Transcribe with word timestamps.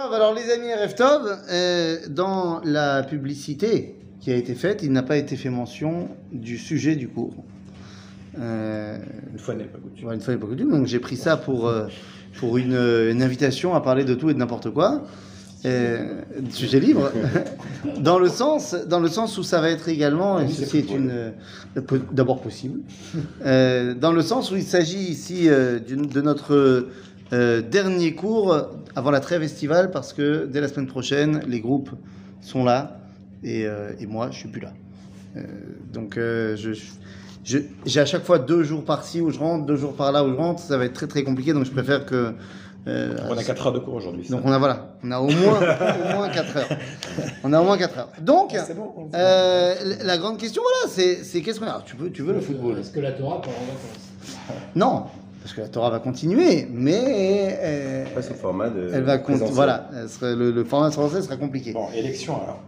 Alors 0.00 0.32
les 0.32 0.48
amis 0.52 0.72
Reftov, 0.72 1.26
euh, 1.50 1.96
dans 2.08 2.60
la 2.62 3.02
publicité 3.02 3.96
qui 4.20 4.30
a 4.30 4.36
été 4.36 4.54
faite, 4.54 4.82
il 4.84 4.92
n'a 4.92 5.02
pas 5.02 5.16
été 5.16 5.34
fait 5.34 5.50
mention 5.50 6.08
du 6.30 6.56
sujet 6.56 6.94
du 6.94 7.08
cours. 7.08 7.34
Euh, 8.38 8.96
une 9.32 9.38
fois 9.40 9.54
n'est 9.54 9.64
pas 9.64 9.78
coutume. 9.78 10.12
une 10.12 10.20
fois 10.20 10.34
n'est 10.34 10.40
pas 10.40 10.46
coutume, 10.46 10.70
donc 10.70 10.86
j'ai 10.86 11.00
pris 11.00 11.16
ça 11.16 11.36
pour, 11.36 11.66
euh, 11.66 11.88
pour 12.38 12.58
une, 12.58 12.76
une, 12.76 13.22
invitation 13.22 13.74
à 13.74 13.80
parler 13.80 14.04
de 14.04 14.14
tout 14.14 14.30
et 14.30 14.34
de 14.34 14.38
n'importe 14.38 14.70
quoi. 14.70 15.02
Euh, 15.64 16.22
sujet 16.50 16.78
libre, 16.78 17.10
dans 17.98 18.20
le 18.20 18.28
sens, 18.28 18.76
dans 18.86 19.00
le 19.00 19.08
sens 19.08 19.36
où 19.36 19.42
ça 19.42 19.60
va 19.60 19.68
être 19.70 19.88
également, 19.88 20.38
et 20.38 20.46
ceci 20.48 20.78
est 20.78 20.90
une, 20.90 21.32
d'abord 22.12 22.40
possible, 22.40 22.80
dans 23.44 24.12
le 24.12 24.22
sens 24.22 24.52
où 24.52 24.56
il 24.56 24.62
s'agit 24.62 25.10
ici 25.10 25.48
de 25.48 26.20
notre 26.20 26.86
euh, 27.34 27.60
dernier 27.60 28.14
cours 28.14 28.56
avant 28.98 29.10
la 29.10 29.20
trêve 29.20 29.42
estivale, 29.42 29.90
parce 29.90 30.12
que 30.12 30.46
dès 30.46 30.60
la 30.60 30.68
semaine 30.68 30.88
prochaine, 30.88 31.42
les 31.46 31.60
groupes 31.60 31.90
sont 32.40 32.64
là 32.64 33.00
et, 33.42 33.62
et 34.00 34.06
moi, 34.06 34.28
je 34.32 34.38
suis 34.38 34.48
plus 34.48 34.60
là. 34.60 34.72
donc, 35.92 36.14
je, 36.16 36.72
j'ai 37.44 38.00
à 38.00 38.04
chaque 38.06 38.24
fois 38.24 38.38
deux 38.38 38.62
jours 38.62 38.84
par-ci 38.84 39.20
où 39.20 39.30
je 39.30 39.38
rentre, 39.38 39.64
deux 39.64 39.76
jours 39.76 39.94
par-là 39.94 40.24
où 40.24 40.30
je 40.30 40.34
rentre. 40.34 40.60
Ça 40.60 40.76
va 40.76 40.84
être 40.84 40.92
très 40.92 41.06
très 41.06 41.22
compliqué, 41.22 41.52
donc 41.52 41.64
je 41.64 41.70
préfère 41.70 42.04
que 42.04 42.34
euh, 42.86 43.16
on 43.28 43.36
a 43.36 43.44
4 43.44 43.66
heures 43.66 43.72
de 43.72 43.78
cours 43.78 43.94
aujourd'hui. 43.94 44.26
Donc 44.28 44.42
on 44.44 44.52
a 44.52 44.58
voilà, 44.58 44.94
on 45.04 45.10
a 45.10 45.18
au 45.18 45.28
moins 45.28 45.58
au 45.58 46.16
moins 46.16 46.28
4 46.28 46.56
heures. 46.56 46.68
On 47.44 47.52
a 47.52 47.60
au 47.60 47.64
moins 47.64 47.76
4 47.76 47.98
heures. 47.98 48.08
Donc 48.20 48.54
euh, 49.14 49.74
la 50.02 50.18
grande 50.18 50.38
question 50.38 50.62
voilà, 50.62 50.94
c'est 51.22 51.40
qu'est-ce 51.42 51.60
qu'on 51.60 51.66
a? 51.66 51.82
Tu 51.84 51.96
veux 51.96 52.10
tu 52.10 52.22
veux 52.22 52.32
le 52.32 52.40
football? 52.40 52.78
Est-ce 52.78 52.90
que 52.90 53.00
la 53.00 53.12
Torah 53.12 53.40
part 53.40 53.50
en 53.50 53.64
vacances 53.66 54.70
Non, 54.74 55.04
parce 55.48 55.56
que 55.56 55.60
la 55.62 55.68
Torah 55.68 55.88
va 55.88 55.98
continuer, 55.98 56.68
mais 56.70 57.58
euh, 57.62 58.04
le 58.14 58.34
format 58.34 58.68
de 58.68 58.90
elle 58.92 59.02
va 59.02 59.16
voilà, 59.50 59.88
le, 60.20 60.50
le, 60.50 60.64
format 60.64 60.90
français 60.90 61.22
sera 61.22 61.38
compliqué. 61.38 61.72
Bon, 61.72 61.86
élection 61.96 62.34
alors. 62.42 62.60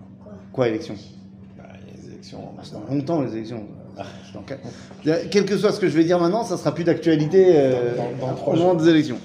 Quoi 0.51 0.69
élection? 0.69 0.95
Bah, 1.59 1.65
les 1.95 2.09
élections. 2.09 2.39
Ah, 2.57 2.63
c'est 2.63 2.73
dans 2.73 2.95
longtemps 2.95 3.21
les 3.21 3.37
élections. 3.37 3.67
Ah. 3.99 4.05
Quel 5.31 5.45
que 5.45 5.59
soit 5.59 5.73
ce 5.73 5.81
que 5.81 5.89
je 5.89 5.95
vais 5.95 6.05
dire 6.05 6.19
maintenant, 6.19 6.43
ça 6.43 6.57
sera 6.57 6.75
plus 6.75 6.85
d'actualité 6.85 7.49
euh, 7.51 7.97
dans, 7.97 8.27
dans, 8.27 8.55
dans, 8.55 8.57
dans 8.57 8.75
des 8.75 8.89
élections. 8.89 9.19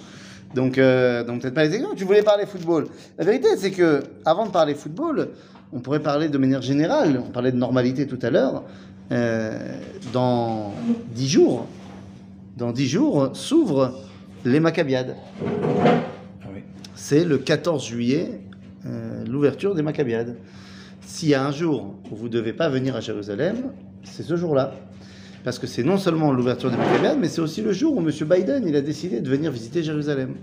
Donc, 0.54 0.78
euh, 0.78 1.24
donc 1.24 1.42
peut-être 1.42 1.54
pas 1.54 1.64
les 1.64 1.76
exemples. 1.76 1.96
Tu 1.96 2.04
voulais 2.04 2.24
parler 2.24 2.46
football. 2.46 2.88
La 3.18 3.24
vérité, 3.24 3.48
c'est 3.56 3.72
que 3.72 4.04
avant 4.26 4.48
de 4.48 4.52
parler 4.52 4.76
football, 4.76 5.30
on 5.72 5.80
pourrait 5.80 6.02
parler 6.02 6.28
de 6.28 6.38
manière 6.38 6.62
générale. 6.62 7.24
On 7.26 7.32
parlait 7.32 7.54
de 7.54 7.58
normalité 7.58 8.06
tout 8.06 8.20
à 8.22 8.30
l'heure. 8.30 8.64
Euh, 9.14 9.78
dans 10.12 10.74
dix 11.14 11.30
jours, 11.30 11.68
dans 12.58 12.72
dix 12.72 12.88
jours 12.88 13.36
s'ouvrent 13.36 13.94
les 14.46 14.60
Maccabiades. 14.60 15.16
Ah 15.44 16.48
c'est 16.96 17.26
le 17.26 17.38
14 17.38 17.86
juillet, 17.86 18.40
euh, 18.86 19.26
l'ouverture 19.26 19.76
des 19.76 19.82
Maccabiades. 19.82 20.38
S'il 21.02 21.30
y 21.30 21.36
a 21.36 21.46
un 21.46 21.52
jour 21.52 21.96
où 22.12 22.16
vous 22.16 22.26
ne 22.26 22.34
devez 22.34 22.54
pas 22.54 22.70
venir 22.70 22.96
à 22.96 23.02
Jérusalem, 23.02 23.72
c'est 24.04 24.24
ce 24.24 24.36
jour-là. 24.36 24.74
Parce 25.44 25.60
que 25.60 25.68
c'est 25.68 25.84
non 25.84 25.98
seulement 25.98 26.32
l'ouverture 26.32 26.72
des 26.72 26.78
Maccabiades, 26.78 27.20
mais 27.20 27.28
c'est 27.28 27.42
aussi 27.42 27.62
le 27.62 27.72
jour 27.72 27.96
où 27.96 28.00
M. 28.00 28.10
Biden 28.10 28.68
il 28.68 28.76
a 28.76 28.82
décidé 28.82 29.22
de 29.22 29.30
venir 29.30 29.52
visiter 29.52 29.84
Jérusalem. 29.84 30.36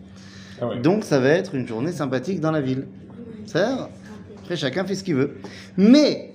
Ah 0.60 0.77
Donc 0.83 1.05
ça 1.05 1.18
va 1.18 1.30
être 1.30 1.55
une 1.55 1.66
journée 1.66 1.92
sympathique 1.92 2.40
dans 2.40 2.52
la 2.52 2.60
ville. 2.60 2.86
Ça 3.46 3.90
Après, 4.38 4.56
chacun 4.56 4.84
fait 4.84 4.94
ce 4.94 5.02
qu'il 5.02 5.16
veut. 5.16 5.38
Mais, 5.77 6.34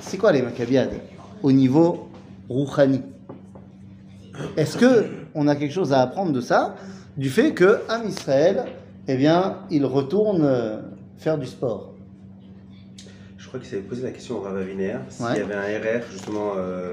c'est 0.00 0.16
quoi 0.16 0.32
les 0.32 0.42
Maccabiades 0.42 0.94
au 1.42 1.52
niveau 1.52 2.08
rouhani? 2.48 3.02
Est-ce 4.56 4.76
que 4.78 5.06
on 5.34 5.48
a 5.48 5.56
quelque 5.56 5.72
chose 5.72 5.92
à 5.92 6.02
apprendre 6.02 6.32
de 6.32 6.40
ça 6.40 6.76
Du 7.16 7.30
fait 7.30 7.52
que 7.52 7.80
Am 7.88 8.06
Israël, 8.06 8.64
eh 9.08 9.16
bien, 9.16 9.58
il 9.70 9.84
retourne 9.84 10.42
euh, 10.42 10.80
faire 11.18 11.38
du 11.38 11.46
sport? 11.46 11.94
Je 13.36 13.46
crois 13.48 13.60
qu'il 13.60 13.68
s'avait 13.68 13.82
posé 13.82 14.02
la 14.02 14.10
question 14.10 14.38
au 14.38 14.40
Rav 14.42 14.56
s'il 14.64 14.80
y 14.80 15.40
avait 15.40 15.54
un 15.54 15.62
RR 15.62 16.02
justement 16.12 16.52
euh, 16.56 16.92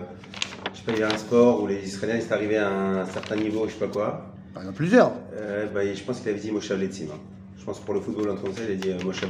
je 0.74 0.80
sais 0.80 0.86
pas, 0.86 0.92
il 0.94 1.00
y 1.00 1.04
a 1.04 1.08
un 1.08 1.18
sport 1.18 1.62
où 1.62 1.68
les 1.68 1.84
Israéliens 1.84 2.22
sont 2.22 2.34
arrivés 2.34 2.58
à 2.58 2.70
un 2.70 3.06
certain 3.06 3.36
niveau, 3.36 3.68
je 3.68 3.74
sais 3.74 3.80
pas 3.80 3.88
quoi. 3.88 4.26
Il 4.56 4.64
y 4.64 4.66
en 4.66 4.70
a 4.70 4.74
plusieurs. 4.74 5.12
Euh, 5.36 5.68
bah, 5.74 5.82
je 5.94 6.04
pense 6.04 6.20
qu'il 6.20 6.30
avait 6.30 6.40
dit 6.40 6.52
Moshav 6.52 6.80
Letzim. 6.80 7.08
Hein. 7.12 7.20
Je 7.58 7.66
pense 7.66 7.80
que 7.80 7.86
pour 7.86 7.94
le 7.94 8.00
football 8.00 8.32
en 8.32 8.38
français, 8.38 8.62
il 8.68 8.72
a 8.72 8.76
dit 8.76 8.90
euh, 8.92 9.06
Moshav 9.06 9.30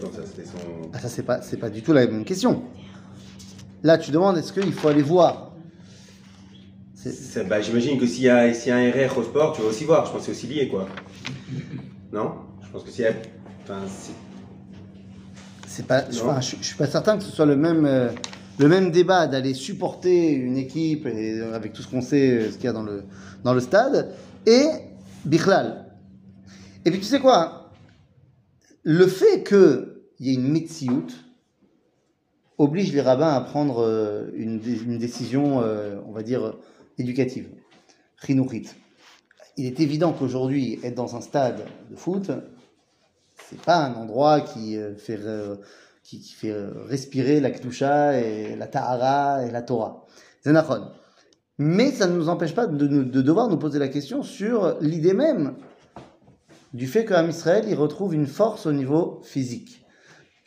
comme 0.00 0.12
ça. 0.12 0.22
C'était 0.26 0.46
son. 0.46 0.58
Ah, 0.92 0.98
ça, 0.98 1.08
c'est 1.08 1.22
pas, 1.22 1.42
c'est 1.42 1.56
pas 1.56 1.70
du 1.70 1.82
tout 1.82 1.92
la 1.92 2.06
même 2.06 2.24
question. 2.24 2.62
Là, 3.82 3.98
tu 3.98 4.10
demandes 4.10 4.36
est-ce 4.36 4.52
qu'il 4.52 4.72
faut 4.72 4.88
aller 4.88 5.02
voir 5.02 5.49
bah, 7.48 7.60
J'imagine 7.60 7.98
que 7.98 8.06
s'il 8.06 8.24
y, 8.24 8.28
a, 8.28 8.48
y 8.48 8.70
a 8.70 8.76
un 8.76 8.90
RR 8.90 9.18
au 9.18 9.22
sport, 9.22 9.54
tu 9.54 9.62
vas 9.62 9.68
aussi 9.68 9.84
voir. 9.84 10.06
Je 10.06 10.12
pense 10.12 10.20
que 10.20 10.26
c'est 10.26 10.32
aussi 10.32 10.46
lié, 10.46 10.68
quoi. 10.68 10.88
Non? 12.12 12.32
Je 12.62 12.70
pense 12.70 12.84
que 12.84 12.90
s'il 12.90 13.04
y 13.04 13.08
a. 13.08 13.12
Enfin, 13.62 13.80
c'est. 15.66 15.86
Pas, 15.86 16.04
je, 16.10 16.18
je, 16.18 16.56
je, 16.60 16.66
suis 16.66 16.76
pas 16.76 16.86
certain 16.86 17.16
que 17.16 17.22
ce 17.22 17.30
soit 17.30 17.46
le 17.46 17.56
même. 17.56 17.86
Euh, 17.86 18.10
le 18.60 18.68
même 18.68 18.90
débat 18.90 19.26
d'aller 19.26 19.54
supporter 19.54 20.32
une 20.32 20.58
équipe 20.58 21.06
et 21.06 21.40
avec 21.40 21.72
tout 21.72 21.80
ce 21.80 21.88
qu'on 21.88 22.02
sait, 22.02 22.50
ce 22.50 22.56
qu'il 22.56 22.64
y 22.64 22.68
a 22.68 22.74
dans 22.74 22.82
le, 22.82 23.04
dans 23.42 23.54
le 23.54 23.60
stade, 23.60 24.12
et 24.46 24.66
Bichlal. 25.24 25.86
Et 26.84 26.90
puis 26.90 27.00
tu 27.00 27.06
sais 27.06 27.20
quoi? 27.20 27.70
Le 28.82 29.06
fait 29.06 29.44
qu'il 29.44 29.86
y 30.20 30.30
ait 30.30 30.34
une 30.34 30.48
mitziout 30.48 31.08
oblige 32.58 32.92
les 32.92 33.00
rabbins 33.00 33.32
à 33.32 33.40
prendre 33.40 33.82
euh, 33.82 34.30
une, 34.34 34.60
une 34.84 34.98
décision, 34.98 35.62
euh, 35.62 35.96
on 36.06 36.12
va 36.12 36.22
dire, 36.22 36.54
éducative. 37.00 37.48
Rinourit. 38.18 38.68
Il 39.56 39.66
est 39.66 39.80
évident 39.80 40.12
qu'aujourd'hui, 40.12 40.78
être 40.84 40.94
dans 40.94 41.16
un 41.16 41.20
stade 41.20 41.64
de 41.90 41.96
foot, 41.96 42.30
c'est 43.48 43.60
pas 43.62 43.78
un 43.78 43.94
endroit 43.94 44.40
qui 44.40 44.76
euh, 44.76 44.94
fait 44.94 45.18
fait 46.18 46.50
euh, 46.50 46.70
respirer 46.86 47.40
la 47.40 47.50
Kedusha 47.50 48.18
et 48.20 48.56
la 48.56 48.66
Tahara 48.66 49.44
et 49.46 49.50
la 49.50 49.62
Torah. 49.62 50.06
Zenachon. 50.44 50.88
Mais 51.58 51.92
ça 51.92 52.06
ne 52.06 52.16
nous 52.16 52.28
empêche 52.28 52.54
pas 52.54 52.66
de, 52.66 52.86
de, 52.86 53.22
devoir 53.22 53.48
nous 53.48 53.58
poser 53.58 53.78
la 53.78 53.88
question 53.88 54.22
sur 54.22 54.78
l'idée 54.80 55.12
même 55.12 55.56
du 56.72 56.86
fait 56.86 57.04
qu'Am 57.04 57.28
Israël 57.28 57.66
il 57.68 57.74
retrouve 57.74 58.14
une 58.14 58.26
force 58.26 58.64
au 58.64 58.72
niveau 58.72 59.20
physique, 59.24 59.84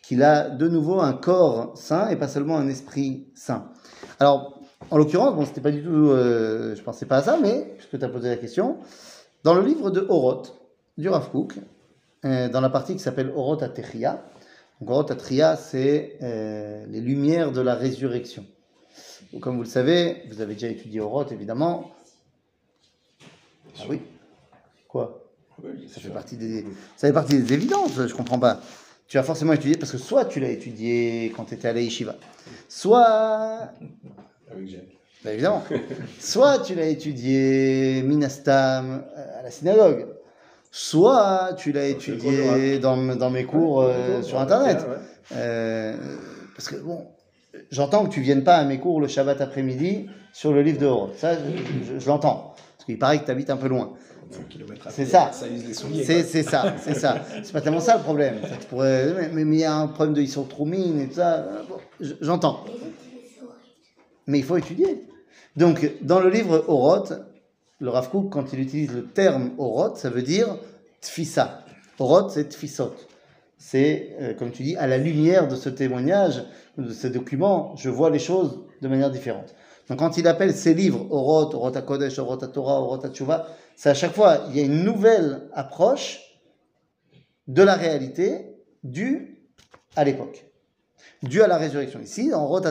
qu'il 0.01 0.23
a 0.23 0.49
de 0.49 0.67
nouveau 0.67 1.01
un 1.01 1.13
corps 1.13 1.77
sain 1.77 2.09
et 2.09 2.15
pas 2.15 2.27
seulement 2.27 2.57
un 2.57 2.67
esprit 2.67 3.27
sain. 3.35 3.69
Alors, 4.19 4.59
en 4.91 4.97
l'occurrence, 4.97 5.35
bon, 5.35 5.45
c'était 5.45 5.61
pas 5.61 5.71
du 5.71 5.83
tout, 5.83 5.89
euh, 5.89 6.75
je 6.75 6.81
pensais 6.81 7.05
pas 7.05 7.17
à 7.17 7.21
ça, 7.23 7.37
mais 7.41 7.73
puisque 7.77 7.97
tu 7.97 8.05
as 8.05 8.09
posé 8.09 8.29
la 8.29 8.37
question, 8.37 8.77
dans 9.43 9.53
le 9.53 9.61
livre 9.61 9.91
de 9.91 10.05
Oroth 10.09 10.55
du 10.97 11.09
Rav 11.09 11.29
Kook, 11.31 11.55
euh, 12.25 12.49
dans 12.49 12.61
la 12.61 12.69
partie 12.69 12.93
qui 12.93 12.99
s'appelle 12.99 13.31
Oroth 13.35 13.63
Atechia, 13.63 14.23
donc, 14.81 15.11
Atria, 15.11 15.55
c'est 15.55 16.17
euh, 16.21 16.85
les 16.87 16.99
lumières 16.99 17.51
de 17.51 17.61
la 17.61 17.75
résurrection. 17.75 18.45
comme 19.39 19.55
vous 19.55 19.63
le 19.63 19.69
savez, 19.69 20.23
vous 20.29 20.41
avez 20.41 20.55
déjà 20.55 20.67
étudié 20.67 20.99
Oroth, 20.99 21.31
évidemment. 21.31 21.91
Ah 23.79 23.83
oui 23.89 24.01
Quoi? 24.87 25.23
Ça 25.87 26.01
fait, 26.01 26.09
partie 26.09 26.35
des, 26.35 26.65
ça 26.97 27.07
fait 27.07 27.13
partie 27.13 27.39
des 27.39 27.53
évidences, 27.53 28.07
je 28.07 28.13
comprends 28.13 28.39
pas. 28.39 28.59
Tu 29.07 29.17
as 29.17 29.23
forcément 29.23 29.53
étudié, 29.53 29.77
parce 29.77 29.91
que 29.91 29.97
soit 29.97 30.25
tu 30.25 30.39
l'as 30.39 30.49
étudié 30.49 31.31
quand 31.35 31.45
tu 31.45 31.53
étais 31.53 31.67
à 31.67 31.73
l'Aïshiva, 31.73 32.15
soit. 32.67 33.69
Avec 34.51 34.67
Jacques. 34.67 34.97
Bah, 35.23 35.31
évidemment. 35.31 35.63
soit 36.19 36.59
tu 36.59 36.75
l'as 36.75 36.87
étudié 36.87 38.01
Minastam 38.03 39.03
euh, 39.17 39.39
à 39.39 39.43
la 39.43 39.51
synagogue, 39.51 40.07
soit 40.71 41.51
tu 41.57 41.71
l'as 41.71 41.87
étudié 41.87 42.79
dans, 42.79 42.97
dans, 43.15 43.29
mes 43.29 43.45
cours 43.45 43.81
euh, 43.81 44.21
sur 44.21 44.39
Internet. 44.39 44.85
Euh, 45.35 45.95
parce 46.55 46.67
que, 46.67 46.75
bon, 46.75 47.05
j'entends 47.71 48.05
que 48.05 48.13
tu 48.13 48.21
viennes 48.21 48.43
pas 48.43 48.55
à 48.55 48.65
mes 48.65 48.79
cours 48.79 48.99
le 48.99 49.07
Shabbat 49.07 49.39
après-midi 49.39 50.07
sur 50.33 50.51
le 50.51 50.61
livre 50.61 50.79
de 50.79 50.85
Horoth. 50.87 51.15
Ça, 51.17 51.35
je, 51.35 52.07
l'entends. 52.07 52.55
Parce 52.77 52.85
qu'il 52.85 52.99
paraît 52.99 53.19
que 53.19 53.25
tu 53.25 53.31
habites 53.31 53.49
un 53.49 53.57
peu 53.57 53.67
loin. 53.67 53.93
C'est 54.89 55.05
ça. 55.05 55.31
C'est 55.31 56.43
ça, 56.43 56.73
c'est 56.81 56.93
ça. 56.95 57.21
C'est 57.43 57.53
pas 57.53 57.61
tellement 57.61 57.79
ça 57.79 57.97
le 57.97 58.03
problème. 58.03 58.35
mais, 59.33 59.41
il 59.41 59.59
y 59.59 59.63
a 59.63 59.75
un 59.75 59.87
problème 59.87 60.15
de 60.15 60.21
isotromine 60.21 60.99
et 61.01 61.07
tout 61.07 61.15
ça. 61.15 61.45
J'entends. 62.19 62.65
Mais 64.27 64.39
il 64.39 64.43
faut 64.43 64.57
étudier. 64.57 65.03
Donc, 65.55 65.91
dans 66.01 66.19
le 66.19 66.29
livre 66.29 66.65
Oroth, 66.67 67.13
le 67.79 67.89
Rav 67.89 68.09
quand 68.09 68.53
il 68.53 68.59
utilise 68.59 68.93
le 68.93 69.05
terme 69.05 69.51
Oroth, 69.57 69.97
ça 69.97 70.09
veut 70.09 70.21
dire 70.21 70.57
tfissa. 71.01 71.65
Oroth, 71.99 72.31
c'est 72.31 72.49
tfissot. 72.49 72.93
C'est, 73.57 74.15
euh, 74.19 74.33
comme 74.33 74.51
tu 74.51 74.63
dis, 74.63 74.75
à 74.77 74.87
la 74.87 74.97
lumière 74.97 75.47
de 75.47 75.55
ce 75.55 75.69
témoignage, 75.69 76.43
de 76.77 76.91
ce 76.91 77.07
document, 77.07 77.75
je 77.75 77.89
vois 77.89 78.09
les 78.09 78.19
choses 78.19 78.59
de 78.81 78.87
manière 78.87 79.11
différente. 79.11 79.53
Donc 79.89 79.99
quand 79.99 80.17
il 80.17 80.27
appelle 80.27 80.53
ses 80.53 80.73
livres 80.73 81.05
Oroth, 81.11 81.53
Oroth 81.53 81.75
HaKodesh, 81.75 82.19
Oroth 82.19 82.43
HaTorah, 82.43 82.81
Oroth 82.81 83.05
HaTshuva, 83.05 83.47
c'est 83.75 83.89
à 83.89 83.93
chaque 83.93 84.13
fois, 84.13 84.45
il 84.49 84.57
y 84.57 84.61
a 84.61 84.63
une 84.63 84.83
nouvelle 84.83 85.49
approche 85.53 86.21
de 87.47 87.63
la 87.63 87.75
réalité 87.75 88.55
due 88.83 89.45
à 89.95 90.03
l'époque, 90.03 90.45
due 91.21 91.41
à 91.41 91.47
la 91.47 91.57
résurrection. 91.57 91.99
Ici, 91.99 92.33
en 92.33 92.43
Oroth 92.43 92.65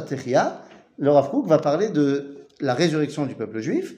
le 0.98 1.10
Rav 1.10 1.30
va 1.46 1.58
parler 1.58 1.88
de 1.88 2.46
la 2.60 2.74
résurrection 2.74 3.26
du 3.26 3.34
peuple 3.34 3.60
juif, 3.60 3.94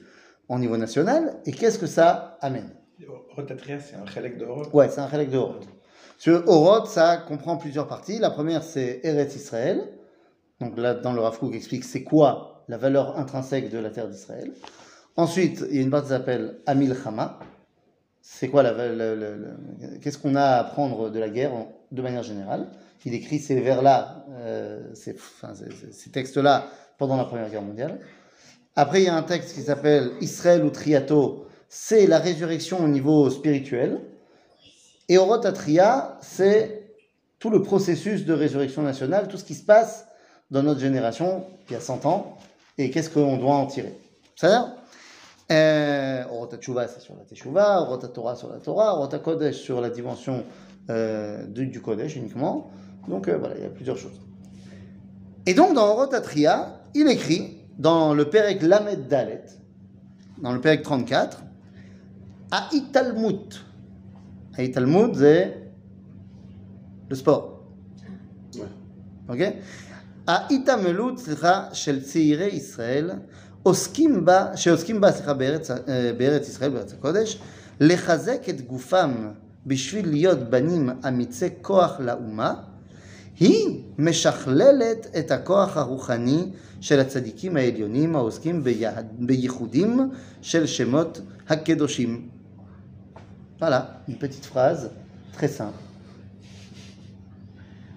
au 0.49 0.59
niveau 0.59 0.77
national 0.77 1.37
et 1.45 1.51
qu'est-ce 1.51 1.79
que 1.79 1.87
ça 1.87 2.37
amène 2.41 2.69
Rotatria, 3.35 3.79
c'est 3.79 3.95
un 3.95 4.05
chalek 4.05 4.37
de 4.37 4.45
Ouais, 4.73 4.87
c'est 4.89 5.01
un 5.01 5.09
chalek 5.09 5.29
de 5.29 5.39
Ce 6.17 6.29
Oroth, 6.29 6.87
ça 6.87 7.17
comprend 7.17 7.57
plusieurs 7.57 7.87
parties. 7.87 8.19
La 8.19 8.29
première, 8.29 8.63
c'est 8.63 9.01
Eretz 9.03 9.35
Israël. 9.35 9.89
Donc 10.61 10.77
là, 10.77 10.93
dans 10.93 11.11
le 11.11 11.19
Rav 11.19 11.37
Kook 11.37 11.53
explique 11.53 11.83
c'est 11.83 12.03
quoi 12.03 12.63
la 12.69 12.77
valeur 12.77 13.19
intrinsèque 13.19 13.69
de 13.69 13.77
la 13.77 13.89
terre 13.89 14.07
d'Israël. 14.07 14.53
Ensuite, 15.17 15.65
il 15.69 15.75
y 15.75 15.79
a 15.79 15.81
une 15.81 15.89
partie 15.89 16.07
qui 16.07 16.13
s'appelle 16.13 16.59
Amil 16.65 16.95
Chama. 17.03 17.39
C'est 18.21 18.47
quoi 18.47 18.63
la, 18.63 18.73
qu'est-ce 20.01 20.17
qu'on 20.17 20.35
a 20.35 20.41
à 20.41 20.59
apprendre 20.61 21.09
de 21.09 21.19
la 21.19 21.29
guerre 21.29 21.51
de 21.91 22.01
manière 22.01 22.23
générale? 22.23 22.67
Il 23.03 23.13
écrit 23.13 23.37
ces 23.37 23.59
vers-là, 23.59 24.25
euh, 24.31 24.81
ces, 24.95 25.15
ces 25.91 26.09
textes-là 26.09 26.69
pendant 26.97 27.17
la 27.17 27.25
Première 27.25 27.49
Guerre 27.49 27.61
mondiale. 27.61 27.99
Après, 28.75 29.01
il 29.01 29.05
y 29.05 29.09
a 29.09 29.15
un 29.15 29.23
texte 29.23 29.55
qui 29.55 29.61
s'appelle 29.61 30.11
Israël 30.21 30.63
ou 30.63 30.69
Triato. 30.69 31.47
C'est 31.69 32.07
la 32.07 32.19
résurrection 32.19 32.83
au 32.83 32.87
niveau 32.87 33.29
spirituel. 33.29 33.99
Et 35.07 35.17
Oroth 35.17 35.45
Atria, 35.45 36.17
c'est 36.21 36.83
tout 37.39 37.49
le 37.49 37.61
processus 37.61 38.25
de 38.25 38.33
résurrection 38.33 38.81
nationale, 38.81 39.27
tout 39.27 39.37
ce 39.37 39.43
qui 39.43 39.55
se 39.55 39.63
passe 39.63 40.07
dans 40.51 40.63
notre 40.63 40.79
génération 40.79 41.45
il 41.69 41.73
y 41.73 41.75
a 41.75 41.79
100 41.79 42.05
ans, 42.05 42.37
et 42.77 42.89
qu'est-ce 42.89 43.09
qu'on 43.09 43.37
doit 43.37 43.55
en 43.55 43.65
tirer. 43.65 43.97
Ça 44.35 44.75
euh, 45.51 46.23
Oroth 46.31 46.55
c'est 46.59 47.01
sur 47.01 47.15
la 47.15 47.23
Teshuvah, 47.23 47.81
Oroth 47.81 48.11
Torah 48.13 48.35
sur 48.35 48.49
la 48.49 48.57
Torah, 48.57 48.95
Oroth 48.95 49.21
Kodesh 49.21 49.57
sur 49.57 49.79
la 49.79 49.91
dimension 49.91 50.43
euh, 50.89 51.45
du, 51.45 51.81
Kodesh 51.81 52.15
uniquement. 52.15 52.71
Donc 53.07 53.27
euh, 53.27 53.37
voilà, 53.37 53.55
il 53.55 53.61
y 53.61 53.65
a 53.65 53.69
plusieurs 53.69 53.97
choses. 53.97 54.19
Et 55.45 55.53
donc 55.53 55.75
dans 55.75 55.87
Oroth 55.87 56.15
Atria, 56.15 56.79
il 56.94 57.08
écrit 57.08 57.56
dans 57.78 58.14
le 58.14 58.24
Perek 58.24 58.62
Lamed 58.62 59.08
Dalet, 59.08 59.44
dans 60.42 60.52
le 60.52 60.60
Perek 60.60 60.82
34, 60.82 61.42
à 62.50 62.68
Italmut, 62.72 63.58
ההתעלמות 64.58 65.14
זה 65.14 65.50
לספורט. 67.10 67.44
אוקיי? 69.28 69.56
ההתעמלות, 70.26 71.18
סליחה, 71.18 71.68
של 71.72 72.02
צעירי 72.02 72.46
ישראל, 72.46 73.10
עוסקים 73.62 74.24
בה, 74.24 74.56
שעוסקים 74.56 75.00
בה, 75.00 75.12
סליחה, 75.12 75.34
בארץ, 75.34 75.70
בארץ 76.18 76.48
ישראל, 76.48 76.70
בארץ 76.70 76.92
הקודש, 76.92 77.38
לחזק 77.80 78.48
את 78.48 78.60
גופם 78.60 79.28
בשביל 79.66 80.08
להיות 80.08 80.38
בנים 80.38 80.90
אמיצי 81.08 81.48
כוח 81.62 82.00
לאומה, 82.00 82.54
היא 83.40 83.82
משכללת 83.98 85.06
את 85.18 85.30
הכוח 85.30 85.76
הרוחני 85.76 86.44
של 86.80 87.00
הצדיקים 87.00 87.56
העליונים 87.56 88.16
העוסקים 88.16 88.64
בייחודים 89.18 90.10
של 90.42 90.66
שמות 90.66 91.20
הקדושים. 91.48 92.28
Voilà, 93.60 94.00
une 94.08 94.16
petite 94.16 94.46
phrase 94.46 94.90
très 95.34 95.48
simple. 95.48 95.74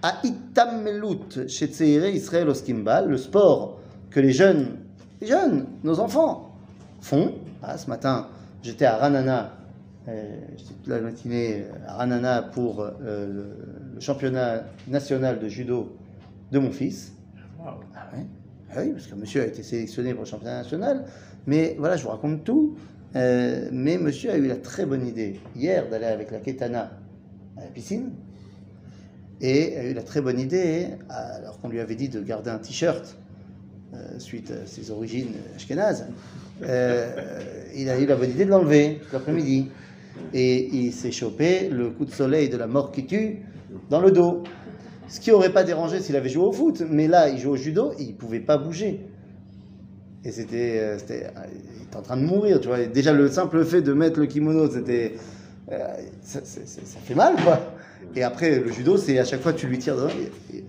Aitamelut 0.04 1.48
chez 1.48 1.70
Israël 2.14 2.50
Oskimbal, 2.50 3.08
le 3.08 3.18
sport 3.18 3.80
que 4.10 4.20
les 4.20 4.34
jeunes, 4.34 4.78
les 5.22 5.28
jeunes, 5.28 5.66
nos 5.86 6.02
enfants, 6.02 6.54
font. 7.00 7.36
Ah, 7.62 7.78
ce 7.78 7.90
matin, 7.90 8.28
j'étais 8.62 8.84
à 8.84 8.98
Ranana, 8.98 9.40
euh, 9.44 9.57
j'étais 10.57 10.75
toute 10.75 10.87
la 10.87 11.01
matinée 11.01 11.65
à 11.87 11.95
Ranana 11.95 12.43
pour 12.43 12.81
euh, 12.81 12.93
le, 13.27 14.01
championnat 14.01 14.65
national 14.87 15.39
de 15.41 15.49
judo 15.49 15.97
de 16.53 16.59
mon 16.59 16.71
fils. 16.71 17.13
Ah, 17.65 17.77
ah 18.71 18.81
oui, 18.83 18.93
parce 18.93 19.07
que 19.07 19.15
monsieur 19.15 19.43
a 19.43 19.47
été 19.47 19.63
sélectionné 19.63 20.13
pour 20.13 20.23
le 20.23 20.29
championnat 20.29 20.59
national. 20.59 21.05
Mais 21.47 21.77
voilà, 21.79 21.97
je 21.97 22.05
vous 22.05 22.11
raconte 22.11 22.45
tout. 22.45 22.77
Euh, 23.17 23.69
mais 23.73 23.97
monsieur 23.97 24.31
a 24.31 24.37
eu 24.37 24.47
la 24.47 24.57
très 24.57 24.85
bonne 24.85 25.07
idée 25.07 25.41
hier 25.57 25.89
d'aller 25.89 26.07
avec 26.07 26.31
la 26.31 26.41
Ketana 26.41 26.91
à 27.57 27.63
la 27.63 27.69
piscine 27.69 28.11
et 29.41 29.77
a 29.79 29.85
eu 29.85 29.95
la 29.95 30.03
très 30.03 30.21
bonne 30.21 30.39
idée, 30.39 30.89
alors 31.09 31.61
qu'on 31.61 31.69
lui 31.69 31.81
avait 31.81 31.95
dit 31.95 32.09
de 32.09 32.21
garder 32.21 32.51
un 32.51 32.59
t-shirt 32.59 33.17
euh, 33.95 34.19
suite 34.19 34.51
à 34.51 34.67
ses 34.67 34.91
origines 34.91 35.33
ashkénazes, 35.57 36.07
euh, 36.63 37.41
il 37.75 37.89
a 37.89 37.99
eu 37.99 38.07
la 38.07 38.17
bonne 38.17 38.31
idée 38.31 38.45
de 38.45 38.51
l'enlever 38.51 39.01
l'après-midi. 39.13 39.71
Et 40.35 40.69
il 40.73 40.93
s'est 40.93 41.13
chopé 41.13 41.69
le 41.69 41.91
coup 41.91 42.05
de 42.05 42.11
soleil 42.11 42.49
de 42.49 42.57
la 42.57 42.67
mort 42.67 42.93
qui 42.93 43.07
tue 43.07 43.39
dans 43.91 44.01
le 44.01 44.11
dos. 44.11 44.43
Ce 45.09 45.21
qui 45.21 45.31
n'aurait 45.31 45.53
pas 45.53 45.65
dérangé 45.65 46.01
s'il 46.01 46.17
avait 46.17 46.29
joué 46.29 46.45
au 46.45 46.53
foot, 46.53 46.83
mais 46.89 47.09
là 47.09 47.29
il 47.29 47.39
joue 47.39 47.51
au 47.51 47.57
judo, 47.57 47.93
il 47.99 48.09
ne 48.09 48.13
pouvait 48.13 48.41
pas 48.41 48.59
bouger. 48.59 49.07
Et 50.25 50.33
c'était, 50.33 50.79
euh, 50.81 50.99
euh, 51.11 51.29
il 51.77 51.83
était 51.85 51.97
en 51.97 52.03
train 52.03 52.17
de 52.17 52.25
mourir, 52.25 52.61
tu 52.61 52.69
vois. 52.69 52.85
déjà 52.85 53.13
le 53.13 53.29
simple 53.29 53.65
fait 53.65 53.81
de 53.81 53.95
mettre 53.95 54.21
le 54.21 54.27
kimono, 54.27 54.71
c'était, 54.71 55.15
euh, 55.73 55.79
ça, 56.23 56.41
fait 56.43 57.15
mal, 57.15 57.37
quoi. 57.43 57.61
Et 58.15 58.23
après 58.23 58.59
le 58.59 58.71
judo, 58.71 58.97
c'est 58.97 59.19
à 59.19 59.25
chaque 59.25 59.41
fois 59.41 59.53
tu 59.53 59.67
lui 59.67 59.79
tires 59.79 59.97
dedans. 59.97 60.13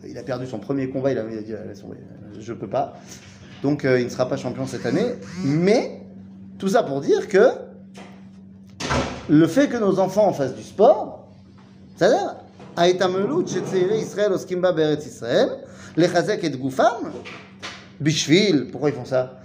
Il, 0.07 0.17
a 0.17 0.23
perdu 0.23 0.45
son 0.47 0.59
premier 0.59 0.89
combat, 0.89 1.11
il 1.11 1.17
a, 1.17 1.23
dit 1.23 1.53
je 2.39 2.53
peux 2.53 2.67
pas. 2.67 2.97
Donc 3.61 3.83
il 3.83 4.05
ne 4.05 4.09
sera 4.09 4.27
pas 4.27 4.37
champion 4.37 4.65
cette 4.65 4.85
année. 4.85 5.05
Mais 5.43 6.01
tout 6.57 6.69
ça 6.69 6.83
pour 6.83 7.01
dire 7.01 7.27
que 7.27 7.49
le 9.29 9.47
fait 9.47 9.67
que 9.67 9.77
nos 9.77 9.99
enfants 9.99 10.33
fassent 10.33 10.55
du 10.55 10.63
sport, 10.63 11.27
c'est-à-dire, 11.95 12.35
les 15.97 16.45
et 16.45 16.49
Goufam, 16.51 17.11
Bishvil, 17.99 18.67
pourquoi 18.71 18.89
ils 18.89 18.95
font 18.95 19.05
ça? 19.05 19.39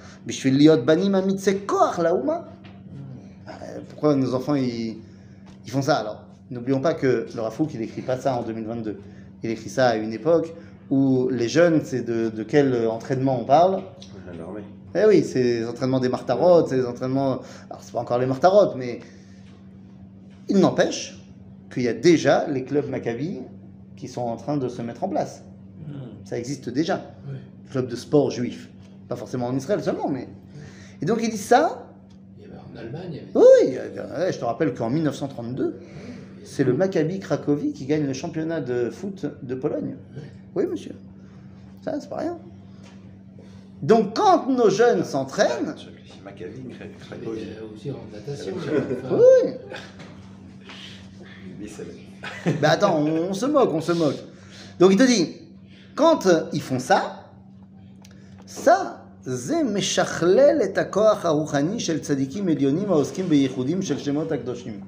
Pourquoi 3.88 4.14
nos 4.14 4.34
enfants 4.34 4.54
ils, 4.54 4.96
font 5.66 5.82
ça? 5.82 5.96
Alors 5.96 6.22
N'oublions 6.50 6.80
pas 6.80 6.94
que 6.94 7.26
le 7.34 7.40
Rafouk 7.40 7.74
il 7.74 7.80
n'écrit 7.80 8.02
pas 8.02 8.16
ça 8.16 8.36
en 8.36 8.42
2022. 8.42 9.00
Il 9.42 9.50
écrit 9.50 9.70
ça 9.70 9.88
à 9.88 9.96
une 9.96 10.12
époque 10.12 10.54
où 10.90 11.28
les 11.30 11.48
jeunes, 11.48 11.80
c'est 11.82 12.02
de, 12.02 12.42
quel 12.44 12.86
entraînement 12.86 13.40
on 13.40 13.44
parle? 13.44 13.82
Eh 14.94 15.06
oui, 15.08 15.24
c'est 15.24 15.42
les 15.42 15.66
entraînements 15.66 15.98
des 15.98 16.08
martarotes, 16.08 16.68
c'est 16.68 16.76
les 16.76 16.86
entraînements. 16.86 17.40
Alors 17.68 17.82
c'est 17.82 17.92
pas 17.92 18.00
encore 18.00 18.18
les 18.18 18.26
martarotes, 18.26 18.76
mais 18.76 19.00
il 20.48 20.58
n'empêche 20.58 21.18
qu'il 21.72 21.82
y 21.82 21.88
a 21.88 21.94
déjà 21.94 22.46
les 22.48 22.64
clubs 22.64 22.88
Maccabi 22.88 23.40
qui 23.96 24.08
sont 24.08 24.22
en 24.22 24.36
train 24.36 24.56
de 24.56 24.68
se 24.68 24.82
mettre 24.82 25.04
en 25.04 25.08
place. 25.08 25.44
Hmm. 25.86 25.92
Ça 26.24 26.38
existe 26.38 26.68
déjà. 26.68 27.02
Club 27.70 27.88
de 27.88 27.96
sport 27.96 28.30
juif. 28.30 28.68
Pas 29.08 29.16
forcément 29.16 29.46
en 29.46 29.56
Israël 29.56 29.82
seulement, 29.82 30.08
mais. 30.08 30.28
Et 31.02 31.06
donc 31.06 31.18
il 31.22 31.30
dit 31.30 31.36
ça. 31.36 31.88
Il 32.38 32.44
y 32.44 32.46
avait 32.46 32.58
en 32.58 32.76
Allemagne. 32.76 33.22
Oui, 33.34 33.76
je 34.30 34.38
te 34.38 34.44
rappelle 34.44 34.74
qu'en 34.74 34.90
1932, 34.90 35.80
c'est 36.44 36.64
le 36.64 36.72
Maccabi 36.74 37.20
Cracovie 37.20 37.72
qui 37.72 37.86
gagne 37.86 38.06
le 38.06 38.12
championnat 38.12 38.60
de 38.60 38.90
foot 38.90 39.26
de 39.42 39.54
Pologne. 39.54 39.96
Oui, 40.54 40.66
monsieur. 40.66 40.94
Ça, 41.82 41.98
c'est 42.00 42.08
pas 42.08 42.18
rien. 42.18 42.38
Donc 43.82 44.16
quand 44.16 44.48
nos 44.48 44.70
jeunes 44.70 45.04
s'entraînent. 45.04 45.74
Maccabi, 46.24 46.62
Cracovie. 47.00 47.48
aussi 47.74 47.90
en 47.90 48.00
natation. 48.12 48.54
Oui. 49.10 49.50
Ben 52.61 52.69
attends, 52.69 52.97
on, 52.97 53.29
on 53.29 53.33
se 53.33 53.45
moque, 53.45 53.73
on 53.73 53.81
se 53.81 53.91
moque. 53.91 54.17
Donc 54.79 54.91
il 54.91 54.97
te 54.97 55.03
dit, 55.03 55.35
quand 55.95 56.27
ils 56.53 56.61
font 56.61 56.79
ça, 56.79 57.25
ça, 58.45 58.99
זה 59.21 59.63
משכלל 59.63 60.61
את 60.63 60.77
הכוח 60.77 61.25
הרוחני 61.25 61.79
של 61.79 61.99
צדיקים 61.99 62.47
עליונים 62.47 62.91
העוסקים 62.91 63.29
בייחודים 63.29 63.81
של 63.81 63.97
שמות 63.97 64.31
הקדושים. 64.31 64.79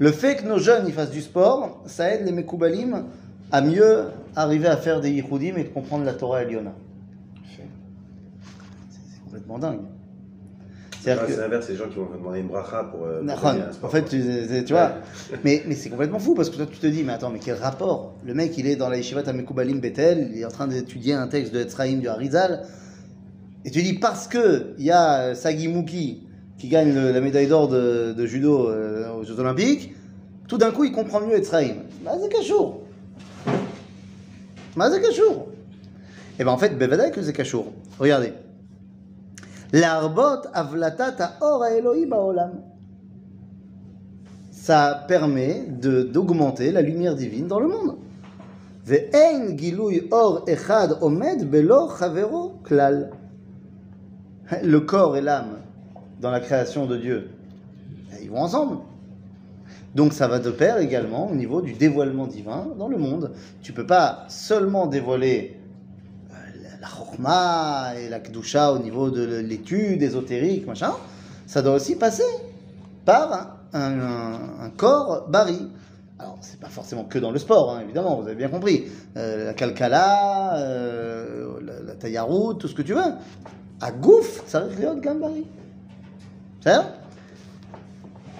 Le 0.00 0.10
fait 0.10 0.36
que 0.36 0.44
nos 0.44 0.58
jeunes 0.58 0.88
y 0.88 0.92
fassent 0.92 1.10
du 1.10 1.20
sport, 1.20 1.82
ça 1.86 2.12
aide 2.12 2.24
les 2.24 2.32
Mekoubalim 2.32 3.04
à 3.52 3.60
mieux 3.60 4.06
arriver 4.34 4.66
à 4.66 4.76
faire 4.76 5.00
des 5.00 5.10
yichoudim 5.10 5.54
et 5.56 5.64
de 5.64 5.68
comprendre 5.68 6.04
la 6.04 6.14
Torah 6.14 6.42
Eliona. 6.42 6.72
C'est 7.54 9.22
complètement 9.24 9.58
dingue. 9.58 9.82
C'est 11.15 11.37
l'inverse, 11.37 11.65
c'est 11.65 11.73
les 11.73 11.77
gens 11.77 11.87
qui 11.87 11.95
vont 11.95 12.07
demander 12.13 12.39
une 12.39 12.47
bracha 12.47 12.83
pour. 12.83 13.05
Euh, 13.05 13.21
en 13.83 13.89
fait, 13.89 14.05
tu, 14.05 14.21
tu 14.65 14.73
vois, 14.73 14.93
mais, 15.43 15.63
mais 15.65 15.75
c'est 15.75 15.89
complètement 15.89 16.19
fou 16.19 16.33
parce 16.33 16.49
que 16.49 16.57
toi, 16.57 16.65
tu 16.69 16.77
te 16.77 16.87
dis, 16.87 17.03
mais 17.03 17.13
attends, 17.13 17.29
mais 17.29 17.39
quel 17.39 17.55
rapport? 17.55 18.13
Le 18.25 18.33
mec, 18.33 18.57
il 18.57 18.67
est 18.67 18.75
dans 18.75 18.89
la 18.89 18.97
yeshiva 18.97 19.23
Tamekoubalim 19.23 19.79
Bethel, 19.79 20.31
il 20.33 20.41
est 20.41 20.45
en 20.45 20.49
train 20.49 20.67
d'étudier 20.67 21.13
un 21.13 21.27
texte 21.27 21.53
de 21.53 21.59
Etzraïm 21.59 21.99
du 21.99 22.07
Harizal, 22.07 22.63
et 23.65 23.71
tu 23.71 23.81
dis, 23.81 23.93
parce 23.93 24.27
que 24.27 24.73
il 24.77 24.85
y 24.85 24.91
a 24.91 25.19
euh, 25.19 25.33
Sagi 25.35 25.67
Mouki 25.67 26.23
qui 26.57 26.69
gagne 26.69 26.93
la 26.93 27.21
médaille 27.21 27.47
d'or 27.47 27.67
de, 27.67 28.25
judo 28.25 28.69
euh, 28.69 29.13
aux 29.13 29.23
Jeux 29.23 29.39
Olympiques, 29.39 29.93
tout 30.47 30.57
d'un 30.57 30.71
coup, 30.71 30.83
il 30.85 30.91
comprend 30.91 31.21
mieux 31.21 31.35
Etzraïm. 31.35 31.83
Kachour 32.31 32.81
Mazé 34.75 35.01
Kachour 35.01 35.47
Et 36.39 36.43
ben 36.43 36.51
en 36.51 36.57
fait, 36.57 36.77
Bevadai 36.77 37.11
que 37.11 37.21
c'est 37.21 37.33
Kachour. 37.33 37.73
Regardez. 37.99 38.33
Ça 44.51 45.05
permet 45.07 45.65
d'augmenter 45.67 46.71
la 46.71 46.81
lumière 46.81 47.15
divine 47.15 47.47
dans 47.47 47.59
le 47.59 47.67
monde. 47.67 47.97
Le 54.63 54.79
corps 54.79 55.17
et 55.17 55.21
l'âme 55.21 55.57
dans 56.21 56.31
la 56.31 56.39
création 56.39 56.85
de 56.85 56.95
Dieu, 56.95 57.29
ils 58.21 58.29
vont 58.29 58.41
ensemble. 58.41 58.77
Donc 59.95 60.13
ça 60.13 60.27
va 60.27 60.39
de 60.39 60.51
pair 60.51 60.77
également 60.77 61.29
au 61.29 61.35
niveau 61.35 61.61
du 61.61 61.73
dévoilement 61.73 62.27
divin 62.27 62.67
dans 62.77 62.87
le 62.87 62.97
monde. 62.97 63.31
Tu 63.61 63.73
peux 63.73 63.85
pas 63.85 64.25
seulement 64.29 64.87
dévoiler 64.87 65.56
la 66.87 66.95
chorma 66.95 67.93
et 67.95 68.09
la 68.09 68.19
kedusha 68.19 68.71
au 68.73 68.79
niveau 68.79 69.09
de 69.09 69.39
l'étude 69.39 70.01
ésotérique, 70.01 70.65
machin. 70.65 70.93
Ça 71.45 71.61
doit 71.61 71.73
aussi 71.73 71.95
passer 71.95 72.23
par 73.05 73.57
un, 73.73 74.69
corps 74.75 75.27
bari. 75.29 75.69
Alors, 76.19 76.37
c'est 76.41 76.59
pas 76.59 76.69
forcément 76.69 77.03
que 77.03 77.19
dans 77.19 77.31
le 77.31 77.39
sport, 77.39 77.75
hein, 77.75 77.81
évidemment, 77.83 78.19
vous 78.19 78.27
avez 78.27 78.35
bien 78.35 78.49
compris. 78.49 78.85
Euh, 79.17 79.45
la 79.45 79.53
calcala, 79.53 80.57
euh, 80.57 81.59
la, 81.61 82.09
la 82.09 82.25
tout 82.55 82.67
ce 82.67 82.73
que 82.73 82.81
tu 82.81 82.93
veux. 82.93 83.01
À 83.79 83.91
gouffre, 83.91 84.43
ça 84.47 84.61
d'être 84.61 85.01
gambari. 85.01 85.45
C'est 86.61 86.71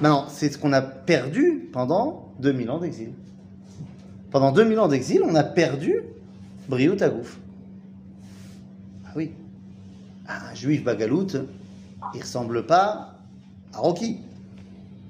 Maintenant, 0.02 0.26
c'est 0.30 0.52
ce 0.52 0.58
qu'on 0.58 0.74
a 0.74 0.82
perdu 0.82 1.70
pendant 1.72 2.34
2000 2.40 2.70
ans 2.72 2.80
d'exil. 2.80 3.12
Pendant 4.32 4.52
2000 4.52 4.80
ans 4.80 4.88
d'exil, 4.88 5.22
on 5.24 5.36
a 5.36 5.44
perdu 5.44 6.04
gouffre. 7.10 7.38
Ah 7.38 7.47
oui. 9.18 9.32
Un 10.28 10.54
juif 10.54 10.84
bagalout, 10.84 11.28
il 12.14 12.22
ressemble 12.22 12.66
pas 12.68 13.16
à 13.74 13.80
Rocky 13.80 14.20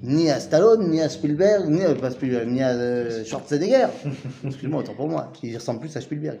ni 0.02 0.30
à 0.30 0.40
Stallone, 0.40 0.88
ni 0.90 1.00
à 1.00 1.08
Spielberg, 1.08 1.68
ni 1.68 1.82
à, 1.82 1.94
pas 1.94 2.10
Spielberg, 2.10 2.48
ni 2.48 2.62
à 2.62 2.70
euh, 2.70 3.24
Schwarzenegger. 3.24 3.88
Excuse-moi, 4.46 4.80
autant 4.80 4.94
pour 4.94 5.08
moi. 5.08 5.32
Il 5.42 5.56
ressemble 5.56 5.80
plus 5.80 5.96
à 5.96 6.00
Spielberg. 6.00 6.38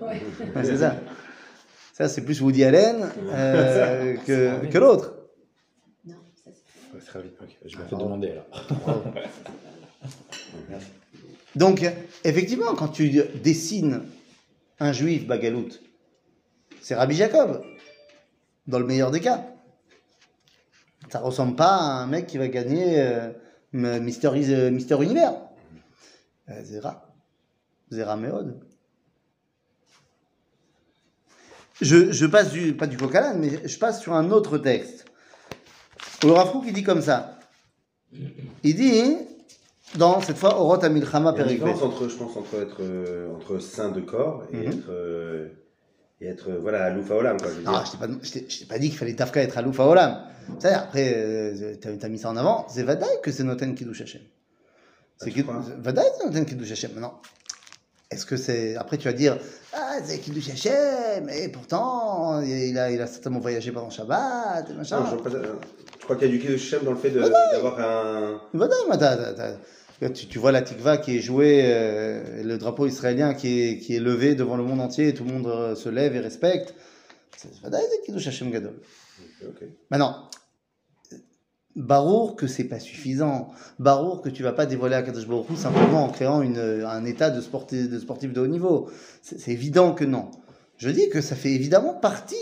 c'est 0.62 0.78
ça. 0.78 0.96
Ça, 1.92 2.08
c'est 2.08 2.22
plus 2.22 2.40
Woody 2.40 2.64
Allen 2.64 3.08
euh, 3.32 4.14
que, 4.24 4.66
que 4.66 4.78
l'autre. 4.78 5.14
Non, 6.06 6.14
ça 6.44 6.50
c'est. 6.52 7.04
Très 7.04 7.22
vite, 7.22 7.34
je 7.66 7.76
me 7.76 7.82
fais 7.82 7.96
demander 7.96 8.34
là. 8.34 8.46
Donc, 11.56 11.84
effectivement, 12.24 12.74
quand 12.76 12.88
tu 12.88 13.10
dessines 13.42 14.02
un 14.78 14.92
juif 14.92 15.26
bagalout, 15.26 15.70
c'est 16.80 16.94
Rabbi 16.94 17.14
Jacob, 17.14 17.62
dans 18.66 18.78
le 18.78 18.86
meilleur 18.86 19.10
des 19.10 19.20
cas. 19.20 19.44
Ça 21.10 21.20
ressemble 21.20 21.56
pas 21.56 21.76
à 21.76 22.02
un 22.02 22.06
mec 22.06 22.26
qui 22.26 22.38
va 22.38 22.48
gagner. 22.48 23.00
Euh, 23.00 23.30
Mister, 23.72 24.30
Mister 24.70 24.96
Univers. 25.02 25.34
Euh, 26.48 26.64
Zera. 26.64 27.14
Zera 27.90 28.16
Méode. 28.16 28.60
Je, 31.80 32.10
je, 32.10 32.26
passe 32.26 32.50
du, 32.50 32.74
pas 32.74 32.86
du 32.86 32.96
coq 32.96 33.14
mais 33.36 33.68
je 33.68 33.78
passe 33.78 34.00
sur 34.00 34.14
un 34.14 34.30
autre 34.30 34.58
texte. 34.58 35.04
Le 36.24 36.32
Rafou 36.32 36.60
qui 36.60 36.72
dit 36.72 36.82
comme 36.82 37.02
ça. 37.02 37.38
Il 38.64 38.74
dit, 38.74 39.16
dans 39.96 40.20
cette 40.20 40.38
fois, 40.38 40.58
Oroth 40.58 40.82
Amilchama 40.82 41.32
Il 41.36 41.38
y 41.38 41.40
a 41.40 41.44
une 41.44 41.50
différence 41.50 41.82
entre, 41.82 42.08
je 42.08 42.16
pense, 42.16 42.36
entre 42.36 42.54
être 42.56 42.78
euh, 42.80 43.32
entre 43.36 43.58
saint 43.60 43.90
de 43.90 44.00
corps 44.00 44.44
et 44.52 44.56
mhm. 44.56 44.72
être. 44.72 44.90
Euh, 46.20 46.24
et 46.24 46.28
être 46.28 46.50
voilà, 46.52 46.84
à 46.84 46.90
l'oufa 46.90 47.14
olam. 47.14 47.36
Quoi, 47.38 47.50
je 47.50 47.60
ah, 47.66 47.84
je 48.22 48.30
t'ai 48.30 48.46
pas, 48.46 48.74
pas, 48.74 48.78
dit 48.78 48.88
qu'il 48.88 48.98
fallait 48.98 49.14
tafka 49.14 49.40
être 49.42 49.58
à 49.58 49.62
l'oufa 49.62 49.86
olam. 49.86 50.24
Ça, 50.60 50.80
après, 50.80 51.12
euh, 51.14 51.74
tu 51.80 51.88
as, 52.04 52.08
mis 52.08 52.18
ça 52.18 52.30
en 52.30 52.36
avant, 52.36 52.66
c'est 52.68 52.82
Vadaï 52.82 53.20
que 53.22 53.30
c'est 53.30 53.44
Noten 53.44 53.74
Kiddush 53.74 54.00
Hashem. 54.00 54.22
C'est 55.18 55.32
ah, 55.48 55.62
Vadaï 55.78 56.06
c'est 56.18 56.26
Noten 56.26 56.46
Kiddush 56.46 56.72
Hashem. 56.72 56.92
Maintenant, 56.94 57.20
est-ce 58.10 58.24
que 58.24 58.36
c'est. 58.36 58.76
Après, 58.76 58.96
tu 58.96 59.04
vas 59.08 59.12
dire, 59.12 59.38
ah, 59.74 59.96
c'est 60.02 60.18
Kiddush 60.18 60.48
Hashem, 60.50 61.28
et 61.28 61.48
pourtant, 61.48 62.40
il 62.40 62.78
a, 62.78 62.90
il 62.90 63.00
a 63.00 63.06
certainement 63.06 63.40
voyagé 63.40 63.72
pendant 63.72 63.90
Shabbat, 63.90 64.70
et 64.70 64.72
machin. 64.72 65.00
Non, 65.00 65.06
je, 65.10 65.30
je, 65.30 66.04
crois 66.04 66.16
qu'il 66.16 66.28
y 66.28 66.30
a 66.30 66.32
du 66.32 66.40
Kiddush 66.40 66.72
Hashem 66.72 66.84
dans 66.84 66.92
le 66.92 66.98
fait 66.98 67.10
d'avoir 67.10 67.78
un. 67.78 68.40
Vadaï, 68.54 68.78
tu, 70.00 70.26
tu, 70.26 70.38
vois 70.38 70.52
la 70.52 70.62
tikva 70.62 70.98
qui 70.98 71.16
est 71.16 71.20
jouée, 71.20 71.62
euh, 71.64 72.42
le 72.42 72.58
drapeau 72.58 72.86
israélien 72.86 73.34
qui 73.34 73.60
est, 73.60 73.78
qui 73.78 73.96
est 73.96 74.00
levé 74.00 74.34
devant 74.34 74.56
le 74.56 74.62
monde 74.62 74.80
entier, 74.80 75.08
et 75.08 75.14
tout 75.14 75.24
le 75.24 75.32
monde 75.32 75.46
euh, 75.46 75.74
se 75.74 75.88
lève 75.88 76.14
et 76.14 76.20
respecte. 76.20 76.74
C'est 77.36 77.50
Kiddush 78.04 78.26
Hashem 78.26 78.50
Gadol. 78.50 78.74
Maintenant, 79.90 80.28
Barour 81.76 82.34
que 82.34 82.48
c'est 82.48 82.64
pas 82.64 82.80
suffisant. 82.80 83.52
Barour 83.78 84.22
que 84.22 84.28
tu 84.28 84.42
vas 84.42 84.52
pas 84.52 84.66
dévoiler 84.66 84.96
à 84.96 85.02
Kadosh 85.02 85.28
Baruch 85.28 85.56
simplement 85.56 86.04
en 86.04 86.10
créant 86.10 86.42
une, 86.42 86.58
un 86.58 87.04
état 87.04 87.30
de 87.30 87.40
sportif, 87.40 87.88
de 87.88 87.98
sportif 88.00 88.32
de 88.32 88.40
haut 88.40 88.48
niveau. 88.48 88.90
C'est 89.22 89.52
évident 89.52 89.94
que 89.94 90.04
non. 90.04 90.30
Je 90.76 90.90
dis 90.90 91.08
que 91.08 91.20
ça 91.20 91.36
fait 91.36 91.52
évidemment 91.52 91.94
partie 91.94 92.36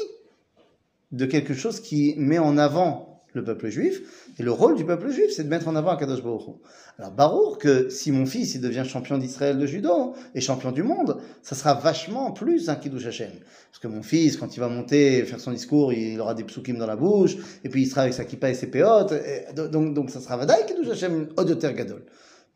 de 1.13 1.27
quelque 1.27 1.53
chose 1.53 1.81
qui 1.81 2.15
met 2.17 2.39
en 2.39 2.57
avant 2.57 3.16
le 3.37 3.45
peuple 3.45 3.69
juif. 3.69 4.03
Et 4.39 4.43
le 4.43 4.51
rôle 4.51 4.75
du 4.75 4.85
peuple 4.85 5.11
juif, 5.11 5.31
c'est 5.31 5.45
de 5.45 5.49
mettre 5.49 5.69
en 5.69 5.77
avant 5.77 5.91
Akadosh 5.91 6.23
Baruch 6.23 6.57
Alors, 6.99 7.13
Baruch, 7.13 7.59
que 7.59 7.89
si 7.89 8.11
mon 8.11 8.27
fils 8.27 8.55
il 8.55 8.61
devient 8.61 8.85
champion 8.85 9.19
d'Israël 9.19 9.59
de 9.59 9.67
judo 9.67 10.15
et 10.35 10.41
champion 10.41 10.73
du 10.73 10.83
monde, 10.83 11.19
ça 11.43 11.55
sera 11.55 11.75
vachement 11.75 12.33
plus 12.33 12.69
un 12.69 12.75
Kiddush 12.75 13.07
Hashem. 13.07 13.31
Parce 13.71 13.79
que 13.79 13.87
mon 13.87 14.03
fils, 14.03 14.37
quand 14.37 14.57
il 14.57 14.61
va 14.61 14.69
monter, 14.69 15.23
faire 15.25 15.39
son 15.39 15.53
discours, 15.53 15.93
il 15.93 16.21
aura 16.21 16.35
des 16.35 16.45
psukim 16.45 16.79
dans 16.79 16.87
la 16.87 16.97
bouche, 16.97 17.37
et 17.63 17.69
puis 17.69 17.83
il 17.83 17.87
sera 17.87 18.03
avec 18.03 18.15
sa 18.15 18.25
kippa 18.25 18.51
et 18.51 18.55
ses 18.55 18.69
péotes, 18.69 19.15
donc, 19.55 19.95
donc 19.95 20.11
ça 20.11 20.21
sera 20.21 20.37
Vadaï 20.37 20.67
Kiddush 20.67 20.89
Hashem 20.89 21.29
Odoter 21.37 21.73
Gadol. 21.75 22.05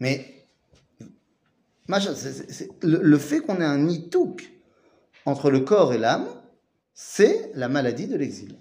Mais, 0.01 0.25
le, 2.83 3.19
fait 3.19 3.41
qu'on 3.41 3.61
ait 3.61 3.65
un 3.65 3.79
nitouk 3.79 4.51
entre 5.27 5.51
le 5.51 5.61
corps 5.61 5.93
et 5.93 5.99
l'âme, 5.99 6.27
c'est 6.95 7.51
la 7.55 7.69
maladie 7.69 8.07
de 8.07 8.17
l'exil. 8.17 8.57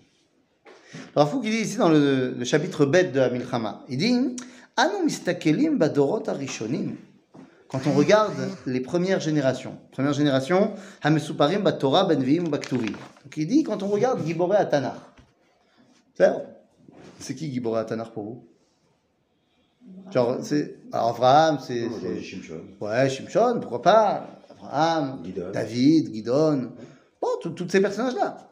Alors, 1.15 1.29
Fou 1.29 1.41
qui 1.41 1.50
dit 1.50 1.58
ici 1.58 1.77
dans 1.77 1.89
le, 1.89 2.36
chapitre 2.43 2.86
bête 2.86 3.12
de 3.12 3.19
Amilchama, 3.19 3.84
il 3.89 3.98
dit 3.98 4.36
Anu 4.75 5.03
mistakelim 5.05 5.77
badorot 5.77 6.27
arishonim. 6.27 6.96
Quand 7.67 7.81
on 7.86 7.93
regarde 7.93 8.34
les 8.65 8.79
premières 8.79 9.19
générations, 9.19 9.77
première 9.91 10.13
génération, 10.13 10.74
Hamesuparim 11.03 11.62
batora 11.62 12.05
benvim 12.05 12.50
baktuvi. 12.50 12.88
Donc 12.88 13.38
il 13.38 13.46
dit 13.46 13.63
quand 13.63 13.84
on 13.84 13.88
regarde 13.88 14.25
Giboré 14.25 14.58
Atanar. 14.58 15.13
C'est 17.19 17.36
qui 17.36 17.51
Giboré 17.51 17.81
Atanar 17.81 18.12
pour 18.12 18.24
vous? 18.24 18.43
Genre, 20.12 20.38
c'est. 20.41 20.77
Alors, 20.91 21.10
Abraham, 21.10 21.60
c'est. 21.62 21.88
Shimshon. 22.22 22.62
Ouais, 22.81 23.10
Shimshon, 23.10 23.60
pourquoi 23.60 23.81
pas? 23.81 24.27
Abraham, 24.50 25.22
David, 25.53 26.13
Gidon. 26.13 26.72
Bon, 27.22 27.27
toutes 27.41 27.72
ces 27.72 27.81
personnages-là. 27.81 28.49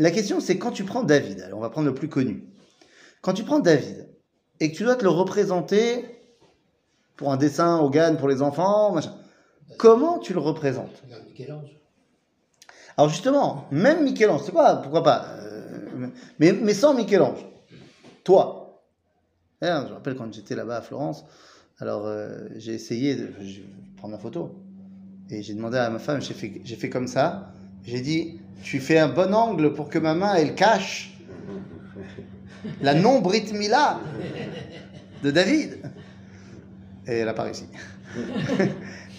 La 0.00 0.10
question, 0.10 0.40
c'est 0.40 0.56
quand 0.56 0.70
tu 0.70 0.84
prends 0.84 1.02
David, 1.02 1.42
alors 1.42 1.58
on 1.58 1.62
va 1.62 1.68
prendre 1.68 1.86
le 1.86 1.94
plus 1.94 2.08
connu. 2.08 2.42
Quand 3.20 3.34
tu 3.34 3.44
prends 3.44 3.58
David 3.58 4.08
et 4.58 4.72
que 4.72 4.76
tu 4.76 4.82
dois 4.82 4.96
te 4.96 5.02
le 5.02 5.10
représenter 5.10 6.06
pour 7.16 7.30
un 7.30 7.36
dessin 7.36 7.80
au 7.80 7.90
GAN 7.90 8.16
pour 8.16 8.26
les 8.26 8.40
enfants, 8.40 8.92
machin, 8.92 9.14
comment 9.76 10.18
tu 10.18 10.32
le 10.32 10.38
représentes? 10.38 11.02
Alors 12.96 13.10
justement, 13.10 13.66
même 13.70 14.02
Michel-Ange, 14.02 14.40
c'est 14.42 14.52
quoi? 14.52 14.76
Pourquoi 14.76 15.02
pas? 15.02 15.26
Euh, 15.40 16.08
mais, 16.38 16.52
mais 16.52 16.72
sans 16.72 16.94
Michel-Ange, 16.94 17.46
toi. 18.24 18.82
je 19.60 19.66
me 19.66 19.92
rappelle 19.92 20.16
quand 20.16 20.32
j'étais 20.32 20.54
là-bas 20.54 20.78
à 20.78 20.80
Florence, 20.80 21.26
alors 21.78 22.06
euh, 22.06 22.48
j'ai 22.56 22.72
essayé 22.72 23.16
de, 23.16 23.28
prendre 23.98 24.14
ma 24.14 24.18
photo. 24.18 24.64
Et 25.28 25.42
j'ai 25.42 25.52
demandé 25.52 25.76
à 25.76 25.90
ma 25.90 25.98
femme, 25.98 26.22
j'ai 26.22 26.32
fait, 26.32 26.62
j'ai 26.64 26.76
fait 26.76 26.88
comme 26.88 27.06
ça, 27.06 27.52
j'ai 27.84 28.00
dit 28.00 28.39
tu 28.62 28.80
fais 28.80 28.98
un 28.98 29.08
bon 29.08 29.34
angle 29.34 29.74
pour 29.74 29.88
que 29.88 29.98
ma 29.98 30.14
main, 30.14 30.34
elle 30.34 30.54
cache 30.54 31.16
la 32.82 32.94
non-Brit 32.94 33.52
Mila 33.52 34.00
de 35.22 35.30
David. 35.30 35.78
Et 37.06 37.12
elle 37.18 37.26
n'a 37.26 37.34
pas 37.34 37.44
réussi. 37.44 37.64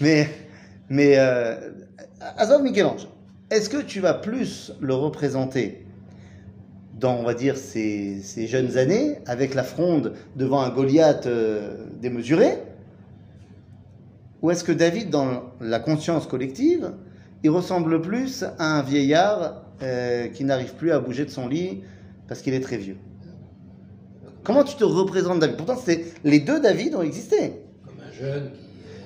mais, 0.02 0.30
mais 0.90 1.18
euh, 1.18 1.72
Azov 2.38 2.62
Michel-Ange, 2.62 3.08
est-ce 3.50 3.70
que 3.70 3.82
tu 3.82 4.00
vas 4.00 4.14
plus 4.14 4.72
le 4.80 4.94
représenter 4.94 5.86
dans, 7.00 7.16
on 7.16 7.24
va 7.24 7.34
dire, 7.34 7.58
ces, 7.58 8.22
jeunes 8.48 8.78
années, 8.78 9.18
avec 9.26 9.56
la 9.56 9.64
fronde 9.64 10.14
devant 10.36 10.62
un 10.62 10.70
Goliath 10.70 11.26
euh, 11.26 11.86
démesuré? 12.00 12.60
Ou 14.42 14.52
est-ce 14.52 14.64
que 14.64 14.72
David, 14.72 15.10
dans 15.10 15.52
la 15.60 15.80
conscience 15.80 16.28
collective, 16.28 16.92
il 17.44 17.50
ressemble 17.50 18.02
plus 18.02 18.44
à 18.60 18.78
un 18.78 18.82
vieillard 18.84 19.64
euh, 19.82 20.28
qui 20.28 20.44
n'arrive 20.44 20.76
plus 20.76 20.92
à 20.92 21.00
bouger 21.00 21.26
de 21.26 21.30
son 21.30 21.48
lit 21.48 21.82
parce 22.28 22.42
qu'il 22.42 22.54
est 22.54 22.60
très 22.60 22.78
vieux. 22.78 22.98
Comment 24.44 24.64
tu 24.64 24.76
te 24.76 24.84
représentes 24.84 25.40
David? 25.40 25.58
Pourtant, 25.58 25.78
les 26.24 26.40
deux 26.40 26.60
David 26.60 26.96
ont 26.96 27.02
existé. 27.02 27.54
Comme 27.86 27.96
un 28.00 28.12
jeune 28.12 28.52
qui... 28.52 28.60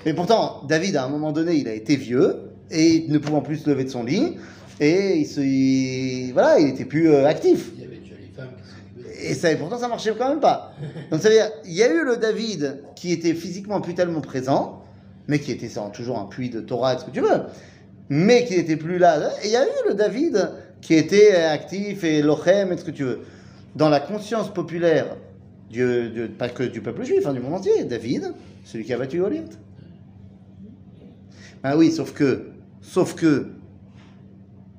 Mais 0.06 0.14
pourtant, 0.14 0.64
David, 0.68 0.96
à 0.98 1.06
un 1.06 1.10
moment 1.10 1.32
donné, 1.32 1.56
il 1.56 1.68
a 1.68 1.74
été 1.74 1.96
vieux 1.96 2.52
et 2.72 3.06
ne 3.08 3.18
pouvant 3.18 3.42
plus 3.42 3.58
se 3.58 3.70
lever 3.70 3.84
de 3.84 3.90
son 3.90 4.04
lit 4.04 4.38
et 4.80 5.18
il 5.18 5.26
se, 5.26 6.34
voilà, 6.34 6.60
il 6.60 6.70
était 6.70 6.86
plus 6.86 7.10
euh, 7.10 7.26
actif. 7.26 7.72
Il 7.76 7.84
y 7.84 7.86
avait 7.86 7.98
déjà 7.98 8.16
les 8.20 8.34
femmes 8.36 8.50
qui 9.18 9.26
Et 9.28 9.34
ça, 9.34 9.52
et 9.52 9.56
pourtant, 9.56 9.78
ça 9.78 9.88
marchait 9.88 10.14
quand 10.18 10.30
même 10.30 10.42
pas. 10.42 10.74
Donc, 11.10 11.22
ça 11.22 11.30
veut 11.30 11.36
dire, 11.36 11.50
il 11.66 11.74
y 11.74 11.84
a 11.84 11.92
eu 11.92 12.04
le 12.04 12.18
David 12.18 12.82
qui 12.96 13.12
était 13.12 13.34
physiquement 13.34 13.80
plus 13.80 13.96
tellement 13.96 14.22
présent, 14.22 14.84
mais 15.28 15.40
qui 15.40 15.52
était 15.52 15.70
toujours 15.94 16.20
un 16.20 16.26
puits 16.26 16.50
de 16.50 16.60
Torah, 16.60 16.98
ce 16.98 17.06
que 17.06 17.12
tu 17.12 17.22
veux 17.22 17.42
mais 18.10 18.46
qui 18.46 18.58
n'était 18.58 18.78
plus 18.78 18.98
là. 18.98 19.32
Et 19.44 19.48
il 19.48 19.52
y 19.52 19.56
a 19.56 19.66
eu 19.66 19.90
le 19.90 19.94
David 19.94 20.52
qui 20.82 20.94
était 20.94 21.36
actif 21.36 22.04
et 22.04 22.22
lochem 22.22 22.72
et 22.72 22.78
ce 22.78 22.84
que 22.84 22.92
tu 22.92 23.04
veux. 23.04 23.20
Dans 23.76 23.90
la 23.90 24.00
conscience 24.00 24.54
populaire 24.54 25.18
Dieu, 25.70 26.10
Dieu- 26.10 26.30
pas 26.30 26.50
que 26.50 26.64
du 26.64 26.82
peuple 26.82 27.04
juif, 27.04 27.26
hein, 27.26 27.34
du 27.34 27.40
monde 27.40 27.56
entier. 27.56 27.84
David, 27.84 28.34
celui 28.64 28.86
qui 28.86 28.94
a 28.94 28.98
battu 28.98 29.20
Goliath. 29.20 29.58
Ah 31.64 31.76
oui, 31.76 31.92
sauf 31.92 32.14
que, 32.14 32.50
sauf 32.82 33.16
que, 33.16 33.48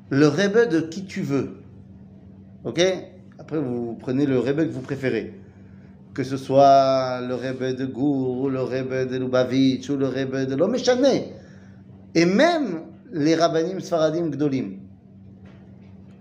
le 0.09 0.28
rebbe 0.28 0.68
de 0.68 0.80
qui 0.80 1.04
tu 1.04 1.23
veux, 1.23 1.56
ok? 2.64 2.80
Après, 3.38 3.59
vous 3.59 3.97
prenez 3.99 4.25
le 4.25 4.38
rebbe 4.38 4.59
que 4.59 4.73
vous 4.73 4.80
préférez. 4.80 5.35
Que 6.14 6.23
ce 6.23 6.37
soit 6.37 7.21
le 7.26 7.35
rebbe 7.35 7.76
de 7.76 7.85
Gour, 7.85 8.42
ou 8.42 8.49
le 8.49 8.62
rebbe 8.62 9.11
de 9.11 9.18
Lubavitch, 9.18 9.90
ou 9.90 9.97
le 9.97 10.06
rebbe 10.06 10.47
de 10.47 10.54
l'Omeshane. 10.54 11.04
Et 12.14 12.25
même 12.25 12.83
les 13.12 13.34
rabbinim 13.34 13.80
sfaradim 13.80 14.30
gdolim. 14.30 14.78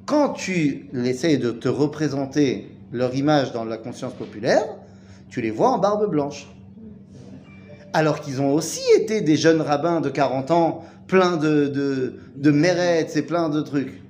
Quand 0.06 0.30
tu 0.30 0.90
essayes 0.94 1.40
de 1.40 1.52
te 1.52 1.68
représenter 1.68 2.70
leur 2.92 3.16
image 3.16 3.52
dans 3.52 3.66
la 3.66 3.78
conscience 3.78 4.14
populaire, 4.14 4.64
tu 5.30 5.42
les 5.42 5.52
vois 5.52 5.70
en 5.70 5.80
barbe 5.80 6.10
blanche. 6.10 6.48
Alors 7.94 8.20
qu'ils 8.20 8.42
ont 8.42 8.54
aussi 8.54 8.82
été 8.96 9.22
des 9.22 9.36
jeunes 9.36 9.62
rabbins 9.62 10.02
de 10.02 10.10
40 10.10 10.52
ans, 10.52 10.84
pleins 11.08 11.38
de, 11.38 11.68
de, 11.68 12.20
et 13.16 13.22
plein 13.22 13.50
de 13.50 13.62
trucs. 13.62 14.02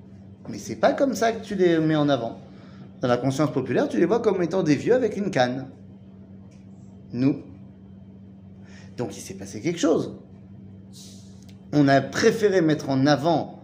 Mais 0.50 0.58
c'est 0.58 0.76
pas 0.76 0.94
comme 0.94 1.16
ça 1.16 1.32
que 1.32 1.44
tu 1.44 1.56
les 1.56 1.80
mets 1.80 1.96
en 1.96 2.10
avant. 2.10 2.40
Dans 3.02 3.08
la 3.08 3.18
conscience 3.18 3.52
populaire, 3.52 3.88
tu 3.88 3.98
les 3.98 4.06
vois 4.06 4.20
comme 4.20 4.42
étant 4.42 4.64
des 4.64 4.76
vieux 4.76 4.94
avec 4.94 5.18
une 5.18 5.32
canne. 5.32 5.68
Nous. 7.14 7.42
Donc 8.98 9.16
il 9.16 9.22
s'est 9.22 9.34
passé 9.36 9.62
quelque 9.62 9.80
chose 9.80 10.18
On 11.75 11.89
a 11.89 12.01
préféré 12.01 12.61
mettre 12.61 12.91
en 12.91 13.07
avant 13.07 13.63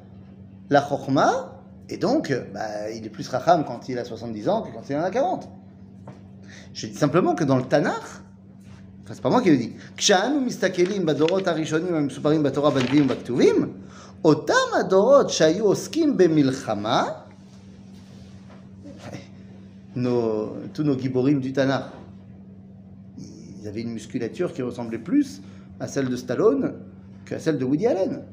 la 0.71 0.87
chokma, 0.87 1.61
et 1.88 1.97
donc 1.97 2.35
bah, 2.52 2.90
il 2.95 3.05
est 3.05 3.11
plus 3.11 3.28
racham 3.28 3.64
quand 3.64 3.88
il 3.88 3.99
a 3.99 4.05
70 4.05 4.49
ans 4.49 4.62
que 4.62 4.73
quand 4.73 4.88
il 4.88 4.97
en 4.97 5.02
a 5.02 5.11
40. 5.11 5.49
Je 6.75 6.87
dis 6.87 6.95
simplement 6.95 7.35
que 7.35 7.45
dans 7.45 7.57
le 7.57 7.64
Tanakh, 7.64 7.95
enfin 9.02 9.14
c'est 9.14 9.23
pas 9.23 9.31
moi 9.31 9.43
qui 9.43 9.50
le 9.50 9.57
dis, 9.57 9.73
כשאנו 9.97 10.40
מסתכלים 10.40 11.07
בדורות 11.07 11.49
הראשונים 11.49 11.95
המסופרים 11.95 12.43
בתורה, 12.43 12.71
בנביאים 12.71 13.05
ובכתובים, 13.05 13.73
אותם 14.25 14.55
הדורות 14.81 15.31
שהיו 15.31 15.64
עוסקים 15.64 16.16
במלחמה, 16.16 17.05
nos, 19.97 20.52
tous 20.75 20.85
nos 20.85 20.97
giborim 20.97 21.40
du 21.40 21.52
Tanakh, 21.52 21.87
ils 23.19 23.66
avaient 23.66 23.81
une 23.81 23.93
musculature 23.93 24.52
qui 24.52 24.62
ressemblait 24.62 24.99
plus 24.99 25.40
à 25.81 25.88
celle 25.88 26.09
de 26.09 26.16
Stallone 26.16 26.75
qu'à 27.32 27.40
celle 27.40 27.58
de 27.58 27.64
Woody 27.64 27.88
Allen. 27.88 28.24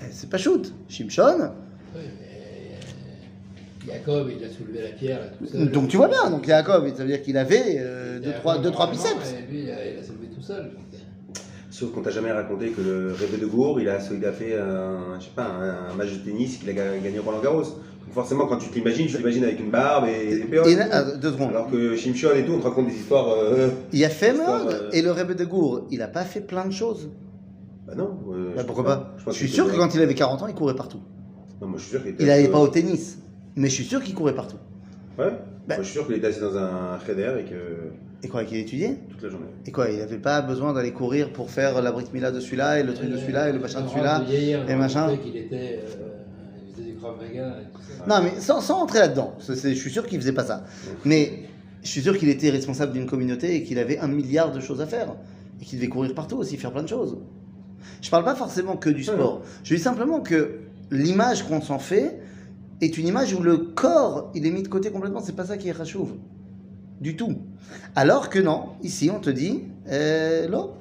Eh, 0.00 0.04
C'est 0.12 0.30
pas 0.30 0.38
shoot. 0.38 0.72
Shimshon, 0.88 1.50
Oui, 1.94 2.00
mais 2.20 2.76
euh, 3.90 3.92
Jacob, 3.92 4.30
il 4.38 4.44
a 4.44 4.48
soulevé 4.48 4.82
la 4.82 4.90
pierre. 4.90 5.18
tout 5.36 5.46
seul. 5.46 5.68
donc 5.70 5.88
tu 5.88 5.96
vois 5.96 6.06
bien, 6.08 6.30
donc 6.30 6.46
Jacob, 6.46 6.86
ça 6.94 7.02
veut 7.02 7.08
dire 7.08 7.22
qu'il 7.22 7.36
avait 7.36 7.60
2-3 7.60 8.20
Il 8.22 8.28
a 8.28 8.32
trois, 8.34 8.58
deux, 8.58 8.70
trois 8.70 8.86
vraiment, 8.86 9.02
biceps. 9.02 9.34
et 9.34 9.50
lui, 9.52 9.62
il 9.64 9.70
a, 9.70 9.84
il 9.84 9.98
a 9.98 10.02
soulevé 10.02 10.28
tout 10.32 10.40
seul. 10.42 10.70
Sauf 11.70 11.90
qu'on 11.92 12.02
t'a 12.02 12.10
jamais 12.10 12.30
raconté 12.30 12.68
que 12.68 12.82
le 12.82 13.12
rêve 13.14 13.40
de 13.40 13.46
Gour, 13.46 13.80
il 13.80 13.88
a, 13.88 13.98
il 14.12 14.24
a 14.24 14.32
fait 14.32 14.54
un, 14.58 15.18
je 15.18 15.24
sais 15.24 15.30
pas, 15.34 15.46
un, 15.46 15.90
un 15.90 15.94
match 15.94 16.12
de 16.12 16.18
tennis 16.18 16.58
qu'il 16.58 16.68
a 16.70 16.72
ga- 16.74 16.98
gagné 17.02 17.18
Roland 17.18 17.40
Garros. 17.40 17.62
Donc 17.62 18.12
forcément, 18.14 18.46
quand 18.46 18.58
tu 18.58 18.68
t'imagines, 18.68 19.06
tu 19.08 19.16
t'imagines 19.16 19.42
avec 19.42 19.58
une 19.58 19.70
barbe 19.70 20.06
et 20.06 20.36
des 20.44 20.76
là, 20.76 20.86
ah, 20.92 21.02
deux 21.16 21.32
secondes. 21.32 21.48
Alors 21.50 21.68
que 21.70 21.96
Shimshon 21.96 22.28
et 22.36 22.44
tout, 22.44 22.52
on 22.52 22.58
te 22.60 22.64
raconte 22.64 22.88
des 22.88 22.94
histoires. 22.94 23.30
euh, 23.30 23.70
Il 23.92 24.04
a 24.04 24.10
fait 24.10 24.34
mode. 24.34 24.68
euh, 24.70 24.90
Et 24.92 25.00
le 25.02 25.10
Rebbe 25.12 25.32
de 25.32 25.44
Gour, 25.46 25.86
il 25.90 26.02
a 26.02 26.08
pas 26.08 26.24
fait 26.24 26.42
plein 26.42 26.66
de 26.66 26.72
choses. 26.72 27.08
Bah 27.86 27.94
non. 27.96 28.18
euh, 28.32 28.52
Bah, 28.54 28.62
je 28.62 28.66
pourquoi 28.66 28.84
pas 28.84 29.14
Je 29.18 29.24
pense 29.24 29.34
suis 29.34 29.46
que 29.46 29.52
sûr 29.52 29.70
que 29.70 29.76
quand 29.76 29.94
il 29.94 30.00
avait 30.00 30.14
40 30.14 30.42
ans, 30.42 30.46
il 30.46 30.54
courait 30.54 30.76
partout. 30.76 31.00
Non, 31.60 31.68
moi 31.68 31.78
je 31.78 31.82
suis 31.82 31.90
sûr 31.90 32.02
qu'il 32.02 32.12
était. 32.12 32.22
Il 32.22 32.26
n'allait 32.26 32.48
euh, 32.48 32.52
pas 32.52 32.60
au 32.60 32.68
tennis, 32.68 33.18
mais 33.56 33.68
je 33.68 33.74
suis 33.74 33.84
sûr 33.84 34.02
qu'il 34.02 34.14
courait 34.14 34.34
partout. 34.34 34.56
Ouais. 35.18 35.30
Bah. 35.68 35.76
Moi 35.76 35.78
je 35.78 35.82
suis 35.82 35.92
sûr 35.92 36.06
qu'il 36.06 36.16
était 36.16 36.26
assis 36.28 36.40
dans 36.40 36.56
un 36.56 36.98
cheder 37.06 37.32
et 37.40 37.44
que. 37.44 37.90
Et 38.24 38.28
quoi, 38.28 38.44
qu'il 38.44 38.58
étudiait 38.58 38.98
toute 39.10 39.20
la 39.22 39.30
journée. 39.30 39.46
Et 39.66 39.72
quoi, 39.72 39.88
il 39.90 39.98
n'avait 39.98 40.18
pas 40.18 40.42
besoin 40.42 40.72
d'aller 40.72 40.92
courir 40.92 41.32
pour 41.32 41.50
faire 41.50 41.82
la 41.82 41.90
Brit 41.90 42.04
Mila 42.14 42.30
de 42.30 42.38
celui-là, 42.38 42.78
et 42.78 42.84
le 42.84 42.94
truc 42.94 43.10
de 43.10 43.16
celui-là, 43.16 43.48
et 43.48 43.52
le 43.52 43.58
machin 43.58 43.80
de 43.80 43.88
celui-là. 43.88 44.22
et 44.68 44.74
machin. 44.76 45.16
qu'il 45.16 45.36
était, 45.36 45.80
euh, 45.82 46.12
il 46.68 46.72
faisait 46.72 46.88
du 46.92 46.94
Krav 46.94 47.16
Maga 47.20 47.56
et 47.60 47.72
tout 47.74 47.80
ça. 47.82 48.06
Non, 48.06 48.22
mais 48.24 48.40
sans, 48.40 48.60
sans 48.60 48.80
entrer 48.80 49.00
là-dedans. 49.00 49.34
Je 49.44 49.54
suis 49.74 49.90
sûr 49.90 50.06
qu'il 50.06 50.20
faisait 50.20 50.32
pas 50.32 50.44
ça. 50.44 50.64
Mais 51.04 51.32
je 51.82 51.88
suis 51.88 52.00
sûr 52.00 52.16
qu'il 52.16 52.28
était 52.28 52.50
responsable 52.50 52.92
d'une 52.92 53.06
communauté 53.06 53.56
et 53.56 53.64
qu'il 53.64 53.80
avait 53.80 53.98
un 53.98 54.06
milliard 54.06 54.52
de 54.52 54.60
choses 54.60 54.80
à 54.80 54.86
faire. 54.86 55.16
Et 55.60 55.64
qu'il 55.64 55.80
devait 55.80 55.88
courir 55.88 56.14
partout 56.14 56.36
aussi, 56.36 56.56
faire 56.56 56.70
plein 56.70 56.84
de 56.84 56.88
choses. 56.88 57.18
Je 58.01 58.09
parle 58.09 58.23
pas 58.23 58.35
forcément 58.35 58.77
que 58.77 58.89
du 58.89 59.03
sport. 59.03 59.41
Je 59.63 59.75
dis 59.75 59.81
simplement 59.81 60.21
que 60.21 60.59
l'image 60.91 61.43
qu'on 61.47 61.61
s'en 61.61 61.79
fait 61.79 62.19
est 62.81 62.97
une 62.97 63.07
image 63.07 63.33
où 63.33 63.41
le 63.41 63.57
corps, 63.57 64.31
il 64.35 64.45
est 64.45 64.51
mis 64.51 64.63
de 64.63 64.67
côté 64.67 64.91
complètement. 64.91 65.19
C'est 65.19 65.35
pas 65.35 65.45
ça 65.45 65.57
qui 65.57 65.69
est 65.69 65.71
rachouv. 65.71 66.13
Du 67.01 67.15
tout. 67.15 67.37
Alors 67.95 68.29
que 68.29 68.39
non, 68.39 68.69
ici 68.81 69.09
on 69.11 69.19
te 69.19 69.29
dit, 69.29 69.63
euh, 69.89 70.47
non. 70.47 70.73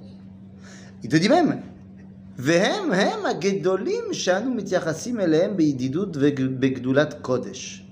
Il 1.03 1.09
te 1.09 1.16
dit 1.16 1.29
même, 1.29 1.61
והם 2.38 2.92
הם 2.92 3.27
הגדולים 3.27 4.05
שאנו 4.12 4.55
מתייחסים 4.55 5.21
אליהם 5.21 5.57
בידידות 5.57 6.16
ובגדולת 6.21 7.14
קודש. 7.23 7.83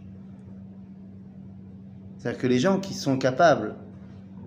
C'est-à-dire 2.18 2.40
que 2.40 2.46
les 2.46 2.58
gens 2.58 2.78
qui 2.80 2.94
sont 2.94 3.18
capables 3.18 3.74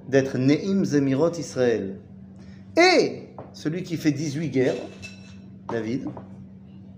d'être 0.10 0.38
Neim 0.38 0.84
Zemirot 0.84 1.34
Israël 1.34 2.00
et 2.76 3.21
celui 3.54 3.84
qui 3.84 3.98
fait 3.98 4.12
18 4.12 4.50
guerres, 4.50 4.76
David, 5.72 6.06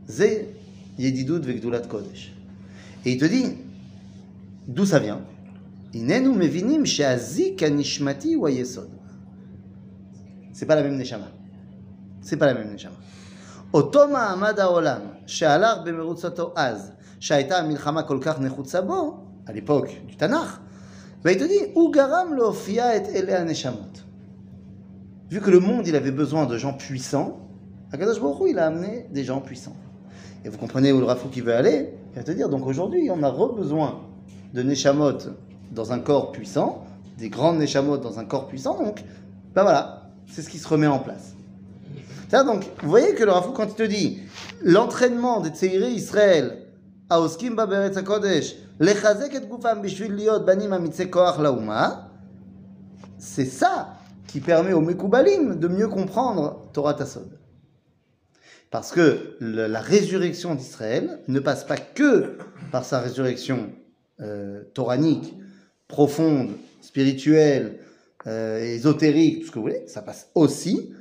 c'est 0.08 0.50
Yedidut 0.98 1.40
Vegdulat 1.40 1.82
Kodesh. 1.82 2.34
Et 3.06 3.14
il 3.14 3.18
te 3.18 3.26
dit, 3.26 3.58
d'où 4.68 4.86
ça 4.86 5.00
vient 5.00 5.22
Inenu 5.94 6.36
mevinim 6.36 6.86
she'azik 6.86 7.64
anishmati 7.64 8.36
ou 8.36 8.48
ayesod. 8.48 8.90
C'est 10.54 10.66
pas 10.66 10.76
la 10.76 10.84
même 10.84 10.98
neshama. 10.98 11.32
C'est 12.22 12.38
pas 12.38 12.46
la 12.46 12.54
même 12.54 12.72
neshama. 12.72 12.96
אותו 13.74 14.08
מעמד 14.08 14.60
העולם 14.60 15.02
שהלך 15.28 15.78
במרוצתו 15.86 16.54
אז, 16.56 16.92
שהייתה 17.20 17.58
המלחמה 17.58 18.04
כל 18.04 18.20
כך 18.22 18.40
נחוצה 18.40 18.82
בו, 18.82 19.18
à 19.48 19.52
l'époque 19.52 19.90
du 20.08 20.16
Tanakh, 20.16 20.58
והיא 21.24 21.40
te 21.40 21.44
dit, 21.44 21.74
הוא 21.74 21.94
גרם 21.94 22.34
להופיע 22.38 22.98
את 22.98 23.04
אלה 23.16 23.42
הנשמות. 23.42 24.02
Vu 25.31 25.41
que 25.41 25.51
le 25.51 25.61
monde, 25.61 25.87
il 25.87 25.97
avait 25.97 26.11
besoin 26.11 26.47
de 26.47 26.57
gens 26.59 26.75
puissants, 26.75 27.41
Akadosh 27.93 28.21
Baruch 28.21 28.51
il 28.51 28.59
a 28.59 28.67
amené 28.67 29.07
des 29.13 29.25
gens 29.25 29.41
puissants. 29.41 29.77
Et 30.45 30.49
vous 30.49 30.59
comprenez 30.59 30.93
où 30.93 30.99
le 30.99 31.07
Rafou 31.07 31.29
qui 31.29 31.41
veut 31.41 31.55
aller? 31.55 31.95
Il 32.13 32.17
va 32.17 32.25
te 32.25 32.33
dire, 32.33 32.49
donc 32.49 32.67
aujourd'hui, 32.67 33.09
on 33.11 33.23
a 33.23 33.31
re-besoin 33.31 34.01
de 34.53 34.63
Neshamot 34.63 35.19
dans 35.73 35.93
un 35.93 35.99
corps 35.99 36.33
puissant, 36.33 36.85
des 37.19 37.29
grandes 37.29 37.59
Neshamot 37.59 37.99
dans 37.99 38.19
un 38.19 38.25
corps 38.25 38.47
puissant, 38.47 38.77
donc, 38.79 39.05
ben 39.55 39.63
voilà, 39.63 40.11
c'est 40.27 40.43
ce 40.43 40.51
qui 40.51 40.59
se 40.59 40.69
remet 40.69 40.87
en 40.87 40.99
place. 40.99 41.35
Ça, 42.29 42.45
donc, 42.45 42.65
vous 42.83 42.91
voyez 42.91 43.15
que 43.15 43.25
le 43.25 43.31
Rafou, 43.31 43.53
quand 43.53 43.67
il 43.67 43.75
te 43.75 43.83
dit 43.83 44.19
l'entraînement 44.63 45.41
des 45.41 45.51
Tseiré 45.51 45.91
Israël, 45.91 46.59
Lauma, 51.41 52.11
c'est 53.19 53.45
ça 53.45 53.94
qui 54.29 54.41
permet 54.41 54.73
aux 54.73 54.81
Mekoubalim 54.81 55.59
de 55.59 55.69
mieux 55.69 55.89
comprendre 55.89 56.69
Torah 56.73 56.95
Tassod. 56.95 57.39
Parce 58.71 58.91
que 58.91 59.37
la 59.41 59.81
résurrection 59.81 60.55
d'Israël 60.55 61.21
ne 61.29 61.39
passe 61.39 61.65
pas 61.65 61.77
que 61.77 62.39
par 62.73 62.85
sa 62.85 63.01
résurrection 63.01 63.71
euh, 64.21 64.65
toranique, 64.75 65.35
profonde, 65.87 66.51
spirituelle, 66.81 67.79
euh, 68.27 68.59
ésotérique, 68.59 69.41
tout 69.41 69.47
ce 69.47 69.51
que 69.53 69.59
vous 69.59 69.67
voulez, 69.67 69.87
ça 69.87 70.03
passe 70.03 70.31
aussi 70.35 70.93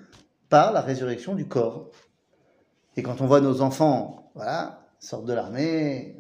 par 0.50 0.72
la 0.72 0.82
résurrection 0.82 1.34
du 1.34 1.48
corps. 1.48 1.90
Et 2.96 3.02
quand 3.02 3.22
on 3.22 3.26
voit 3.26 3.42
nos 3.42 3.62
enfants, 3.62 4.32
voilà, 4.36 4.88
sortent 5.00 5.26
de 5.26 5.34
l'armée, 5.34 6.18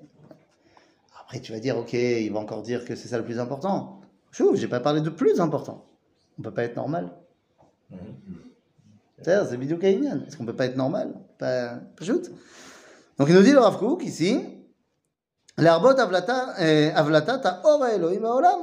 après 1.21 1.39
tu 1.39 1.51
vas 1.51 1.59
dire, 1.59 1.77
ok, 1.77 1.93
il 1.93 2.31
va 2.31 2.39
encore 2.39 2.63
dire 2.63 2.83
que 2.85 2.95
c'est 2.95 3.07
ça 3.07 3.17
le 3.17 3.25
plus 3.25 3.37
important. 3.37 4.01
Chouf, 4.31 4.55
j'ai 4.57 4.67
pas 4.67 4.79
parlé 4.79 5.01
de 5.01 5.09
plus 5.11 5.39
important. 5.39 5.85
On 6.38 6.42
peut 6.42 6.54
pas 6.54 6.64
être 6.64 6.76
normal. 6.76 7.11
C'est-à-dire, 9.20 9.48
c'est 9.50 9.56
Bidou 9.56 9.78
Kainian. 9.78 10.20
Est-ce 10.26 10.37
qu'on 10.37 10.46
peut 10.46 10.54
pas 10.56 10.66
être 10.66 10.76
normal 10.76 11.14
Pas, 11.38 11.74
pas 11.96 12.04
shoot. 12.04 12.30
Donc 13.18 13.28
il 13.28 13.34
nous 13.34 13.42
dit 13.42 13.52
le 13.52 13.58
Rav 13.58 13.78
Kook 13.78 14.02
ici, 14.04 14.54
להרבות 15.58 15.98
הבלטה- 15.98 16.54
אה, 16.58 16.90
הבלטת 16.94 17.46
האור 17.46 17.84
האלוהי 17.84 18.18
בעולם, 18.18 18.58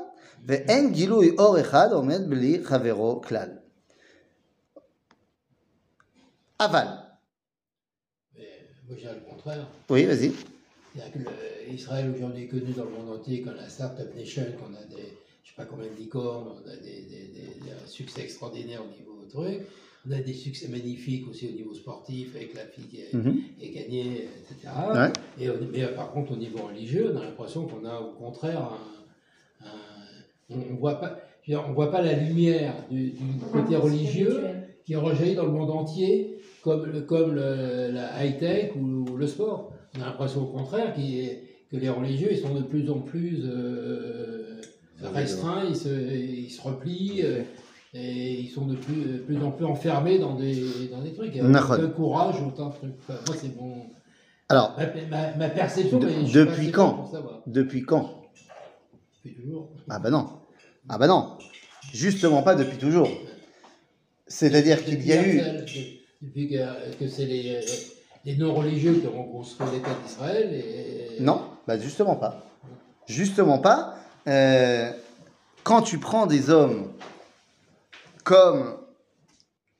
ואין 0.46 0.94
גילוי 0.94 1.36
אור 1.38 1.60
אחד 1.62 1.92
עומד 1.92 2.30
בלי 2.30 2.64
חברו 2.64 3.22
כלל. 3.22 3.50
אבל, 6.60 6.88
Mais 8.36 8.40
moi, 8.88 8.96
je 8.96 9.02
dirais 9.02 9.16
le 9.16 9.30
contraire. 9.30 9.66
oui, 9.90 10.06
vas-y. 10.06 10.32
C'est-à-dire 10.32 11.14
que 11.14 11.20
le- 11.20 11.74
Israël 11.74 12.12
aujourd'hui 12.16 12.44
est 12.44 12.48
connu 12.48 12.72
dans 12.78 12.86
le 12.86 12.92
monde 12.92 13.10
entier 13.20 13.42
qu'on 13.42 13.52
a 13.52 13.56
la 13.56 13.70
Startup 13.70 14.10
Nation, 14.16 14.44
qu'on 14.60 14.74
a 14.76 14.84
des, 14.94 15.08
je 15.57 15.63
sais 15.63 15.69
pas 15.69 15.75
combien 15.75 15.91
de 15.91 15.97
licornes, 15.99 16.49
on 16.65 16.69
a 16.71 16.77
des, 16.77 16.83
des- 16.83 17.31
des- 17.35 17.61
des- 17.65 17.71
un 17.85 17.87
succès 17.89 18.23
extraordinaire 18.23 18.83
au 18.83 18.91
niveau 18.99 19.25
truc, 19.29 19.67
on 20.09 20.13
a 20.13 20.21
des 20.21 20.33
succès 20.33 20.69
magnifiques 20.69 21.29
aussi 21.29 21.49
au 21.49 21.53
niveau 21.53 21.75
sportif 21.75 22.35
avec 22.37 22.55
la 22.55 22.63
fille 22.67 22.85
qui 22.85 23.01
a, 23.03 23.17
Mhm. 23.19 23.41
qui 23.59 23.69
a 23.69 23.83
gagné, 23.83 24.29
etc. 24.41 24.73
Ouais. 24.95 25.45
Et 25.45 25.49
mais 25.73 25.83
euh, 25.85 25.95
par 25.95 26.13
contre 26.13 26.33
au 26.33 26.37
niveau 26.37 26.67
religieux, 26.67 27.13
on 27.15 27.19
a 27.19 27.25
l'impression 27.25 27.67
qu'on 27.67 27.85
a 27.85 28.01
au 28.01 28.13
contraire 28.13 28.61
un, 29.61 29.67
un- 29.67 30.55
on, 30.57 30.57
on 30.73 30.77
voit 30.77 30.95
pas. 31.01 31.19
dire, 31.47 31.65
on 31.69 31.73
voit 31.73 31.91
pas 31.91 32.01
la 32.03 32.13
lumière 32.13 32.75
du, 32.91 33.11
du 33.11 33.25
côté 33.53 33.75
religieux 33.77 34.41
qui 34.85 34.95
rejaillit 34.95 35.35
dans 35.35 35.47
le 35.47 35.53
monde 35.53 35.71
entier, 35.71 36.37
comme, 36.63 36.87
le- 36.87 37.01
comme 37.03 37.35
le- 37.35 37.91
la 37.93 38.25
high-tech 38.25 38.73
ou, 38.77 39.17
le 39.17 39.27
sport. 39.27 39.73
On 39.99 40.03
a 40.03 40.07
l'impression 40.07 40.43
au 40.43 40.47
contraire 40.47 40.95
que 40.95 41.77
les 41.77 41.89
religieux 41.89 42.29
ils 42.31 42.39
sont 42.39 42.55
de 42.55 42.63
plus 42.63 42.89
en 42.91 43.01
plus 43.01 43.41
euh, 43.45 44.40
restreints, 45.09 45.65
ils 45.69 45.77
se, 45.77 45.89
ils 45.89 46.51
se 46.51 46.61
replient. 46.63 47.23
euh, 47.25 47.43
et 47.93 48.39
ils 48.43 48.49
sont 48.49 48.67
de 48.67 48.77
plus, 48.77 48.95
de 49.05 49.19
plus 49.19 49.37
en 49.43 49.51
plus 49.51 49.65
enfermés 49.65 50.21
dans 50.21 50.37
des, 50.37 50.89
dans 50.93 51.01
des 51.03 51.13
trucs. 51.13 51.35
De 51.35 51.87
courage, 51.87 52.37
autant 52.41 52.69
de 52.69 52.75
trucs. 52.75 52.95
Enfin, 53.01 53.19
moi, 53.27 53.37
c'est 53.41 53.57
mon, 53.57 53.87
Alors, 54.49 54.77
ma, 54.79 54.87
ma- 55.09 55.37
ma 55.37 55.49
perception. 55.49 55.99
De- 55.99 56.07
mais 56.07 56.25
je 56.25 56.39
depuis 56.41 56.71
quand 56.71 57.11
depuis 57.49 57.83
quand 57.83 58.23
Depuis 59.25 59.43
toujours. 59.43 59.71
Ah 59.89 59.99
bah 59.99 60.11
non. 60.11 60.29
Ah 60.89 60.99
bah 60.99 61.09
non. 61.09 61.37
Justement 61.93 62.43
pas 62.43 62.55
depuis 62.55 62.79
toujours. 62.79 63.09
C'est-à-dire 64.29 64.85
qu'il 64.85 65.05
y 65.05 65.13
a 65.13 65.27
eu... 65.27 65.41
Depuis 66.23 66.49
que, 66.49 66.95
que 66.97 67.09
c'est 67.09 67.25
les, 67.27 67.61
les 68.25 68.37
non-religieux 68.37 69.01
qui 69.01 69.07
ont 69.09 69.25
construit 69.25 69.67
l'État 69.73 69.91
d'Israël. 70.07 70.53
Et... 70.55 71.21
Non, 71.21 71.43
bah 71.67 71.77
justement 71.77 72.15
pas. 72.15 72.45
Justement 73.09 73.59
pas. 73.59 73.97
Euh, 74.27 74.93
quand 75.65 75.83
tu 75.83 75.99
prends 75.99 76.27
des 76.27 76.51
hommes 76.51 76.93
comme, 78.25 78.77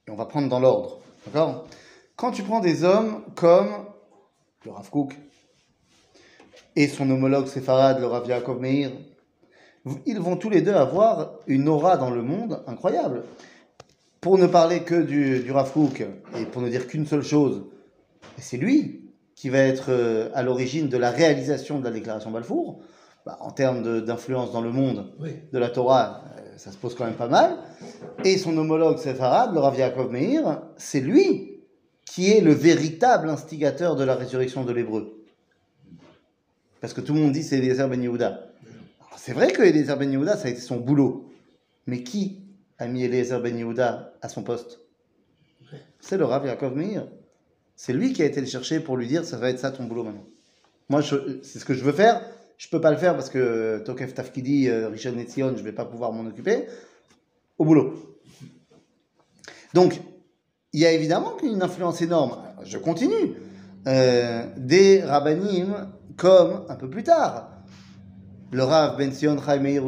et 0.07 0.11
on 0.11 0.15
va 0.15 0.25
prendre 0.25 0.49
dans 0.49 0.59
l'ordre, 0.59 0.99
d'accord? 1.25 1.67
Quand 2.15 2.31
tu 2.31 2.43
prends 2.43 2.59
des 2.59 2.83
hommes 2.83 3.23
comme 3.35 3.69
le 4.65 4.71
Rav 4.71 4.89
et 6.75 6.87
son 6.87 7.09
homologue 7.09 7.47
séfarade, 7.47 7.99
le 7.99 8.07
Rav 8.07 8.27
Yaakov 8.27 8.59
Meir, 8.59 8.91
ils 10.05 10.19
vont 10.19 10.37
tous 10.37 10.49
les 10.49 10.61
deux 10.61 10.73
avoir 10.73 11.33
une 11.47 11.67
aura 11.67 11.97
dans 11.97 12.11
le 12.11 12.21
monde 12.21 12.63
incroyable. 12.67 13.23
Pour 14.19 14.37
ne 14.37 14.45
parler 14.45 14.83
que 14.83 15.01
du, 15.01 15.39
du 15.39 15.51
Rav 15.51 15.73
et 16.35 16.45
pour 16.45 16.61
ne 16.61 16.69
dire 16.69 16.87
qu'une 16.87 17.07
seule 17.07 17.23
chose, 17.23 17.63
c'est 18.37 18.57
lui 18.57 19.01
qui 19.35 19.49
va 19.49 19.57
être 19.57 19.89
euh, 19.89 20.29
à 20.35 20.43
l'origine 20.43 20.87
de 20.87 20.97
la 20.97 21.09
réalisation 21.09 21.79
de 21.79 21.83
la 21.83 21.91
déclaration 21.91 22.29
Balfour, 22.29 22.79
bah, 23.25 23.37
en 23.41 23.51
termes 23.51 24.01
d'influence 24.03 24.51
dans 24.51 24.61
le 24.61 24.71
monde 24.71 25.13
Oui. 25.19 25.31
de 25.51 25.59
la 25.59 25.69
Torah, 25.69 26.23
euh, 26.37 26.57
ça 26.57 26.71
se 26.71 26.77
pose 26.77 26.95
quand 26.95 27.05
même 27.05 27.15
pas 27.15 27.27
mal. 27.27 27.57
Et 28.23 28.37
son 28.37 28.57
homologue 28.57 28.97
séfarade, 28.97 29.53
le 29.53 29.59
Rav 29.59 29.77
Yaakov 29.77 30.11
Meir, 30.11 30.61
c'est 30.77 30.99
lui 31.01 31.59
qui 32.05 32.31
est 32.31 32.41
le 32.41 32.53
véritable 32.53 33.29
instigateur 33.29 33.95
de 33.95 34.03
la 34.03 34.15
résurrection 34.15 34.63
de 34.65 34.71
l'hébreu. 34.73 35.23
Parce 36.81 36.93
que 36.93 37.01
tout 37.01 37.13
le 37.13 37.19
monde 37.19 37.31
dit 37.31 37.43
c'est 37.43 37.57
Eliezer 37.57 37.87
Ben 37.87 38.01
Yehuda. 38.01 38.47
C'est 39.17 39.33
vrai 39.33 39.51
que 39.51 39.61
Eliezer 39.61 39.97
Ben 39.97 40.11
Yehuda, 40.11 40.35
ça 40.35 40.47
a 40.47 40.51
été 40.51 40.61
son 40.61 40.77
boulot. 40.77 41.29
Mais 41.85 42.03
qui 42.03 42.43
a 42.79 42.87
mis 42.87 43.03
Eliezer 43.03 43.39
Ben 43.39 43.55
Yehuda 43.57 44.13
à 44.21 44.29
son 44.29 44.43
poste? 44.43 44.79
C'est 45.99 46.17
le 46.17 46.25
Rav 46.25 46.45
Yaakov 46.45 46.75
Meir. 46.75 47.07
C'est 47.75 47.93
lui 47.93 48.13
qui 48.13 48.23
a 48.23 48.25
été 48.25 48.41
le 48.41 48.47
chercher 48.47 48.79
pour 48.79 48.97
lui 48.97 49.07
dire 49.07 49.23
ça 49.25 49.37
va 49.37 49.49
être 49.49 49.59
ça 49.59 49.71
ton 49.71 49.85
boulot 49.85 50.03
maintenant. 50.03 50.25
Moi, 50.89 51.01
c'est 51.03 51.59
ce 51.59 51.63
que 51.65 51.73
je 51.73 51.83
veux 51.83 51.93
faire. 51.93 52.21
Je 52.61 52.69
peux 52.69 52.79
pas 52.79 52.91
le 52.91 52.97
faire 52.97 53.15
parce 53.15 53.31
que 53.31 53.81
Tokef 53.83 54.13
Tafkidi, 54.13 54.69
euh, 54.69 54.87
Richard 54.87 55.13
Netzion, 55.13 55.57
je 55.57 55.63
vais 55.63 55.71
pas 55.71 55.83
pouvoir 55.83 56.13
m'en 56.13 56.29
occuper. 56.29 56.67
Au 57.57 57.65
boulot. 57.65 58.19
Donc, 59.73 59.99
il 60.71 60.79
y 60.79 60.85
a 60.85 60.91
évidemment 60.91 61.33
une 61.41 61.63
influence 61.63 62.03
énorme. 62.03 62.37
Je 62.63 62.77
continue. 62.77 63.33
Euh, 63.87 64.45
des 64.57 65.01
rabbinim 65.01 65.87
comme 66.17 66.65
un 66.69 66.75
peu 66.75 66.87
plus 66.87 67.01
tard 67.01 67.49
le 68.51 68.63
Rav 68.63 68.95
Ben 68.95 69.11
Sion 69.11 69.37
Chai 69.43 69.57
Meir 69.57 69.81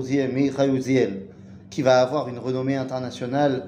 qui 1.69 1.81
va 1.83 2.01
avoir 2.01 2.27
une 2.27 2.39
renommée 2.39 2.75
internationale 2.75 3.67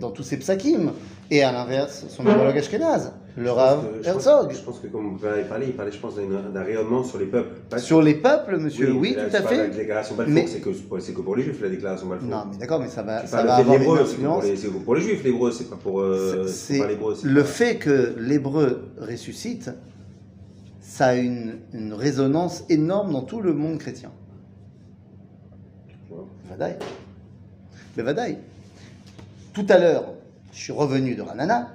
dans 0.00 0.10
tous 0.10 0.22
ses 0.22 0.36
psakim, 0.38 0.92
et 1.30 1.42
à 1.42 1.52
l'inverse, 1.52 2.04
son 2.08 2.26
homologue 2.26 2.56
Ashkenaz, 2.58 3.12
le 3.36 3.50
Rav 3.50 3.80
Je 3.80 3.86
pense 3.86 3.90
que- 3.90 4.04
je 4.04 4.12
pense- 4.12 4.26
Herzog. 4.26 4.52
Je 4.52 4.58
pense 4.60 4.78
que 4.78 4.86
comme 4.86 5.16
vous 5.16 5.26
avez 5.26 5.42
parlé, 5.42 5.66
il 5.66 5.72
parlait, 5.72 5.90
je 5.90 5.98
pense, 5.98 6.14
d'un 6.16 6.62
rayonnement 6.62 7.02
sur 7.02 7.18
les 7.18 7.26
peuples. 7.26 7.60
pas 7.68 7.78
Sur 7.78 8.00
les 8.02 8.14
peuples, 8.14 8.58
monsieur, 8.58 8.92
oui, 8.92 9.14
là, 9.16 9.24
tout 9.24 9.36
à 9.36 9.38
de 9.40 9.44
La 9.44 9.48
fait. 9.50 9.68
déclaration 9.76 10.14
Balfour, 10.14 10.34
Mais- 10.34 10.46
c'est 10.46 10.60
que, 10.60 10.70
que 10.70 11.20
pour 11.22 11.34
les 11.36 11.42
juifs, 11.42 11.60
la 11.60 11.68
déclaration 11.68 12.06
Balfour. 12.06 12.28
Non, 12.28 12.44
mais 12.50 12.56
d'accord, 12.58 12.78
mais 12.80 12.88
ça 12.88 13.02
va, 13.02 13.22
C'est 13.22 13.26
ça 13.28 13.42
va 13.42 13.56
fait 13.56 13.60
avoir 13.62 13.74
une 13.76 13.80
c'est 13.80 13.86
pour 13.86 14.00
influence. 14.00 14.44
les, 14.44 14.56
c'est 14.56 14.68
pour 14.68 14.94
les 14.94 15.00
juifs, 15.00 15.24
l'hébreu, 15.24 15.50
c'est 15.50 15.68
pas 15.70 15.76
pour, 15.76 16.00
euh, 16.00 16.46
C'est- 16.46 16.78
le 17.24 17.40
pas- 17.40 17.44
fait 17.44 17.76
que 17.76 18.14
l'hébreu 18.18 18.88
ressuscite, 19.00 19.70
ça 20.80 21.06
a 21.06 21.14
une, 21.16 21.54
une 21.72 21.92
résonance 21.92 22.62
énorme 22.68 23.12
dans 23.12 23.22
tout 23.22 23.40
le 23.40 23.52
monde 23.52 23.78
chrétien. 23.78 24.10
Ouais. 26.10 26.18
Vadaï. 26.48 26.76
Mais 27.96 28.02
Vadaï. 28.04 28.38
Tout 29.54 29.66
à 29.68 29.78
l'heure, 29.78 30.06
je 30.52 30.58
suis 30.58 30.72
revenu 30.72 31.14
de 31.14 31.22
Ranana, 31.22 31.72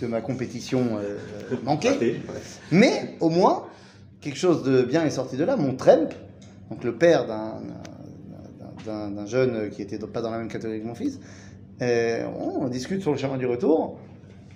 de 0.00 0.06
ma 0.06 0.22
compétition 0.22 0.98
euh, 0.98 1.18
manquée, 1.64 1.90
Raté, 1.90 2.12
ouais. 2.12 2.40
mais 2.72 3.14
au 3.20 3.28
moins, 3.28 3.66
quelque 4.22 4.38
chose 4.38 4.62
de 4.62 4.80
bien 4.80 5.04
est 5.04 5.10
sorti 5.10 5.36
de 5.36 5.44
là. 5.44 5.56
Mon 5.56 5.74
Tremp, 5.74 6.08
donc 6.70 6.82
le 6.82 6.94
père 6.96 7.26
d'un- 7.26 7.60
jeune 9.26 9.68
qui 9.68 9.82
était 9.82 9.98
pas 9.98 10.22
dans 10.22 10.30
la 10.30 10.38
même 10.38 10.48
catégorie 10.48 10.80
que 10.80 10.86
mon 10.86 10.94
fils, 10.94 11.20
euh, 11.82 12.26
on, 12.38 12.68
discute 12.68 13.02
sur 13.02 13.12
le 13.12 13.18
chemin 13.18 13.36
du 13.36 13.44
retour 13.44 13.98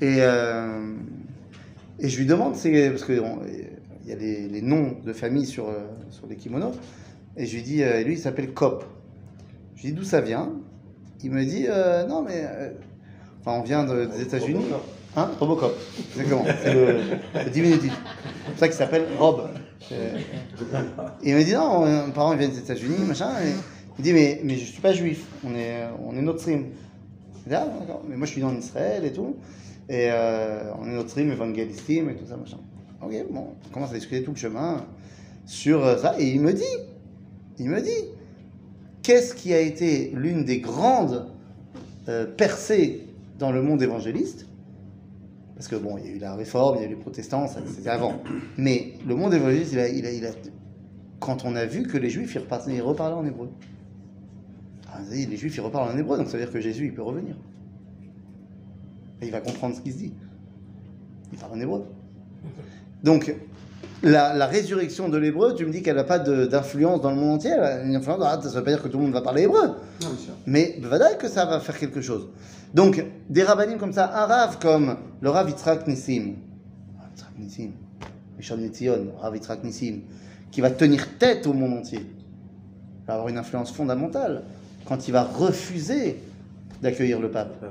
et, 0.00 0.16
euh, 0.20 0.94
et 2.00 2.08
je 2.08 2.18
lui 2.18 2.24
demande, 2.24 2.56
c'est 2.56 2.90
parce 2.90 3.04
qu'il 3.04 3.22
y 4.06 4.12
a 4.12 4.16
les, 4.16 4.48
les 4.48 4.62
noms 4.62 4.96
de 5.04 5.12
famille 5.12 5.44
sur, 5.44 5.68
euh, 5.68 5.80
sur 6.10 6.26
les 6.26 6.36
kimonos, 6.36 6.72
et 7.36 7.44
je 7.44 7.54
lui 7.54 7.62
dis, 7.62 7.82
euh, 7.82 8.02
lui 8.02 8.14
il 8.14 8.18
s'appelle 8.18 8.54
Cop. 8.54 8.86
Je 9.76 9.82
lui 9.82 9.88
dis 9.90 9.94
d'où 9.94 10.04
ça 10.04 10.22
vient? 10.22 10.50
Il 11.24 11.30
me 11.32 11.44
dit, 11.44 11.66
euh, 11.68 12.06
non 12.06 12.22
mais, 12.22 12.44
euh, 12.44 12.70
enfin 13.40 13.58
on 13.58 13.62
vient 13.62 13.84
de- 13.84 14.04
des 14.06 14.22
États-Unis. 14.22 14.64
Hein 15.16 15.30
Robocop, 15.40 15.74
exactement. 16.12 16.44
C'est 16.62 16.74
le, 16.74 16.96
le 17.44 17.50
diminutif. 17.50 17.92
C'est 17.92 18.50
pour 18.50 18.58
ça 18.58 18.66
qu'il 18.68 18.76
s'appelle 18.76 19.06
Rob. 19.18 19.48
Euh, 19.92 20.18
Et 21.22 21.30
il 21.30 21.34
me 21.36 21.42
dit 21.44 21.54
non, 21.54 21.84
mes 22.06 22.12
parents 22.12 22.32
ils 22.32 22.38
viennent 22.38 22.50
des 22.50 22.58
États-Unis, 22.58 22.98
machin. 23.06 23.30
Et 23.44 23.50
il 23.98 24.02
dit 24.04 24.12
mais, 24.12 24.40
mais 24.44 24.56
je 24.56 24.64
suis 24.64 24.80
pas 24.82 24.92
juif, 24.92 25.24
on 25.44 25.54
est, 25.54 25.84
on 26.06 26.16
est 26.16 26.22
notre 26.22 26.40
stream. 26.40 26.66
Je 27.44 27.48
dis, 27.50 27.54
ah, 27.54 27.66
d'accord, 27.80 28.02
mais 28.08 28.16
moi 28.16 28.26
je 28.26 28.32
suis 28.32 28.40
né 28.42 28.46
en 28.48 28.56
Israël 28.56 29.04
et 29.04 29.12
tout. 29.12 29.36
Et 29.88 30.08
euh, 30.10 30.72
on 30.80 30.86
est 30.88 30.94
notre 30.94 31.10
stream 31.10 31.30
évangélistim 31.30 32.08
et 32.10 32.14
tout 32.16 32.26
ça, 32.28 32.36
machin. 32.36 32.56
Ok, 33.02 33.12
bon, 33.30 33.48
on 33.66 33.72
commence 33.72 33.90
à 33.90 33.94
discuter 33.94 34.22
tout 34.24 34.30
le 34.32 34.36
chemin 34.36 34.84
sur 35.46 35.84
euh, 35.84 35.96
ça. 35.98 36.16
Et 36.18 36.26
il 36.30 36.40
me 36.40 36.52
dit, 36.52 36.64
il 37.58 37.68
me 37.68 37.80
dit, 37.80 37.90
qu'est-ce 39.04 39.34
qui 39.34 39.54
a 39.54 39.60
été 39.60 40.10
l'une 40.16 40.44
des 40.44 40.58
grandes 40.58 41.28
euh, 42.08 42.26
percées 42.26 43.06
dans 43.38 43.52
le 43.52 43.62
monde 43.62 43.80
évangéliste? 43.82 44.46
Parce 45.54 45.68
que 45.68 45.76
bon, 45.76 45.96
il 45.98 46.06
y 46.06 46.08
a 46.08 46.12
eu 46.16 46.18
la 46.18 46.34
réforme, 46.34 46.78
il 46.78 46.80
y 46.80 46.84
a 46.84 46.86
eu 46.86 46.90
les 46.90 46.96
protestants, 46.96 47.46
c'était 47.46 47.88
avant. 47.88 48.20
Mais 48.56 48.94
le 49.06 49.14
monde 49.14 49.32
évangéliste, 49.32 49.76
quand 51.20 51.44
on 51.44 51.54
a 51.54 51.64
vu 51.64 51.84
que 51.84 51.96
les 51.96 52.10
juifs, 52.10 52.34
ils, 52.34 52.74
ils 52.74 52.82
reparlaient 52.82 53.14
en 53.14 53.24
hébreu. 53.24 53.50
Ah, 54.92 54.98
les 55.10 55.36
juifs, 55.36 55.56
ils 55.56 55.60
reparlent 55.60 55.94
en 55.94 55.96
hébreu, 55.96 56.16
donc 56.16 56.26
ça 56.26 56.36
veut 56.36 56.44
dire 56.44 56.52
que 56.52 56.60
Jésus, 56.60 56.86
il 56.86 56.94
peut 56.94 57.02
revenir. 57.02 57.36
Et 59.22 59.26
il 59.26 59.30
va 59.30 59.40
comprendre 59.40 59.76
ce 59.76 59.80
qui 59.80 59.92
se 59.92 59.98
dit. 59.98 60.12
Il 61.32 61.38
parle 61.38 61.52
en 61.52 61.60
hébreu. 61.60 61.84
Donc, 63.02 63.34
la, 64.04 64.34
la 64.34 64.46
résurrection 64.46 65.08
de 65.08 65.18
l'hébreu, 65.18 65.54
tu 65.54 65.64
me 65.66 65.72
dis 65.72 65.82
qu'elle 65.82 65.96
n'a 65.96 66.04
pas 66.04 66.18
d'influence 66.18 67.00
dans 67.00 67.10
le 67.10 67.16
monde 67.16 67.36
entier. 67.36 67.50
Elle 67.50 67.64
a 67.64 67.82
une 67.82 67.96
influence, 67.96 68.20
ah, 68.22 68.38
ça 68.40 68.48
ne 68.48 68.54
veut 68.54 68.64
pas 68.64 68.70
dire 68.70 68.82
que 68.82 68.88
tout 68.88 68.98
le 68.98 69.04
monde 69.04 69.12
va 69.12 69.22
parler 69.22 69.42
hébreu. 69.42 69.68
Non. 70.02 70.08
Mais 70.46 70.78
Bavadaï 70.80 71.18
que 71.18 71.28
ça 71.28 71.44
va 71.46 71.60
faire 71.60 71.78
quelque 71.78 72.00
chose. 72.00 72.28
Donc, 72.72 73.04
des 73.28 73.42
rabbinim 73.42 73.78
comme 73.78 73.92
ça, 73.92 74.10
un 74.24 74.52
comme 74.56 74.96
le 75.20 75.30
rav 75.30 75.48
Yitzhak 75.48 75.86
Nissim, 75.86 76.34
Rav 76.98 77.08
Yitzhak 77.10 77.38
Nissim, 77.38 77.70
Rishon 78.36 78.56
Netzion, 78.56 79.06
rav 79.20 79.34
Yitzhak 79.34 79.64
Nissim, 79.64 80.00
qui 80.50 80.60
va 80.60 80.70
tenir 80.70 81.18
tête 81.18 81.46
au 81.46 81.52
monde 81.52 81.78
entier, 81.78 82.04
va 83.06 83.14
avoir 83.14 83.28
une 83.28 83.38
influence 83.38 83.72
fondamentale 83.72 84.42
quand 84.86 85.08
il 85.08 85.12
va 85.12 85.22
refuser 85.22 86.18
d'accueillir 86.82 87.20
le 87.20 87.30
pape. 87.30 87.64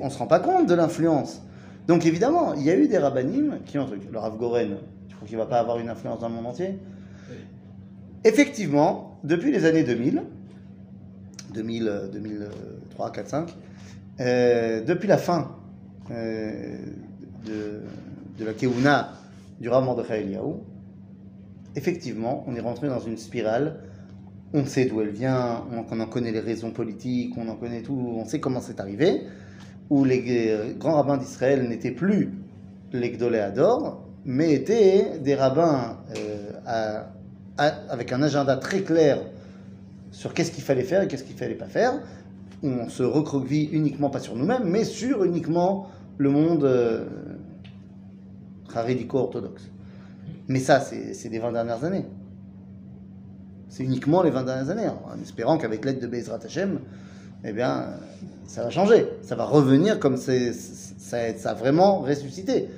On 0.00 0.04
ne 0.04 0.10
se 0.10 0.18
rend 0.18 0.26
pas 0.26 0.38
compte 0.38 0.68
de 0.68 0.74
l'influence. 0.74 1.42
Donc 1.86 2.06
évidemment, 2.06 2.54
il 2.54 2.62
y 2.62 2.70
a 2.70 2.76
eu 2.76 2.88
des 2.88 2.98
rabbinim 2.98 3.58
qui 3.64 3.78
ont... 3.78 3.88
Le 4.10 4.18
Rav 4.18 4.36
Goren, 4.36 4.76
tu 5.08 5.16
crois 5.16 5.26
qu'il 5.26 5.36
ne 5.36 5.42
va 5.42 5.48
pas 5.48 5.58
avoir 5.58 5.78
une 5.78 5.88
influence 5.88 6.20
dans 6.20 6.28
le 6.28 6.34
monde 6.34 6.46
entier. 6.46 6.78
Effectivement, 8.24 9.18
depuis 9.24 9.50
les 9.50 9.64
années 9.64 9.82
2000, 9.82 10.22
2000, 11.54 11.88
euh, 11.88 12.08
2003, 12.08 13.12
4, 13.12 13.28
5, 13.28 13.56
euh, 14.20 14.84
depuis 14.84 15.08
la 15.08 15.16
fin 15.16 15.56
euh, 16.10 16.76
de, 17.46 17.80
de 18.38 18.44
la 18.44 18.52
Keuna 18.52 19.12
du 19.60 19.68
Rav 19.68 19.84
Mordechai 19.84 20.20
Eliyahu, 20.20 20.56
effectivement, 21.76 22.44
on 22.46 22.54
est 22.54 22.60
rentré 22.60 22.88
dans 22.88 23.00
une 23.00 23.16
spirale. 23.16 23.80
On 24.52 24.66
sait 24.66 24.84
d'où 24.86 25.00
elle 25.00 25.10
vient, 25.10 25.64
on, 25.72 25.84
on 25.90 26.00
en 26.00 26.06
connaît 26.06 26.32
les 26.32 26.40
raisons 26.40 26.72
politiques, 26.72 27.34
on 27.38 27.48
en 27.48 27.56
connaît 27.56 27.82
tout, 27.82 27.94
on 27.94 28.24
sait 28.24 28.40
comment 28.40 28.60
c'est 28.60 28.80
arrivé, 28.80 29.22
où 29.90 30.04
les 30.04 30.74
grands 30.78 30.94
rabbins 30.94 31.18
d'Israël 31.18 31.68
n'étaient 31.68 31.90
plus 31.90 32.32
les 32.92 33.10
Gdolé 33.12 33.38
Ador, 33.38 34.02
mais 34.24 34.52
étaient 34.52 35.18
des 35.18 35.34
rabbins 35.34 35.98
euh, 36.16 37.02
avec 37.56 38.12
un 38.12 38.22
agenda 38.22 38.56
très 38.56 38.82
clair 38.82 39.18
sur 40.12 40.34
qu'est-ce 40.34 40.52
qu'il 40.52 40.64
fallait 40.64 40.82
faire 40.82 41.02
et 41.02 41.08
qu'est-ce 41.08 41.24
qu'il 41.24 41.36
fallait 41.36 41.54
pas 41.54 41.66
faire. 41.66 42.00
On 42.62 42.88
se 42.88 43.02
recroqueville 43.02 43.74
uniquement 43.74 44.10
pas 44.10 44.20
sur 44.20 44.36
nous-mêmes, 44.36 44.64
mais 44.64 44.84
sur 44.84 45.24
uniquement 45.24 45.88
le 46.18 46.30
monde 46.30 46.64
euh, 46.64 47.06
orthodoxe 49.12 49.70
Mais 50.48 50.58
ça, 50.58 50.80
c'est 50.80 51.28
des 51.28 51.38
20 51.38 51.52
dernières 51.52 51.84
années. 51.84 52.04
C'est 53.68 53.84
uniquement 53.84 54.22
les 54.22 54.30
20 54.30 54.44
dernières 54.44 54.70
années, 54.70 54.88
en 54.88 55.20
espérant 55.22 55.56
qu'avec 55.56 55.84
l'aide 55.84 56.00
de 56.00 56.06
Bezrat 56.06 56.40
Hashem, 56.44 56.80
eh 57.44 57.52
bien, 57.52 57.86
ça 58.46 58.64
va 58.64 58.70
changer. 58.70 59.06
Ça 59.22 59.34
va 59.34 59.44
revenir 59.44 59.98
comme 59.98 60.16
ça, 60.16 60.32
ça 60.52 61.50
a 61.50 61.54
vraiment 61.54 62.00
ressuscité. 62.00 62.68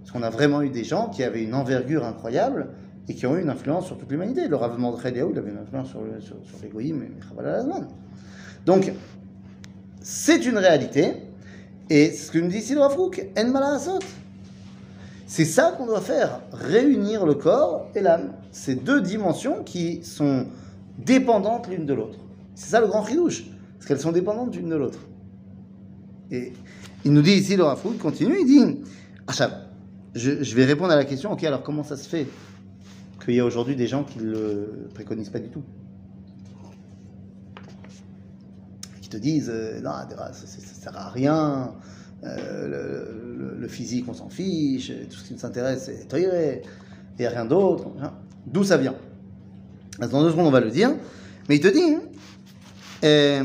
Parce 0.00 0.12
qu'on 0.12 0.22
a 0.22 0.30
vraiment 0.30 0.62
eu 0.62 0.70
des 0.70 0.84
gens 0.84 1.08
qui 1.08 1.22
avaient 1.22 1.42
une 1.42 1.54
envergure 1.54 2.04
incroyable 2.04 2.68
et 3.08 3.14
qui 3.14 3.26
ont 3.26 3.36
eu 3.36 3.42
une 3.42 3.50
influence 3.50 3.86
sur 3.86 3.98
toute 3.98 4.10
l'humanité. 4.10 4.48
Le 4.48 4.56
Rav 4.56 4.78
Mordechai 4.78 5.10
il 5.10 5.38
avait 5.38 5.50
une 5.50 5.58
influence 5.58 5.88
sur, 5.88 6.02
le, 6.02 6.20
sur, 6.20 6.36
sur 6.44 6.78
les 6.78 6.94
Donc, 8.66 8.92
c'est 10.00 10.46
une 10.46 10.58
réalité. 10.58 11.14
Et 11.88 12.12
ce 12.12 12.30
que 12.30 12.38
nous 12.38 12.48
dit 12.48 12.58
ici 12.58 12.74
le 12.74 12.80
Rav 12.80 12.98
En 12.98 13.98
C'est 15.26 15.44
ça 15.44 15.74
qu'on 15.76 15.86
doit 15.86 16.00
faire, 16.00 16.40
réunir 16.52 17.26
le 17.26 17.34
corps 17.34 17.88
et 17.94 18.00
l'âme. 18.00 18.32
Ces 18.52 18.76
deux 18.76 19.00
dimensions 19.00 19.64
qui 19.64 20.04
sont 20.04 20.46
dépendantes 20.98 21.68
l'une 21.68 21.86
de 21.86 21.94
l'autre. 21.94 22.18
C'est 22.54 22.70
ça 22.70 22.80
le 22.80 22.86
grand 22.86 23.04
chidouche, 23.04 23.44
parce 23.80 23.88
qu'elles 23.88 24.00
sont 24.00 24.12
dépendantes 24.12 24.54
l'une 24.54 24.68
de 24.68 24.76
l'autre. 24.76 24.98
Et 26.30 26.52
il 27.06 27.14
nous 27.14 27.22
dit 27.22 27.32
ici, 27.32 27.56
le 27.56 27.64
Rav 27.64 27.80
continue, 27.96 28.36
il 28.38 28.46
dit, 28.46 28.82
Achab, 29.26 29.52
je, 30.14 30.42
je, 30.42 30.54
vais 30.54 30.66
répondre 30.66 30.92
à 30.92 30.96
la 30.96 31.06
question, 31.06 31.32
ok, 31.32 31.42
alors 31.44 31.62
comment 31.62 31.82
ça 31.82 31.96
se 31.96 32.06
fait 32.06 32.26
qu'il 33.24 33.34
y 33.34 33.40
a 33.40 33.44
aujourd'hui 33.44 33.76
des 33.76 33.86
gens 33.86 34.04
qui 34.04 34.18
ne 34.18 34.24
le 34.24 34.88
préconisent 34.92 35.30
pas 35.30 35.38
du 35.38 35.48
tout? 35.48 35.62
Qui 39.00 39.08
te 39.08 39.16
disent, 39.16 39.50
euh, 39.50 39.80
non, 39.80 39.92
ça, 39.92 40.30
ne 40.30 40.82
sert 40.82 40.94
à 40.98 41.08
rien, 41.08 41.72
euh, 42.24 43.56
le, 43.58 43.68
physique, 43.68 44.04
on 44.08 44.12
s'en 44.12 44.28
fiche, 44.28 44.92
tout 45.08 45.16
ce 45.16 45.24
qui 45.26 45.32
nous 45.32 45.46
intéresse, 45.46 45.84
c'est 45.86 46.18
il 46.18 46.60
n'y 47.18 47.26
a 47.26 47.30
rien 47.30 47.46
d'autre. 47.46 47.88
D'où 48.46 48.62
ça 48.62 48.76
vient? 48.76 48.94
Dans 49.98 50.22
deux 50.22 50.32
secondes, 50.32 50.48
on 50.48 50.50
va 50.50 50.60
le 50.60 50.70
dire. 50.70 50.90
Mais 51.48 51.56
il 51.56 51.60
te 51.60 51.68
dit, 51.68 51.96
euh, 53.04 53.44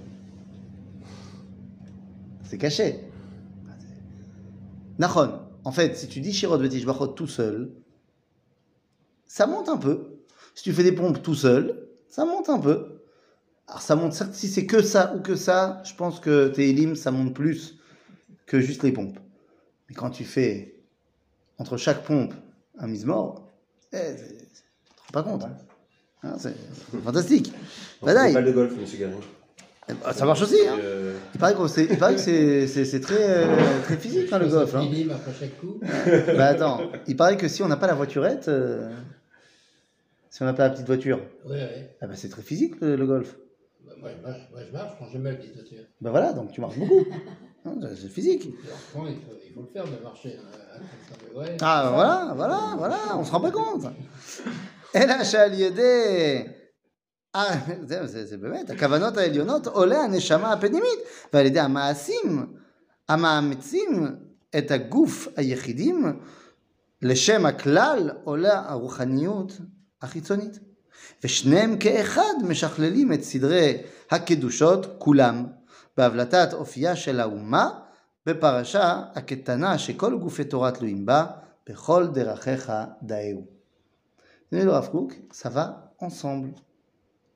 c'est 2.51 2.57
caché. 2.57 2.99
Nahon, 4.99 5.39
en 5.63 5.71
fait, 5.71 5.95
si 5.95 6.09
tu 6.09 6.19
dis 6.19 6.33
Shirot 6.33 6.57
Betishbachot 6.57 7.07
tout 7.07 7.25
seul, 7.25 7.71
ça 9.25 9.47
monte 9.47 9.69
un 9.69 9.77
peu. 9.77 10.17
Si 10.53 10.63
tu 10.63 10.73
fais 10.73 10.83
des 10.83 10.91
pompes 10.91 11.23
tout 11.23 11.33
seul, 11.33 11.87
ça 12.09 12.25
monte 12.25 12.49
un 12.49 12.59
peu. 12.59 13.03
Alors 13.69 13.81
ça 13.81 13.95
monte, 13.95 14.11
certes, 14.11 14.33
si 14.33 14.49
c'est 14.49 14.65
que 14.65 14.81
ça 14.81 15.15
ou 15.15 15.21
que 15.21 15.37
ça, 15.37 15.81
je 15.85 15.95
pense 15.95 16.19
que 16.19 16.49
tes 16.49 16.67
élimes, 16.67 16.97
ça 16.97 17.09
monte 17.11 17.33
plus 17.33 17.79
que 18.45 18.59
juste 18.59 18.83
les 18.83 18.91
pompes. 18.91 19.17
Mais 19.87 19.95
quand 19.95 20.09
tu 20.09 20.25
fais 20.25 20.75
entre 21.57 21.77
chaque 21.77 22.03
pompe 22.03 22.33
un 22.77 22.87
mise 22.87 23.05
mort, 23.05 23.49
eh, 23.93 24.15
tu 24.17 24.45
te 24.97 25.01
rends 25.03 25.13
pas 25.13 25.23
compte. 25.23 25.45
Hein, 26.23 26.35
c'est 26.37 26.55
fantastique. 27.01 27.53
Bah, 28.01 28.13
pas 28.13 28.41
de 28.41 28.51
golf, 28.51 28.75
monsieur. 28.75 29.09
Eh 29.89 29.93
ben, 29.93 30.13
ça 30.13 30.25
marche 30.25 30.41
aussi. 30.41 30.59
Hein. 30.67 30.77
Euh, 30.79 31.17
il 31.33 31.39
paraît 31.39 31.55
que 31.55 31.67
c'est, 31.67 31.87
très, 33.01 33.45
euh, 33.45 33.81
très 33.83 33.97
physique 33.97 34.31
hein, 34.31 34.39
le 34.39 34.47
golf. 34.47 34.75
Hein. 34.75 34.87
après 35.11 35.31
chaque 35.39 35.59
coup. 35.59 35.79
bah 36.37 36.47
attends, 36.47 36.81
il 37.07 37.15
paraît 37.15 37.37
que 37.37 37.47
si 37.47 37.63
on 37.63 37.67
n'a 37.67 37.77
pas 37.77 37.87
la 37.87 37.95
voiturette, 37.95 38.47
euh, 38.47 38.89
si 40.29 40.41
on 40.43 40.45
n'a 40.45 40.53
pas 40.53 40.67
la 40.67 40.69
petite 40.69 40.85
voiture, 40.85 41.19
ouais, 41.45 41.55
ouais. 41.55 41.95
Ah 42.01 42.07
bah, 42.07 42.13
c'est 42.15 42.29
très 42.29 42.43
physique 42.43 42.75
le, 42.81 43.05
golf. 43.05 43.35
Bah, 43.85 43.93
moi, 43.99 44.09
je 44.15 44.27
marche, 44.27 44.41
moi 44.51 44.61
je 44.65 44.71
marche, 44.71 44.95
prends 44.97 45.09
jamais 45.09 45.31
la 45.31 45.37
petite 45.37 45.55
voiture. 45.55 45.83
Bah 45.99 46.11
voilà, 46.11 46.33
donc 46.33 46.51
tu 46.51 46.61
marches 46.61 46.77
beaucoup. 46.77 47.05
c'est 47.95 48.09
physique. 48.09 48.45
il, 48.45 48.53
faut, 48.93 49.07
il, 49.07 49.53
faut, 49.53 49.61
le 49.61 49.67
faire 49.73 49.85
de 49.85 50.03
marcher. 50.03 50.37
Ouais, 51.35 51.57
ah 51.61 51.83
bah, 51.83 51.91
voilà, 51.93 52.33
voilà, 52.35 52.75
voilà, 52.77 53.17
on 53.17 53.23
se 53.23 53.31
rend 53.31 53.41
pas 53.41 53.51
compte. 53.51 53.85
Et 54.93 55.05
là, 55.05 55.23
l'idée. 57.36 57.86
זהו, 57.86 58.06
זה, 58.06 58.26
זה 58.26 58.36
באמת, 58.36 58.70
הכוונות 58.70 59.16
העליונות 59.16 59.66
עולה 59.66 60.00
הנשמה 60.00 60.52
הפנימית, 60.52 60.98
ועל 61.32 61.46
ידי 61.46 61.60
המעשים 61.60 62.54
המאמצים 63.08 64.16
את 64.58 64.70
הגוף 64.70 65.28
היחידים, 65.36 66.20
לשם 67.02 67.46
הכלל 67.46 68.10
עולה 68.24 68.62
הרוחניות 68.70 69.52
החיצונית. 70.02 70.58
ושניהם 71.24 71.78
כאחד 71.78 72.34
משכללים 72.48 73.12
את 73.12 73.22
סדרי 73.22 73.82
הקדושות 74.10 74.86
כולם, 74.98 75.46
בהבלטת 75.96 76.48
אופייה 76.52 76.96
של 76.96 77.20
האומה, 77.20 77.70
בפרשה 78.26 79.02
הקטנה 79.14 79.78
שכל 79.78 80.18
גופי 80.18 80.44
תורה 80.44 80.70
תלויים 80.70 81.06
בה, 81.06 81.26
בכל 81.68 82.06
דרכיך 82.06 82.72
דאהו. 83.02 83.46
זה 84.50 84.64
לא 84.64 84.72
הרב 84.72 84.86
קוק, 84.86 85.12
ça 85.32 85.48
va 85.54 85.86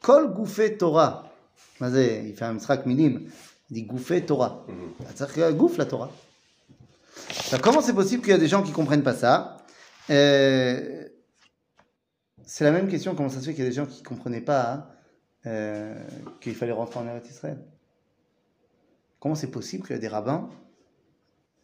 gouffé 0.03 0.77
Torah. 0.77 1.31
Il 1.81 2.34
fait 2.36 2.45
un 2.45 2.53
misrak 2.53 2.86
minim. 2.86 3.29
Il 3.69 3.73
dit 3.73 3.84
gouffé 3.84 4.25
Torah. 4.25 4.65
Qu'il 5.34 5.55
gouffe 5.55 5.77
la 5.77 5.86
Torah. 5.86 6.12
comment 7.62 7.81
c'est 7.81 7.93
possible 7.93 8.21
qu'il 8.21 8.31
y 8.31 8.36
a 8.36 8.39
des 8.39 8.47
gens 8.47 8.62
qui 8.62 8.69
ne 8.69 8.75
comprennent 8.75 9.03
pas 9.03 9.15
ça 9.15 9.58
euh, 10.10 11.05
C'est 12.43 12.63
la 12.63 12.71
même 12.71 12.88
question. 12.88 13.15
Comment 13.15 13.29
ça 13.29 13.39
se 13.39 13.45
fait 13.45 13.53
qu'il 13.53 13.63
y 13.63 13.67
a 13.67 13.69
des 13.69 13.75
gens 13.75 13.86
qui 13.86 14.01
ne 14.01 14.08
comprenaient 14.08 14.41
pas 14.41 14.91
euh, 15.45 15.95
qu'il 16.41 16.55
fallait 16.55 16.71
rentrer 16.71 16.99
en 16.99 17.08
Eretz 17.08 17.29
Israël? 17.29 17.63
Comment 19.19 19.36
c'est 19.36 19.51
possible 19.51 19.84
qu'il 19.84 19.95
y 19.95 19.97
a 19.97 20.01
des 20.01 20.08
rabbins 20.08 20.49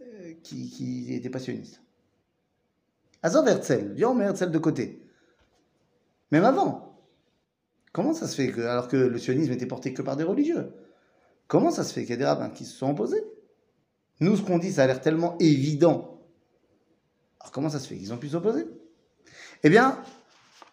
euh, 0.02 0.34
qui, 0.41 1.13
étaient 1.13 1.30
passionnistes? 1.30 1.82
Azov 3.22 3.48
Herzl, 3.48 3.94
viens 3.94 4.10
on 4.10 4.15
met 4.15 4.26
Herzl 4.26 4.50
de 4.50 4.58
côté. 4.58 5.06
Même 6.32 6.44
avant, 6.44 6.90
Comment 7.91 8.13
ça 8.13 8.27
se 8.27 8.36
fait 8.36 8.47
que, 8.47 8.62
alors 8.62 8.88
que 8.88 8.97
le 8.97 9.17
sionisme 9.17 9.51
était 9.51 9.65
porté 9.65 9.93
que 9.93 10.01
par 10.01 10.15
des 10.15 10.23
religieux? 10.23 10.71
Comment 11.47 11.71
ça 11.71 11.84
se 11.84 11.93
fait 11.93 12.01
qu'il 12.01 12.12
y 12.12 12.13
a 12.13 12.17
des 12.17 12.25
rabbins 12.25 12.49
qui 12.49 12.65
se 12.65 12.77
sont 12.77 12.91
opposés? 12.91 13.23
Nous, 14.21 14.38
ce 14.38 14.41
qu'on 14.41 14.60
dit, 14.60 14.71
ça 14.71 14.84
a 14.84 14.88
l'air 14.88 15.01
tellement 15.01 15.36
évident. 15.39 16.21
Alors 17.41 17.51
comment 17.51 17.69
ça 17.69 17.80
se 17.80 17.88
fait 17.88 17.97
qu'ils 17.97 18.13
ont 18.13 18.17
pu 18.17 18.30
s'opposer? 18.30 18.65
Eh 19.63 19.69
bien, 19.69 19.97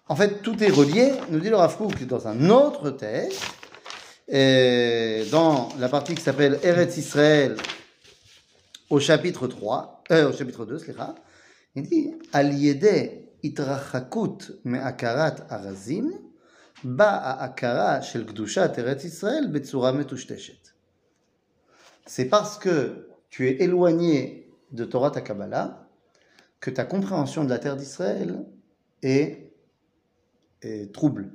en 0.06 0.16
fait, 0.16 0.42
tout 0.42 0.62
est 0.62 0.70
relié, 0.70 1.12
nous 1.30 1.40
dit 1.40 1.48
le 1.48 1.56
Rav 1.56 1.76
dans 2.06 2.28
un 2.28 2.50
autre 2.50 2.90
texte, 2.90 3.42
dans 5.30 5.68
la 5.78 5.88
partie 5.88 6.14
qui 6.14 6.22
s'appelle 6.22 6.58
Eretz 6.62 6.96
Israël, 6.96 7.56
au 8.90 9.00
chapitre 9.00 9.46
3, 9.46 10.04
euh, 10.10 10.30
au 10.30 10.32
chapitre 10.32 10.64
2, 10.64 10.78
il 11.74 11.82
dit 11.82 12.14
Al 12.32 12.54
itrachakut 13.42 14.52
me'akarat 14.64 15.36
arazim 15.50 16.10
c'est 22.08 22.24
parce 22.24 22.58
que 22.58 23.08
tu 23.28 23.48
es 23.48 23.62
éloigné 23.62 24.50
de 24.72 24.84
Torah 24.84 25.10
ta 25.10 25.20
Kabbalah 25.20 25.88
que 26.60 26.70
ta 26.70 26.84
compréhension 26.84 27.44
de 27.44 27.50
la 27.50 27.58
terre 27.58 27.76
d'Israël 27.76 28.44
est, 29.02 29.52
trouble. 30.92 31.32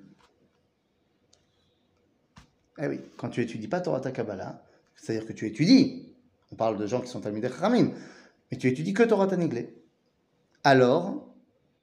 Eh 2.82 2.88
oui, 2.88 3.01
quand 3.17 3.29
tu 3.29 3.41
étudies 3.41 3.67
pas 3.67 3.82
Torah 3.82 4.01
ta 4.01 4.12
Kabbalah, 4.12 4.65
c'est-à-dire 4.95 5.27
que 5.27 5.34
tu 5.34 5.45
étudies, 5.45 6.15
on 6.51 6.56
parle 6.56 6.77
de 6.77 6.88
gens 6.88 7.01
qui 7.01 7.08
sont 7.08 7.21
Talmudei 7.21 7.49
Chachamim, 7.49 7.91
mais 8.51 8.58
tu 8.58 8.67
étudies 8.67 8.93
que 8.93 9.03
Torah 9.03 9.27
Taniglé. 9.27 9.75
Alors, 10.63 11.34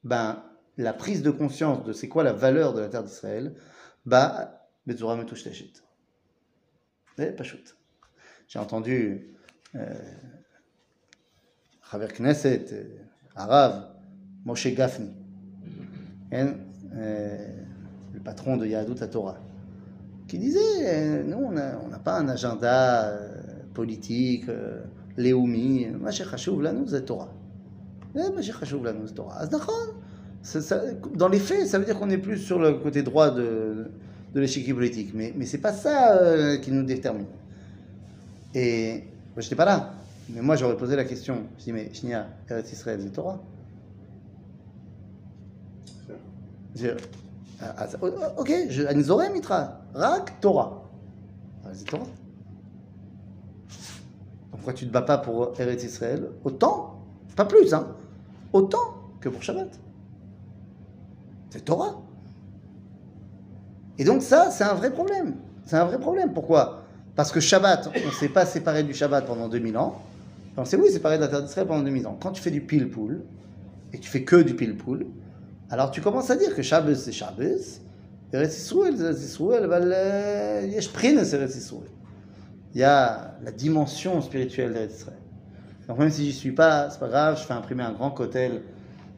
ben, 0.03 0.43
la 0.81 0.93
prise 0.93 1.23
de 1.23 1.31
conscience 1.31 1.85
de 1.85 1.93
c'est 1.93 2.09
quoi 2.09 2.25
la 2.25 2.33
valeur 2.33 2.73
de 2.73 2.81
la 2.81 2.89
terre 2.89 3.05
d'Israël, 3.05 3.55
bah, 4.07 4.67
Betzura 4.87 5.17
Metouch 5.17 5.45
Tachet. 5.45 5.73
Eh, 7.19 7.27
pas 7.27 7.45
shoot. 7.45 7.77
J'ai 8.49 8.59
entendu 8.59 9.37
euh, 9.75 9.95
Knesset, 12.17 12.67
euh, 12.73 12.85
Arav, 13.37 13.91
Moshe 14.45 14.69
Gafni, 14.69 15.11
mhm. 15.11 15.75
hein, 16.33 16.55
euh, 16.97 17.63
le 18.15 18.21
patron 18.21 18.57
de 18.57 18.67
Yahadout 18.67 19.03
à 19.03 19.37
qui 20.27 20.39
disait 20.39 20.61
euh, 20.87 21.23
Nous, 21.25 21.37
on 21.37 21.53
n'a 21.53 21.99
pas 21.99 22.19
un 22.19 22.29
agenda 22.29 23.13
politique, 23.75 24.47
Léoumi, 25.17 25.87
Mashé 25.89 26.25
Khashoub, 26.25 26.61
là, 26.61 26.73
nous, 26.73 26.87
c'est 26.87 27.05
Torah. 27.05 27.33
Eh, 28.15 28.31
nous, 28.31 28.43
c'est 29.07 29.15
Torah 29.15 29.45
ça- 30.42 30.62
ça- 30.62 30.82
dans 31.16 31.28
les 31.28 31.40
faits, 31.40 31.68
ça 31.68 31.80
veut 31.80 31.86
dire 31.86 31.98
qu'on 32.00 32.10
est 32.10 32.18
plus 32.18 32.38
sur 32.38 32.60
le 32.60 32.74
côté 32.76 33.02
droit 33.04 33.32
de, 33.32 33.88
de 34.34 34.40
l'échiquier 34.40 34.74
politique. 34.74 35.12
Mais, 35.14 35.34
mais 35.36 35.46
c'est 35.46 35.58
pas 35.60 35.74
ça 35.74 36.18
euh, 36.18 36.58
qui 36.58 36.72
nous 36.72 36.84
détermine. 36.84 37.26
Et 38.54 39.04
moi, 39.34 39.42
j'étais 39.42 39.56
pas 39.56 39.66
là. 39.66 39.94
Mais 40.30 40.42
moi, 40.42 40.56
j'aurais 40.56 40.78
posé 40.78 40.96
la 40.96 41.04
question. 41.06 41.44
Je 41.60 41.64
dis, 41.66 41.72
mais 41.74 41.94
Shnia, 41.94 42.28
Eretz 42.50 42.72
Israël, 42.72 43.00
c'est 43.04 43.12
Torah 43.12 43.40
Je- 46.76 46.90
ah, 47.62 47.74
ah, 47.78 47.88
ça- 47.88 47.98
oh, 48.02 48.08
oh, 48.08 48.42
Ok, 48.42 48.52
je- 48.70 48.88
אני 48.88 49.04
זורם 49.04 49.32
איתך, 49.36 49.54
רק 49.96 50.32
תורה. 50.40 50.68
אבל 51.64 51.74
זה 51.74 51.86
תורה. 51.86 52.06
Pourquoi 54.52 54.74
tu 54.74 54.86
ne 54.86 54.90
te 54.90 54.94
bats 54.94 55.02
pas 55.04 55.20
pour 55.20 55.54
Eretz 55.60 55.84
Israël 55.84 56.22
Autant, 56.44 56.96
pas 57.36 57.46
plus, 57.46 57.72
hein, 57.74 57.86
autant 58.52 58.86
que 59.22 59.30
pour 59.30 59.44
Shabbat. 59.44 59.72
C'est 61.51 61.65
Torah. 61.65 62.03
Et 63.99 64.05
donc 64.05 64.23
ça, 64.23 64.51
c'est 64.51 64.65
un 64.65 64.75
vrai 64.75 64.91
problème. 64.91 65.35
C'est 65.67 65.77
un 65.77 65.85
vrai 65.85 65.99
problème. 65.99 66.33
Pourquoi? 66.33 66.85
Parce 67.17 67.33
que 67.33 67.41
Shabbat, 67.41 67.91
on 67.95 68.07
ne 68.07 68.13
s'est 68.13 68.29
pas 68.29 68.47
séparé 68.47 68.83
du 68.83 68.95
Shabbat 68.95 69.27
pendant 69.27 69.49
2000 69.49 69.77
ans. 69.77 70.01
Enfin, 70.53 70.65
c'est 70.65 70.77
oui, 70.77 70.91
séparé 70.91 71.17
de 71.17 71.23
la 71.23 71.29
terre 71.29 71.43
d'Israël 71.43 71.67
pendant 71.67 71.83
2000 71.83 72.07
ans. 72.07 72.19
Quand 72.21 72.33
tu 72.33 72.41
fais 72.41 72.51
du 72.51 72.63
pile-poule, 72.63 73.23
et 73.93 73.99
tu 73.99 74.09
fais 74.09 74.23
que 74.23 74.37
du 74.37 74.55
pile-poule, 74.55 75.07
alors 75.69 75.91
tu 75.91 76.01
commences 76.01 76.31
à 76.31 76.37
dire 76.37 76.55
que 76.55 76.63
Shabbat, 76.63 76.97
c'est 76.97 77.13
Shabbat, 77.13 77.59
bah, 78.33 78.45
il 82.73 82.81
y 82.81 82.85
a 82.85 83.35
la 83.43 83.51
dimension 83.51 84.21
spirituelle 84.21 84.73
d'Eretz 84.73 84.95
Israël. 84.95 85.19
Donc 85.89 85.99
même 85.99 86.11
si 86.11 86.25
j'y 86.25 86.33
suis 86.33 86.53
pas, 86.53 86.89
c'est 86.91 87.01
pas 87.01 87.09
grave, 87.09 87.39
je 87.41 87.45
fais 87.45 87.53
imprimer 87.53 87.83
un 87.83 87.93
grand 87.93 88.19
hôtel 88.21 88.63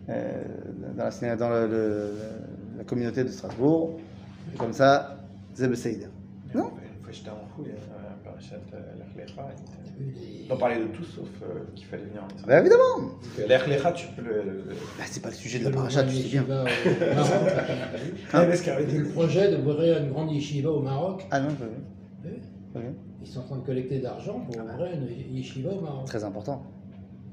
dans, 0.08 1.04
la, 1.22 1.36
dans 1.36 1.48
le- 1.50 1.66
le- 1.68 2.12
la 2.78 2.84
communauté 2.84 3.24
de 3.24 3.28
Strasbourg. 3.28 3.98
Et 4.52 4.56
comme 4.56 4.72
ça, 4.72 5.16
c'est 5.54 5.68
Besseïder. 5.68 6.06
Non? 6.54 6.70
Il 7.00 7.04
faut 7.04 7.12
jeter 7.12 7.30
un 7.30 7.46
fou, 7.54 7.64
il 7.64 7.68
y 7.68 7.72
a 7.72 7.74
un 7.76 8.24
parachat 8.24 8.56
Lech 8.56 9.28
Lecha. 9.28 9.42
T'as 9.42 9.98
vu 9.98 10.10
les- 10.12 10.46
On 10.50 10.56
parlait 10.56 10.80
de 10.80 10.86
tout 10.86 11.04
sauf 11.04 11.28
euh, 11.42 11.60
qu'il 11.74 11.86
fallait 11.86 12.04
venir 12.04 12.24
en 12.24 12.34
Israël. 12.36 12.60
évidemment 12.60 13.10
Parce 13.20 13.36
que 13.36 13.42
Lech 13.48 13.66
Lecha, 13.68 13.92
tu 13.92 14.06
peux 14.08 14.22
le. 14.22 14.42
le- 14.42 14.64
Ben, 14.98 15.04
C'est 15.06 15.22
pas 15.22 15.28
le 15.28 15.34
sujet 15.34 15.58
de 15.60 15.64
le 15.64 15.70
la 15.70 15.76
paracha, 15.76 16.02
tu 16.04 16.14
sais 16.16 16.28
bien. 16.28 16.42
au 16.42 16.46
Ah, 18.32 18.46
qu'avec 18.64 18.92
Le 18.92 19.08
projet 19.10 19.56
d'ouvrir 19.56 19.98
une 20.02 20.10
grande 20.10 20.30
yeshiva 20.32 20.70
au 20.70 20.80
Maroc, 20.80 21.26
Ah 21.30 21.40
non, 21.40 21.48
Pas 22.74 22.80
vu. 22.80 22.86
ils 23.22 23.26
sont 23.28 23.40
en 23.40 23.44
train 23.44 23.56
de 23.58 23.64
collecter 23.66 23.98
d'argent 24.00 24.40
pour 24.40 24.56
ouvrir 24.56 24.92
une 24.94 25.36
yeshiva 25.36 25.70
au 25.70 25.80
Maroc. 25.80 26.06
Très 26.06 26.24
important. 26.24 26.64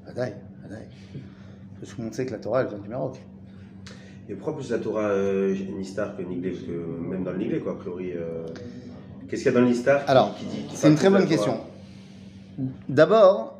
Adaï, 0.08 0.34
Adaï. 0.66 0.84
Tout 1.82 1.88
le 1.98 2.04
monde 2.04 2.14
sait 2.14 2.26
que 2.26 2.32
la 2.32 2.38
Torah, 2.40 2.62
elle 2.62 2.68
vient 2.68 2.78
du 2.78 2.90
Maroc. 2.90 3.20
Et 4.28 4.34
pourquoi 4.36 4.58
plus 4.58 4.70
la 4.70 4.78
Torah 4.80 5.08
euh, 5.10 5.56
Nistar 5.78 6.16
que 6.16 6.22
Niglé 6.22 6.52
Parce 6.52 6.64
que 6.64 6.72
même 7.10 7.24
dans 7.24 7.32
le 7.32 7.38
Niglé, 7.38 7.60
quoi, 7.60 7.72
a 7.74 7.76
priori. 7.76 8.12
euh, 8.16 8.46
Qu'est-ce 9.28 9.44
qu'il 9.44 9.52
y 9.52 9.56
a 9.56 9.60
dans 9.60 9.66
le 9.66 9.72
Nistar 9.72 10.06
qui- 10.06 10.12
Alors, 10.12 10.36
qui 10.36 10.46
qui 10.46 10.76
C'est 10.76 10.90
une 10.90 10.96
très 10.96 11.10
bonne 11.10 11.26
question. 11.28 11.58
D'abord, 12.90 13.60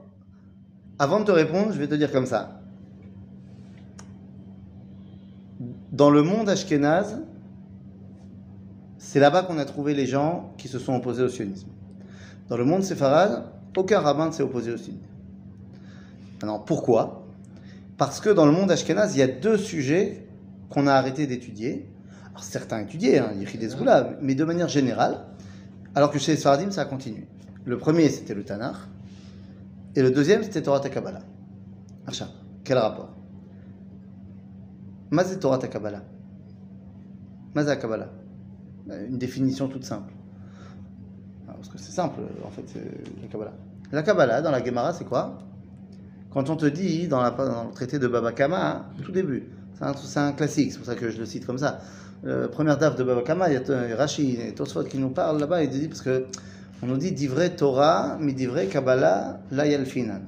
avant 1.00 1.20
de 1.22 1.26
te 1.26 1.32
répondre, 1.32 1.72
je 1.72 1.80
vais 1.80 1.88
te 1.88 1.96
dire 1.96 2.12
comme 2.12 2.26
ça. 2.26 2.60
Dans 5.92 6.10
le 6.10 6.22
monde 6.24 6.50
ashkénaze, 6.50 7.22
c'est 8.98 9.20
là-bas 9.20 9.44
qu'on 9.44 9.58
a 9.58 9.66
trouvé 9.66 9.94
les 9.94 10.06
gens 10.06 10.54
qui 10.58 10.68
se 10.68 10.80
sont 10.80 10.94
opposés 10.96 11.24
au 11.24 11.30
sionisme. 11.30 11.70
Dans 12.48 12.58
le 12.58 12.66
monde 12.66 12.84
séfarade, 12.84 13.44
aucun 13.76 14.00
rabbin 14.00 14.28
ne 14.28 14.32
s'est 14.32 14.44
opposé 14.44 14.72
au 14.72 14.78
sionisme. 14.78 15.04
Maintenant, 16.42 16.60
pourquoi? 16.60 17.19
Parce 18.00 18.22
que 18.22 18.30
dans 18.30 18.46
le 18.46 18.54
monde 18.54 18.72
ashkénaze, 18.72 19.14
il 19.16 19.20
y 19.20 19.22
a 19.22 19.28
deux 19.28 19.58
sujets 19.58 20.26
qu'on 20.70 20.88
a 20.88 20.94
arrêté 20.94 21.28
d'étudier. 21.28 21.86
Alors 22.30 22.46
certains 22.46 22.80
étudiaient, 22.80 23.20
hein, 23.20 23.34
Yechid 23.38 23.62
et 23.62 23.68
Zgoula, 23.68 24.12
mais 24.22 24.36
de 24.36 24.46
manière 24.46 24.70
générale, 24.70 25.26
alors 25.94 26.10
que 26.10 26.18
chez 26.18 26.32
les 26.32 26.38
Sfaradim, 26.38 26.72
ça 26.72 26.82
a 26.82 26.86
continué. 26.86 27.28
Le 27.66 27.78
premier, 27.78 28.08
c'était 28.08 28.34
le 28.34 28.46
Tanakh, 28.46 28.78
et 29.98 30.02
le 30.02 30.12
deuxième, 30.12 30.44
c'était 30.44 30.62
Torah 30.62 30.80
Takabala. 30.80 31.20
Acha, 32.08 32.30
quel 32.64 32.78
rapport? 32.78 33.10
Mazé 35.12 35.38
Torah 35.38 35.58
Takabala. 35.58 36.02
Mazé 37.54 37.78
Kabbalah. 37.78 38.10
Une 39.10 39.18
définition 39.18 39.68
toute 39.68 39.84
simple. 39.84 40.14
Alors, 41.48 41.58
Parce 41.58 41.68
que 41.68 41.78
c'est 41.78 41.92
simple, 41.92 42.22
en 42.46 42.50
fait, 42.50 42.80
la 43.22 43.28
Kabbalah. 43.28 43.54
La 43.92 44.04
Kabbalah, 44.04 44.42
dans 44.42 44.52
la 44.52 44.64
Gemara, 44.64 44.94
c'est 44.94 45.06
quoi? 45.06 45.40
Quand 46.32 46.50
on 46.50 46.56
te 46.56 46.66
dit, 46.66 47.08
dans, 47.08 47.24
le 47.24 47.74
traité 47.74 47.98
de 47.98 48.08
Baba 48.08 48.32
Kama, 48.32 48.72
hein, 48.72 48.86
tout 49.04 49.12
début, 49.12 49.48
c'est 50.04 50.20
un, 50.20 50.32
classique, 50.34 50.72
c'est 50.72 50.78
pour 50.78 50.86
ça 50.86 50.96
que 50.96 51.10
je 51.10 51.18
le 51.18 51.26
cite 51.26 51.46
comme 51.46 51.58
ça. 51.58 51.80
Euh, 52.26 52.48
première 52.48 52.78
daf 52.78 52.96
de 52.96 53.04
Baba 53.04 53.22
Kama, 53.24 53.50
il 53.50 53.54
y 53.54 53.58
a 53.58 53.62
euh, 53.70 53.96
Rashi 53.98 54.38
et 54.40 54.54
Tosfot 54.54 54.84
qui 54.84 55.00
nous 55.00 55.10
parlent 55.10 55.40
là-bas, 55.40 55.64
il 55.64 55.70
dit 55.70 55.88
parce 55.88 56.02
que 56.02 56.26
on 56.82 56.88
nous 56.88 56.98
dit 56.98 57.12
divrei 57.12 57.56
Torah, 57.56 58.18
mais 58.20 58.32
divrei 58.32 58.68
Kabbalah, 58.68 59.42
la 59.52 59.66
yalfinan. 59.66 60.22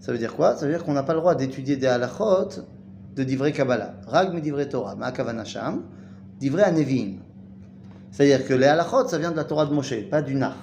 Ça 0.00 0.12
veut 0.12 0.18
dire 0.18 0.34
quoi? 0.34 0.54
Ça 0.54 0.66
veut 0.66 0.72
dire 0.72 0.84
qu'on 0.84 0.92
n'a 0.92 1.02
pas 1.02 1.12
le 1.12 1.20
droit 1.20 1.34
d'étudier 1.34 1.76
des 1.76 1.88
halachot 1.88 2.48
de 3.16 3.24
divrei 3.24 3.52
Kabbalah. 3.52 3.94
Rag 4.06 4.32
mi 4.32 4.40
divrei 4.40 4.68
Torah, 4.68 4.94
ma 4.94 5.10
kavana 5.10 5.44
sham, 5.44 5.82
divrei 6.38 6.62
anevim. 6.62 7.18
C'est-à-dire 8.12 8.46
que 8.46 8.54
les 8.54 8.66
halachot, 8.66 9.08
ça 9.08 9.18
vient 9.18 9.32
de 9.32 9.36
la 9.36 9.44
Torah 9.44 9.66
de 9.66 9.72
Moshe, 9.72 10.08
pas 10.08 10.22
du 10.22 10.34
nar. 10.34 10.56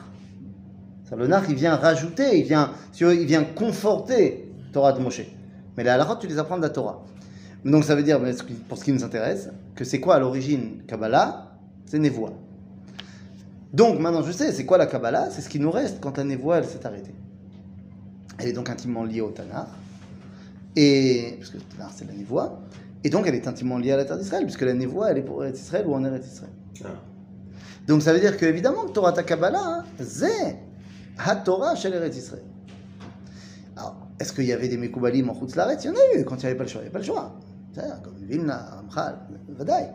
Le 1.15 1.27
nar, 1.27 1.43
il 1.49 1.55
vient 1.55 1.75
rajouter, 1.75 2.39
il 2.39 2.45
vient, 2.45 2.71
il 2.99 3.25
vient 3.25 3.43
conforter 3.43 4.51
Torah 4.73 4.91
de 4.93 4.99
Moshe. 4.99 5.21
Mais 5.77 5.83
les 5.83 5.89
halachot, 5.89 6.17
tu 6.17 6.27
les 6.27 6.37
apprends 6.37 6.57
de 6.57 6.63
la 6.63 6.69
Torah. 6.69 7.03
Donc 7.63 7.83
ça 7.83 7.95
veut 7.95 8.03
dire, 8.03 8.19
pour 8.67 8.77
ce 8.77 8.83
qui 8.83 8.91
nous 8.91 9.03
intéresse, 9.03 9.49
que 9.75 9.83
c'est 9.83 9.99
quoi 9.99 10.15
à 10.15 10.19
l'origine 10.19 10.83
Kabbalah? 10.87 11.55
C'est 11.85 11.99
Nevoa. 11.99 12.31
Donc 13.73 13.99
maintenant 13.99 14.23
je 14.23 14.31
sais, 14.31 14.51
c'est 14.51 14.65
quoi 14.65 14.77
la 14.77 14.87
Kabbalah? 14.87 15.29
C'est 15.29 15.41
ce 15.41 15.49
qui 15.49 15.59
nous 15.59 15.71
reste 15.71 15.99
quand 16.01 16.17
la 16.17 16.23
Nevoa 16.23 16.57
elle 16.57 16.65
s'est 16.65 16.85
arrêtée. 16.85 17.15
Elle 18.37 18.49
est 18.49 18.53
donc 18.53 18.69
intimement 18.69 19.03
liée 19.03 19.21
au 19.21 19.31
Tanar. 19.31 19.67
Et, 20.75 21.35
parce 21.37 21.51
que 21.51 21.57
le 21.57 21.63
Tanar 21.63 21.91
c'est 21.95 22.05
la 22.05 22.13
Nevoa. 22.13 22.59
Et 23.03 23.09
donc 23.09 23.25
elle 23.27 23.35
est 23.35 23.47
intimement 23.47 23.77
liée 23.77 23.91
à 23.91 23.97
la 23.97 24.05
terre 24.05 24.17
d'Israël, 24.17 24.43
puisque 24.43 24.61
la 24.61 24.73
Nevoa 24.73 25.11
elle 25.11 25.19
est 25.19 25.23
pour 25.23 25.43
Eretz 25.43 25.59
Israël 25.59 25.85
ou 25.87 25.93
en 25.93 26.03
Eretz 26.03 26.25
Israël. 26.25 26.53
Ah. 26.83 26.89
Donc 27.87 28.01
ça 28.01 28.13
veut 28.13 28.19
dire 28.19 28.37
qu'évidemment 28.37 28.85
que 28.85 28.91
Torah 28.91 29.13
ta 29.13 29.23
Kabbalah, 29.23 29.63
hein, 29.63 29.83
c'est 29.99 30.57
ha-Torah 31.19 31.75
chez 31.75 31.89
Israël. 31.89 32.43
Alors, 33.75 33.95
est-ce 34.19 34.33
qu'il 34.33 34.45
y 34.45 34.53
avait 34.53 34.67
des 34.67 34.77
Mekoubalim 34.77 35.29
en 35.29 35.37
Laaretz 35.55 35.83
Il 35.83 35.87
y 35.87 35.89
en 35.89 35.93
a 35.93 36.19
eu 36.19 36.25
quand 36.25 36.35
il 36.35 36.39
n'y 36.39 36.45
avait 36.47 36.55
pas 36.55 36.63
le 36.63 36.69
choix. 36.69 36.81
Il 36.81 36.85
n'y 36.85 36.87
avait 36.87 36.93
pas 36.93 36.99
le 36.99 37.05
choix. 37.05 37.35
Comme 38.03 38.15
Vilna, 38.23 38.81
Ramchal, 38.81 39.19
Vadaï. 39.49 39.91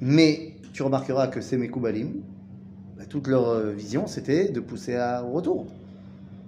Mais 0.00 0.56
tu 0.72 0.82
remarqueras 0.82 1.28
que 1.28 1.40
ces 1.42 1.58
Mekoubalim, 1.58 2.22
bah, 2.96 3.04
toute 3.08 3.26
leur 3.26 3.48
euh, 3.48 3.72
vision, 3.72 4.06
c'était 4.06 4.48
de 4.48 4.60
pousser 4.60 4.96
à- 4.96 5.22
au 5.22 5.32
retour. 5.32 5.66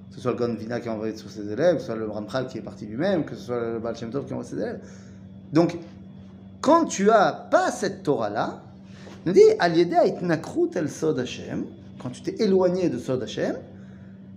Que 0.08 0.16
ce 0.16 0.20
soit 0.22 0.32
le 0.32 0.38
Gon 0.38 0.54
Vina 0.54 0.80
qui 0.80 0.88
a 0.88 0.94
envoyé 0.94 1.14
sur 1.16 1.28
ses 1.28 1.50
élèves, 1.50 1.74
que 1.74 1.80
ce 1.80 1.86
soit 1.86 1.96
le 1.96 2.08
Ramchal 2.08 2.46
qui 2.46 2.58
est 2.58 2.62
parti 2.62 2.86
lui-même, 2.86 3.24
que 3.24 3.34
ce 3.34 3.42
soit 3.42 3.60
le 3.60 3.78
Baal 3.78 3.96
Shem 3.96 4.10
qui 4.10 4.16
a 4.16 4.20
envoyé 4.20 4.44
ses 4.44 4.56
élèves. 4.56 4.80
Donc, 5.52 5.76
quand 6.62 6.86
tu 6.86 7.10
as 7.10 7.32
pas 7.50 7.70
cette 7.70 8.02
Torah-là, 8.04 8.62
nous 9.26 9.32
dit, 9.32 9.42
al 9.58 9.76
yedei 9.76 10.08
itnakrut 10.08 10.76
el 10.76 10.88
sod 10.88 11.18
Hashem, 11.18 11.66
quand 12.02 12.10
tu 12.10 12.22
t'es 12.22 12.42
éloigné 12.42 12.88
de 12.88 12.98
sod 12.98 13.22
Hashem, 13.22 13.56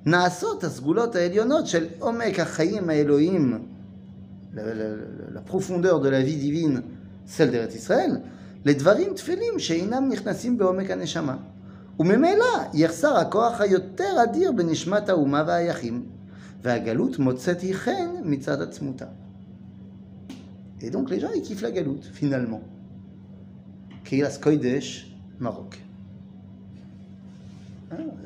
נעשות 0.06 0.64
הסגולות 0.64 1.14
העליונות 1.16 1.66
של 1.66 1.86
עומק 1.98 2.38
החיים 2.40 2.90
האלוהים, 2.90 3.58
la, 4.54 4.58
la- 4.58 4.60
la- 4.60 5.36
la 5.36 5.50
profondeur 5.52 6.00
de 6.00 6.08
la 6.10 6.22
vie 6.22 6.38
divine, 6.46 6.80
celle 7.26 7.50
d'Eretz 7.50 7.74
ישראל, 7.76 8.16
לדברים 8.64 9.14
תפלים 9.14 9.58
שאינם 9.58 10.08
נכנסים 10.12 10.58
בעומק 10.58 10.90
הנשמה. 10.90 11.36
וממילא 12.00 12.44
יחסר 12.74 13.16
הכוח 13.16 13.60
היותר 13.60 14.22
אדיר 14.22 14.52
בנשמת 14.52 15.08
האומה 15.08 15.44
והיחים, 15.46 16.06
והגלות 16.62 17.18
מוצאת 17.18 17.60
היא 17.60 17.74
חן 17.74 18.08
מצד 18.24 18.62
עצמותה. 18.62 19.06
Et 20.80 20.90
donc 20.90 21.10
les 21.10 21.20
gens, 21.20 21.32
ils 21.36 21.42
kiffent 21.42 21.62
la 21.62 21.70
galoute, 21.70 22.04
finalement. 22.20 22.62
Kilas 24.04 24.36
Kodesh, 24.44 24.90
Maroc. 25.40 25.72
Hein, 27.90 27.96
c'est- 28.20 28.25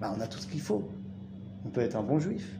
bah, 0.00 0.12
on 0.16 0.20
a 0.20 0.26
tout 0.26 0.38
ce 0.38 0.46
qu'il 0.46 0.60
faut. 0.60 0.88
On 1.64 1.68
peut 1.68 1.82
être 1.82 1.96
un 1.96 2.02
bon 2.02 2.18
juif. 2.18 2.58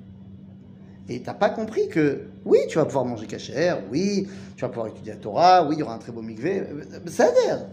Et 1.08 1.22
t'as 1.22 1.34
pas 1.34 1.50
compris 1.50 1.88
que, 1.88 2.28
oui, 2.44 2.58
tu 2.68 2.78
vas 2.78 2.84
pouvoir 2.84 3.04
manger 3.04 3.26
cachère, 3.26 3.82
oui, 3.90 4.28
tu 4.56 4.62
vas 4.62 4.68
pouvoir 4.68 4.88
étudier 4.88 5.12
la 5.12 5.18
Torah, 5.18 5.66
oui, 5.66 5.74
il 5.76 5.80
y 5.80 5.82
aura 5.82 5.94
un 5.94 5.98
très 5.98 6.12
beau 6.12 6.22
mikvé, 6.22 6.60
euh, 6.60 6.84
ça 7.06 7.24
a 7.24 7.32
l'air. 7.32 7.66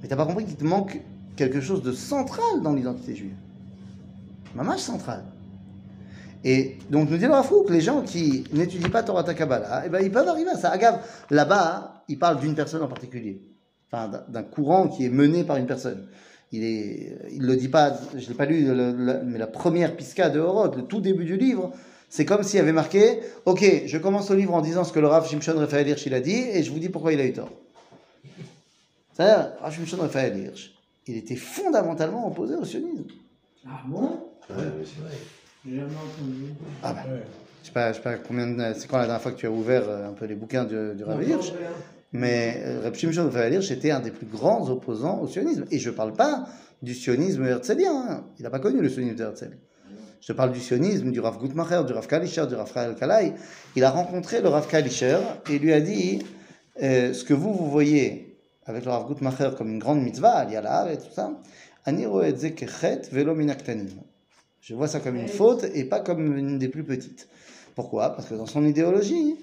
Mais 0.00 0.08
t'as 0.08 0.16
pas 0.16 0.26
compris 0.26 0.44
qu'il 0.44 0.56
te 0.56 0.64
manque 0.64 1.00
quelque 1.36 1.60
chose 1.60 1.82
de 1.82 1.92
central 1.92 2.60
dans 2.62 2.72
l'identité 2.72 3.14
juive. 3.14 3.36
Mamash 4.56 4.80
central. 4.80 5.24
Et 6.44 6.78
donc 6.90 7.08
nous 7.08 7.18
dit 7.18 7.26
le 7.26 7.32
Rafouk, 7.32 7.70
les 7.70 7.80
gens 7.80 8.02
qui 8.02 8.44
n'étudient 8.52 8.90
pas 8.90 9.04
Torah 9.04 9.22
ta 9.22 9.34
Kabbalah, 9.34 9.84
eh 9.86 9.88
ben, 9.88 10.00
ils 10.02 10.10
peuvent 10.10 10.26
arriver 10.26 10.50
à 10.50 10.56
ça. 10.56 10.70
Agave, 10.70 10.98
là-bas, 11.30 12.02
il 12.08 12.18
parle 12.18 12.40
d'une 12.40 12.56
personne 12.56 12.82
en 12.82 12.88
particulier, 12.88 13.42
enfin 13.90 14.10
d'un 14.28 14.42
courant 14.42 14.88
qui 14.88 15.04
est 15.06 15.10
mené 15.10 15.44
par 15.44 15.56
une 15.56 15.66
personne. 15.66 16.08
Il 16.52 16.64
est, 16.64 17.16
il 17.32 17.42
le 17.42 17.56
dit 17.56 17.68
pas, 17.68 17.98
je 18.16 18.28
l'ai 18.28 18.34
pas 18.34 18.44
lu, 18.44 18.64
le- 18.66 18.92
le- 18.92 19.20
mais 19.24 19.38
la 19.38 19.46
première 19.46 19.96
pisca 19.96 20.28
de 20.28 20.38
Horod, 20.38 20.76
le 20.76 20.82
tout 20.82 21.00
début 21.00 21.24
du 21.24 21.36
livre, 21.38 21.72
c'est 22.10 22.26
comme 22.26 22.42
s'il 22.42 22.58
y 22.58 22.60
avait 22.60 22.72
marqué, 22.72 23.20
ok, 23.46 23.64
je 23.86 23.96
commence 23.98 24.30
au 24.30 24.34
livre 24.34 24.52
en 24.52 24.60
disant 24.60 24.84
ce 24.84 24.92
que 24.92 25.00
le 25.00 25.06
Rav 25.06 25.26
Shimshon 25.26 25.56
Raphaël 25.58 25.88
Hirsch 25.88 26.04
il 26.04 26.12
a 26.12 26.20
dit, 26.20 26.36
et 26.36 26.62
je 26.62 26.70
vous 26.70 26.78
dis 26.78 26.90
pourquoi 26.90 27.14
il 27.14 27.20
a 27.20 27.24
eu 27.24 27.32
tort. 27.32 27.50
C'est-à-dire, 29.14 29.52
Rav 29.60 29.74
Shimshon 29.74 29.96
Raphaël 29.98 30.36
Hirsch, 30.38 30.72
il 31.06 31.16
était 31.16 31.36
fondamentalement 31.36 32.28
opposé 32.28 32.54
au 32.54 32.64
sionisme. 32.64 33.04
Ah 33.66 33.80
bon 33.86 34.02
Ouais, 34.50 34.56
Ouais. 34.56 34.64
J'ai 35.64 35.76
jamais 35.76 35.86
entendu. 35.92 36.52
Ah 36.82 36.92
bah, 36.92 37.02
je 37.62 37.66
sais 37.68 37.72
pas, 37.72 37.92
je 37.92 37.96
sais 37.96 38.02
pas 38.02 38.14
combien, 38.16 38.46
de- 38.48 38.74
c'est 38.76 38.88
quand 38.88 38.98
la 38.98 39.04
dernière 39.04 39.22
fois 39.22 39.32
que 39.32 39.38
tu 39.38 39.46
as 39.46 39.50
ouvert 39.50 39.88
euh, 39.88 40.08
un 40.08 40.12
peu 40.12 40.26
les 40.26 40.34
bouquins 40.34 40.64
du, 40.64 40.74
du 40.96 41.04
Rav 41.04 41.22
Hirsch, 41.26 41.52
mais 42.12 42.62
euh, 42.64 42.80
Reb 42.84 42.94
Shimshon 42.94 43.24
Raphaël 43.24 43.54
Hirsch 43.54 43.70
était 43.70 43.90
un 43.90 44.00
des 44.00 44.10
plus 44.10 44.26
grands 44.26 44.68
opposants 44.68 45.20
au 45.20 45.26
sionisme. 45.26 45.64
Et 45.70 45.78
je 45.78 45.90
parle 45.90 46.12
pas 46.12 46.46
du 46.82 46.94
sionisme 46.94 47.44
herzlien, 47.44 48.04
hein. 48.08 48.24
il 48.38 48.42
n'a 48.42 48.50
pas 48.50 48.58
connu 48.58 48.80
le 48.80 48.88
sionisme 48.88 49.16
de 49.16 49.24
Herzl. 49.24 49.56
Je 50.20 50.32
parle 50.32 50.52
du 50.52 50.60
sionisme, 50.60 51.10
du 51.10 51.18
Rav 51.18 51.38
Gutmacher, 51.40 51.82
du 51.84 51.92
Rav 51.92 52.06
Kalischer, 52.06 52.46
du 52.46 52.54
Rav 52.54 52.72
Kalai. 52.96 53.32
Il 53.74 53.82
a 53.82 53.90
rencontré 53.90 54.40
le 54.40 54.48
Rav 54.48 54.68
Kalischer 54.68 55.18
et 55.50 55.58
lui 55.58 55.72
a 55.72 55.80
dit 55.80 56.20
euh, 56.80 57.12
ce 57.12 57.24
que 57.24 57.34
vous, 57.34 57.52
vous 57.52 57.68
voyez 57.68 58.38
avec 58.66 58.84
le 58.84 58.90
Rav 58.92 59.08
Gutmacher 59.08 59.50
comme 59.58 59.70
une 59.70 59.80
grande 59.80 60.00
mitzvah, 60.00 60.36
al 60.38 60.92
et 60.92 60.98
tout 60.98 61.12
ça. 61.12 61.32
Je 64.60 64.74
vois 64.74 64.86
ça 64.86 65.00
comme 65.00 65.16
une 65.16 65.28
faute 65.28 65.64
et 65.74 65.84
pas 65.84 65.98
comme 65.98 66.36
une 66.36 66.58
des 66.58 66.68
plus 66.68 66.84
petites. 66.84 67.28
Pourquoi? 67.74 68.10
Parce 68.10 68.28
que 68.28 68.34
dans 68.34 68.46
son 68.46 68.64
idéologie, 68.64 69.36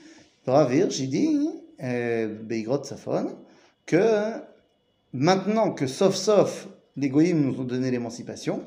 le 0.48 0.54
Rav 0.54 0.74
Hirsch, 0.74 1.00
il 1.00 1.10
dit, 1.10 1.50
Beigrot 1.82 2.84
Safon, 2.84 3.36
que 3.86 4.34
maintenant 5.14 5.72
que 5.72 5.88
sauf 5.88 6.16
sauf 6.16 6.68
les 6.98 7.10
goyim 7.10 7.36
nous 7.36 7.60
ont 7.62 7.64
donné 7.64 7.92
l'émancipation, 7.92 8.62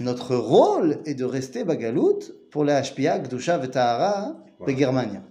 notre 0.00 0.34
rôle 0.36 0.98
est 1.04 1.14
de 1.14 1.24
rester 1.24 1.64
bagalout 1.64 2.18
pour 2.50 2.64
les 2.64 2.72
HPA, 2.72 3.18
Gdusha 3.18 3.62
et 3.62 3.68
Tahara 3.70 4.28
de 4.30 4.34
Voilà. 4.58 4.78
Germania. 4.78 5.22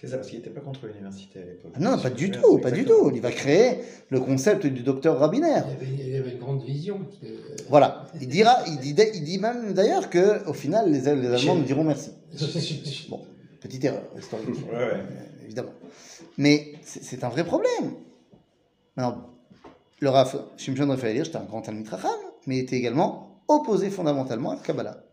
C'est 0.00 0.08
ça, 0.10 0.16
parce 0.16 0.28
qu'il 0.28 0.38
n'était 0.40 0.50
pas 0.50 0.60
contre 0.60 0.86
l'université 0.86 1.38
à 1.38 1.44
l'époque. 1.46 1.72
Ah 1.74 1.78
Non, 1.80 1.98
pas 1.98 2.10
du 2.10 2.30
tout, 2.30 2.58
pas 2.58 2.70
du 2.70 2.84
tout. 2.84 3.10
Il 3.14 3.22
va 3.22 3.30
créer 3.30 3.78
le 4.10 4.20
concept 4.20 4.66
du 4.66 4.82
docteur 4.82 5.18
Rabiner. 5.18 5.46
Il 5.48 5.54
avait, 5.54 6.08
il 6.10 6.16
avait 6.16 6.30
une 6.32 6.38
grande 6.38 6.62
vision. 6.62 6.98
que- 7.22 7.62
Voilà. 7.70 8.04
Il 8.20 8.28
dira, 8.28 8.56
il 8.66 8.76
dit, 8.78 8.94
il 9.14 9.24
dit 9.24 9.38
même 9.38 9.72
d'ailleurs 9.72 10.10
que 10.10 10.46
au 10.46 10.52
final 10.52 10.92
les, 10.92 11.00
les 11.00 11.08
Allemands 11.08 11.54
nous 11.56 11.62
diront 11.64 11.84
merci. 11.84 12.10
Bon, 13.08 13.20
petite 13.62 13.84
erreur 13.84 14.02
historique, 14.18 14.48
Ouais, 14.70 14.76
ouais. 14.78 15.00
Évidemment. 15.44 15.74
Mais 16.38 16.74
c'est 16.82 17.22
un 17.24 17.28
vrai 17.28 17.44
problème. 17.44 17.94
Maintenant, 18.96 19.30
le 20.00 20.08
Rav 20.10 20.48
Shimshon 20.56 20.88
Raphaël 20.88 21.16
Hirsch 21.16 21.28
était 21.28 21.36
un 21.38 21.44
grand 21.44 21.62
Racham, 21.62 22.10
mais 22.46 22.58
il 22.58 22.60
était 22.62 22.76
également 22.76 23.40
opposé 23.48 23.90
fondamentalement 23.90 24.50
à 24.52 24.56
la 24.56 24.60
Kabbalah. 24.62 25.04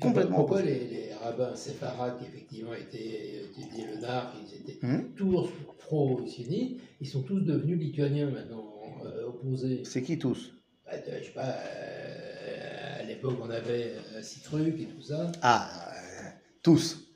Complètement 0.00 0.36
Pourquoi 0.36 0.58
opposé. 0.58 0.78
les, 0.78 0.86
les 1.08 1.14
rabbins 1.14 1.56
séfarades 1.56 2.18
qui 2.18 2.26
effectivement 2.26 2.72
étaient 2.74 3.42
étudiés 3.44 3.84
le 3.92 4.00
Nar, 4.00 4.32
ils 4.40 4.54
étaient 4.60 4.78
Mhm. 4.86 5.12
tous 5.16 5.48
pro-sionistes, 5.78 6.76
ils 7.00 7.08
sont 7.08 7.22
tous 7.22 7.40
devenus 7.40 7.78
lituaniens 7.78 8.30
maintenant, 8.30 8.72
euh, 9.04 9.26
opposés. 9.26 9.82
C'est 9.84 10.02
qui 10.02 10.16
tous? 10.18 10.52
Bah, 10.86 10.92
je 11.04 11.24
sais 11.26 11.32
pas, 11.32 11.42
euh, 11.48 13.00
à 13.00 13.02
l'époque 13.02 13.36
on 13.42 13.50
avait 13.50 13.94
euh, 14.14 14.22
Citruc 14.22 14.80
et 14.80 14.84
tout 14.86 15.02
ça. 15.02 15.32
Ah, 15.42 15.68
euh, 15.90 16.28
tous. 16.62 17.07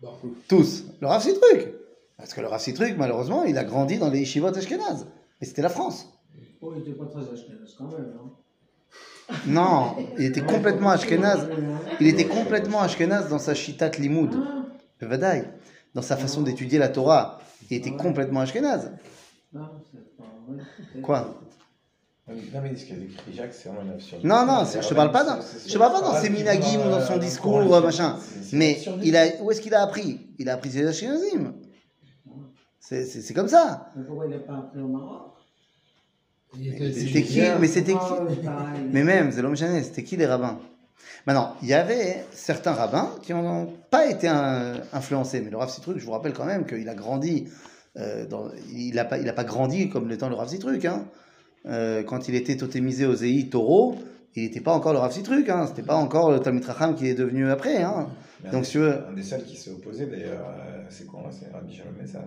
Bon, 0.00 0.10
Tous. 0.48 0.84
Le 1.00 1.06
Rav 1.06 1.22
Citruc. 1.22 1.74
Parce 2.16 2.34
que 2.34 2.40
le 2.40 2.46
Rav 2.46 2.62
malheureusement, 2.96 3.44
il 3.44 3.56
a 3.58 3.64
grandi 3.64 3.98
dans 3.98 4.10
les 4.10 4.20
yeshivot 4.20 4.48
ashkénazes. 4.48 5.06
Mais 5.40 5.46
c'était 5.46 5.62
la 5.62 5.68
France. 5.68 6.08
Oh, 6.60 6.72
il 6.76 6.82
était 6.82 6.92
pas 6.92 7.06
très 7.06 7.20
ashkenaz 7.20 7.74
quand 7.76 7.88
même. 7.88 8.12
Hein. 8.20 9.34
Non, 9.46 9.96
il 10.18 10.26
était 10.26 10.42
complètement 10.42 10.90
ashkénaze. 10.90 11.48
Il 12.00 12.06
était 12.06 12.26
complètement 12.26 12.80
ashkénaze 12.80 13.28
dans 13.28 13.38
sa 13.38 13.54
shitat 13.54 13.90
limoud. 13.90 14.34
Ah, 14.36 14.66
Bevadaï. 15.00 15.48
Dans 15.94 16.02
sa 16.02 16.16
façon 16.16 16.42
d'étudier 16.42 16.78
la 16.78 16.88
Torah. 16.88 17.38
Il 17.70 17.76
était 17.76 17.92
complètement 17.92 18.40
ashkénaze. 18.40 18.92
non, 19.52 19.68
c'est 19.90 20.16
pas 20.16 20.24
vrai. 20.46 21.02
Quoi? 21.02 21.40
Non, 22.54 22.60
mais 22.62 22.76
ce 22.76 22.84
qu'a 22.86 22.94
écrit 22.94 23.34
Jacques, 23.34 23.52
c'est 23.52 23.68
vraiment 23.68 23.82
une 23.82 23.90
absurdité. 23.94 24.28
Non, 24.28 24.46
non, 24.46 24.64
je 24.64 24.86
te 24.88 24.94
parle 24.94 25.10
pas 25.10 25.24
dans, 25.24 25.38
je 25.66 25.72
te 25.72 25.78
parle 25.78 25.92
pas 25.92 26.00
dans 26.00 26.14
ses 26.14 26.30
minagim 26.30 26.78
ou 26.86 26.90
dans 26.90 27.00
son 27.04 27.18
discours, 27.18 27.80
machin. 27.80 28.16
Mais 28.52 28.78
il 29.02 29.16
a, 29.16 29.26
où 29.42 29.50
est-ce 29.50 29.60
qu'il 29.60 29.74
a 29.74 29.82
appris? 29.82 30.20
Il 30.38 30.48
a 30.48 30.54
appris 30.54 30.70
ses 30.70 30.86
ashkénazim. 30.86 31.54
C'est- 32.80 33.34
comme 33.34 33.48
ça. 33.48 33.90
Mais 33.96 34.04
pourquoi 34.04 34.26
il 34.26 34.30
n'est 34.30 34.38
pas 34.38 34.54
appris 34.54 34.80
au 34.80 34.88
Maroc? 34.88 35.32
C'était 36.92 37.22
qui? 37.22 37.40
Mais 37.60 37.68
c'était 37.68 37.92
qui? 37.92 37.98
Mais 38.92 39.04
même, 39.04 39.30
c'est 39.32 39.42
l'homme 39.42 39.56
chané, 39.56 39.82
c'était 39.82 40.02
qui 40.02 40.16
les 40.16 40.26
rabbins? 40.26 40.58
Maintenant, 41.26 41.54
il 41.62 41.68
y 41.68 41.74
avait 41.74 42.24
certains 42.32 42.72
rabbins 42.72 43.10
qui 43.22 43.32
n'ont 43.34 43.72
pas 43.90 44.06
été 44.06 44.28
euh, 44.28 44.74
influencés, 44.92 45.40
mais 45.40 45.50
le 45.50 45.56
Rav 45.56 45.70
Citruc, 45.70 45.98
je 45.98 46.04
vous 46.04 46.12
rappelle 46.12 46.32
quand 46.32 46.44
même 46.46 46.66
qu'il 46.66 46.88
a 46.88 46.94
grandi, 46.94 47.46
euh, 47.96 48.26
dans- 48.26 48.48
il 48.72 48.94
n'a 48.94 49.04
pas, 49.04 49.18
il 49.18 49.28
a 49.28 49.32
pas 49.32 49.44
grandi 49.44 49.88
comme 49.90 50.08
l'étant 50.08 50.28
le 50.28 50.34
Rav 50.34 50.48
Citruc. 50.48 50.84
Hein. 50.84 51.04
Euh, 51.66 52.02
quand 52.02 52.28
il 52.28 52.34
était 52.34 52.56
totémisé 52.56 53.06
au 53.06 53.14
Zei 53.14 53.48
Taureau, 53.50 53.96
il 54.34 54.44
n'était 54.44 54.60
pas 54.60 54.72
encore 54.72 54.92
le 54.92 54.98
Rav 54.98 55.12
Citruc, 55.12 55.48
hein. 55.48 55.66
c'était 55.66 55.82
pas 55.82 55.96
encore 55.96 56.30
le 56.30 56.40
Talmid 56.40 56.64
Racham 56.64 56.94
qui 56.94 57.06
est 57.08 57.14
devenu 57.14 57.50
après. 57.50 57.82
Hein. 57.82 58.06
Mais 58.42 58.48
un 58.48 58.52
Donc, 58.52 58.64
si 58.64 58.72
tu 58.72 58.78
veux- 58.78 58.98
Un 59.10 59.12
des 59.14 59.22
seuls 59.22 59.44
qui 59.44 59.56
s'est 59.56 59.70
opposé, 59.70 60.06
d'ailleurs, 60.06 60.40
euh, 60.48 60.82
c'est 60.88 61.06
quoi 61.06 61.24
C'est 61.30 61.52
Rabbi 61.52 61.74
Shalom 61.74 61.92
Messa. 62.00 62.20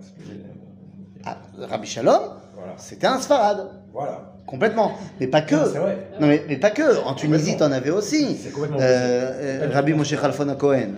Ah, 1.26 1.38
Rabbi 1.58 1.88
Shalom, 1.88 2.20
Voilà. 2.56 2.74
c'était 2.78 3.08
un 3.08 3.20
Sfarad, 3.20 3.70
Voilà. 3.94 4.34
complètement, 4.46 4.92
mais 5.20 5.28
pas 5.28 5.42
que. 5.42 5.56
Non, 5.56 5.62
C'est 5.72 5.80
vrai. 5.80 5.98
Non, 6.20 6.28
mais, 6.28 6.44
mais 6.48 6.58
pas 6.58 6.70
que. 6.72 7.04
En 7.04 7.16
Tunisie, 7.16 7.56
tu 7.58 7.64
en 7.64 7.72
avais 7.72 7.90
aussi. 7.90 8.36
C'est 8.36 8.52
complètement 8.52 8.78
Euh, 8.82 9.64
euh, 9.64 9.70
Rabbi 9.72 9.94
Moshe 9.94 10.16
Khalfon 10.20 10.54
Cohen. 10.56 10.90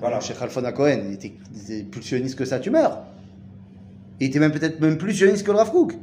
Voilà. 0.00 0.16
Moshe 0.16 0.32
Khalfon 0.36 0.62
Cohen, 0.72 1.00
il 1.08 1.12
était, 1.14 1.32
il 1.54 1.60
était 1.62 1.82
plus 1.84 2.02
sioniste 2.02 2.36
que 2.36 2.44
ça, 2.46 2.58
tu 2.58 2.70
meurs. 2.70 3.04
Il 4.18 4.26
était 4.28 4.38
même 4.40 4.52
peut-être 4.52 4.80
même 4.80 4.98
plus 4.98 5.14
sioniste 5.14 5.46
que 5.46 5.50
le 5.52 5.58
Rav 5.58 5.70
Kook. 5.70 5.94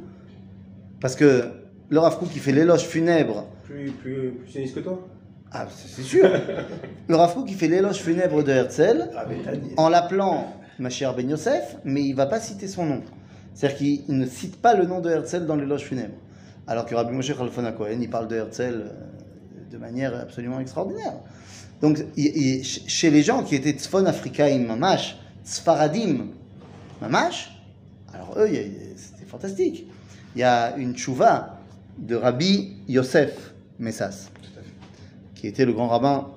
Parce 1.00 1.14
que 1.16 1.44
le 1.90 1.98
Rav 1.98 2.18
Kook, 2.18 2.28
il 2.34 2.40
fait 2.40 2.52
l'éloge 2.52 2.82
funèbre. 2.84 3.46
Plus, 3.64 3.90
plus, 3.92 4.30
plus 4.32 4.50
sioniste 4.50 4.74
que 4.74 4.80
toi 4.80 5.06
Ah, 5.52 5.66
c'est 5.74 6.02
sûr. 6.02 6.28
le 7.08 7.16
Rav 7.16 7.34
Kook, 7.34 7.46
il 7.50 7.56
fait 7.56 7.68
l'éloge 7.68 7.96
funèbre 7.98 8.42
de 8.44 8.52
Herzl 8.52 9.10
Ah, 9.16 9.24
en 9.76 9.88
l'appelant 9.88 10.52
Machir 10.78 11.14
Ben 11.14 11.28
Yosef, 11.28 11.76
mais 11.84 12.02
il 12.04 12.14
va 12.14 12.26
pas 12.26 12.40
citer 12.40 12.68
son 12.68 12.86
nom. 12.86 13.02
C'est-à-dire 13.54 13.78
qu'il 13.78 14.00
il 14.08 14.16
ne 14.18 14.26
cite 14.26 14.60
pas 14.62 14.74
le 14.74 14.84
nom 14.86 15.00
de 15.00 15.10
Herzl 15.10 15.46
dans 15.46 15.56
l'éloge 15.56 15.82
funèbre. 15.82 16.14
Alors 16.66 16.84
que 16.86 16.94
Rabbi 16.94 17.12
Moshe 17.14 17.34
Khalfon 17.36 17.72
Cohen, 17.76 17.98
il 18.00 18.10
parle 18.10 18.28
de 18.28 18.36
Herzl 18.36 18.62
euh, 18.62 18.90
de 19.70 19.78
manière 19.78 20.14
absolument 20.14 20.60
extraordinaire. 20.60 21.14
Donc, 21.80 21.98
il- 22.16 22.36
il- 22.36 22.64
ch- 22.64 22.82
chez 22.86 23.10
les 23.10 23.22
gens 23.22 23.42
qui 23.42 23.54
étaient 23.54 23.70
Tzfon 23.72 24.04
Africaïm 24.06 24.66
Mamash, 24.66 25.16
Tzfaradim 25.44 26.26
Mamash, 27.00 27.54
alors 28.12 28.34
eux, 28.38 28.48
c'était 28.96 29.24
fantastique. 29.26 29.86
Il 30.36 30.40
y 30.40 30.44
a 30.44 30.76
une 30.76 30.94
tchouva 30.94 31.57
de 31.98 32.16
Rabbi 32.16 32.76
Yosef 32.88 33.54
Messas, 33.78 34.30
qui 35.34 35.46
était 35.46 35.64
le 35.64 35.72
grand 35.72 35.88
rabbin 35.88 36.28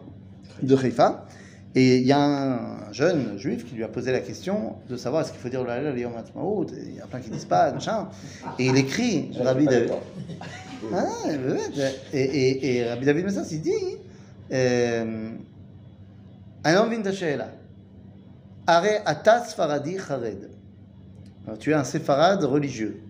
de 0.62 0.76
Haïfa. 0.76 1.26
Et 1.74 1.98
il 1.98 2.06
y 2.06 2.12
a 2.12 2.20
un 2.20 2.92
jeune 2.92 3.38
juif 3.38 3.66
qui 3.66 3.76
lui 3.76 3.84
a 3.84 3.88
posé 3.88 4.12
la 4.12 4.20
question 4.20 4.76
de 4.90 4.98
savoir 4.98 5.22
est-ce 5.22 5.32
qu'il 5.32 5.40
faut 5.40 5.48
dire 5.48 5.64
la 5.64 5.80
le 5.80 5.98
Yom 5.98 6.12
Il 6.86 6.96
y 6.96 7.00
a 7.00 7.08
plein 7.08 7.22
qui 7.22 7.30
disent 7.30 7.46
pas, 7.46 7.72
machin. 7.72 8.10
Et 8.60 8.66
il 8.66 8.76
écrit, 8.76 9.32
Rabbi 9.40 9.66
David. 9.66 9.94
Ah 10.94 11.06
et, 12.12 12.86
Rabbi 12.90 13.06
David 13.06 13.26
Messas, 13.26 13.48
il 13.52 13.62
dit 13.62 13.98
euh, 14.52 15.30
Un 16.66 16.76
homme 16.76 16.90
vient 16.90 17.00
de 17.00 17.12
Are 18.68 18.86
atas 19.06 19.54
faradi. 19.56 19.98
Tu 21.60 21.72
es 21.72 21.74
un 21.74 21.84
séfarade 21.84 22.44
religieux. 22.44 23.02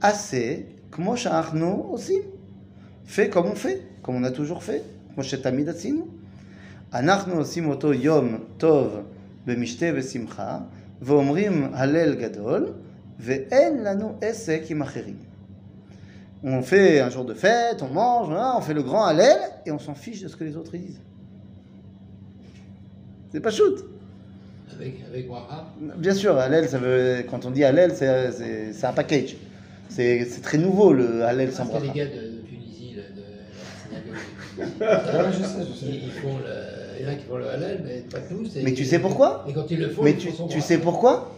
Assez 0.00 0.66
כמו 0.91 1.17
שאנחנו 1.17 1.87
עושים. 1.89 2.21
Fais 3.07 3.29
comme 3.29 3.45
on 3.47 3.55
fait, 3.55 3.79
comme 4.01 4.15
on 4.15 4.23
a 4.23 4.31
toujours 4.31 4.63
fait, 4.63 4.81
כמו 5.13 5.23
שתמיד 5.23 5.69
עשינו. 5.69 6.07
אנחנו 6.93 7.33
עושים 7.37 7.69
אותו 7.69 7.93
יום 7.93 8.37
טוב 8.57 8.97
במשתה 9.45 9.85
ושמחה, 9.95 10.59
ואומרים 11.01 11.69
הלל 11.73 12.15
גדול, 12.15 12.73
ואין 13.19 13.83
לנו 13.83 14.17
עסק 14.21 14.61
עם 14.69 14.81
אחרים. 14.81 15.15
On 16.43 16.61
fait 16.61 16.99
un 16.99 17.09
jour 17.09 17.25
de 17.25 17.33
fête, 17.33 17.81
on 17.81 17.87
mange, 17.93 18.27
voilà, 18.27 18.55
on 18.57 18.61
fait 18.61 18.73
le 18.75 18.83
grand 18.83 19.05
Hallel, 19.05 19.37
et 19.65 19.71
on 19.71 19.79
s'en 19.79 19.95
fiche 19.95 20.21
de 20.21 20.27
ce 20.27 20.35
que 20.35 20.43
les 20.43 20.55
autres 20.57 20.77
disent. 20.77 20.99
C'est 23.31 23.39
pas 23.39 23.51
shoot. 23.51 23.77
avec, 24.75 24.95
avec 25.09 25.29
Wahab. 25.31 25.65
Bien 25.97 26.13
sûr, 26.13 26.37
Hallel, 26.37 26.67
ça 26.69 26.77
veut, 26.77 27.23
quand 27.29 27.45
on 27.45 27.51
dit 27.51 27.63
Hallel, 27.63 27.91
c'est- 27.95 28.31
c'est 28.31 28.73
c'est 28.73 28.85
un 28.85 28.93
package. 28.93 29.35
C'est 29.90 30.24
c'est 30.24 30.40
très 30.40 30.58
nouveau 30.58 30.92
le 30.92 31.24
Hallel 31.24 31.52
sans 31.52 31.66
Parce 31.66 31.82
que 31.82 31.86
les 31.86 31.88
bracha. 31.88 32.04
gars 32.04 32.10
de 32.16 32.42
Tunisie, 32.48 32.94
de 32.94 33.02
la 34.80 35.00
synagogue, 35.04 35.32
je 35.38 35.42
sais, 35.44 35.66
je 35.68 35.78
sais. 35.78 35.86
ils, 35.86 36.04
ils 36.04 36.10
font 36.12 36.38
le, 36.38 37.00
il 37.00 37.04
y 37.04 37.08
en 37.08 37.12
a 37.12 37.14
qui 37.16 37.24
font 37.26 37.36
le 37.36 37.48
halal, 37.48 37.80
mais 37.84 38.04
pas 38.10 38.20
tous. 38.20 38.56
Mais 38.62 38.72
tu 38.72 38.84
sais 38.84 38.98
pourquoi 38.98 39.44
Et 39.48 39.52
quand 39.52 39.70
ils 39.70 39.78
le 39.80 39.88
font, 39.90 40.02
Mais 40.02 40.12
ils 40.12 40.16
tu, 40.18 40.28
font 40.28 40.36
son 40.36 40.46
tu 40.48 40.54
bracha. 40.58 40.66
sais 40.66 40.78
pourquoi 40.78 41.34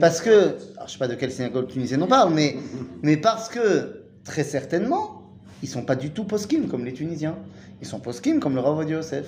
Parce 0.00 0.20
que, 0.20 0.30
alors, 0.30 0.54
je 0.78 0.82
ne 0.82 0.88
sais 0.88 0.98
pas 0.98 1.08
de 1.08 1.14
quelle 1.14 1.32
synagogue 1.32 1.68
tunisienne 1.68 2.02
on 2.02 2.06
parle, 2.06 2.32
mais, 2.34 2.56
mais 3.02 3.16
parce 3.16 3.48
que, 3.48 4.02
très 4.24 4.44
certainement, 4.44 5.22
ils 5.62 5.66
ne 5.68 5.72
sont 5.72 5.82
pas 5.82 5.96
du 5.96 6.10
tout 6.10 6.24
poskim 6.24 6.68
comme 6.68 6.84
les 6.84 6.92
Tunisiens. 6.92 7.36
Ils 7.80 7.86
sont 7.86 8.00
poskim 8.00 8.38
comme 8.40 8.54
le 8.54 8.60
Rav 8.60 8.88
Yosef. 8.88 9.26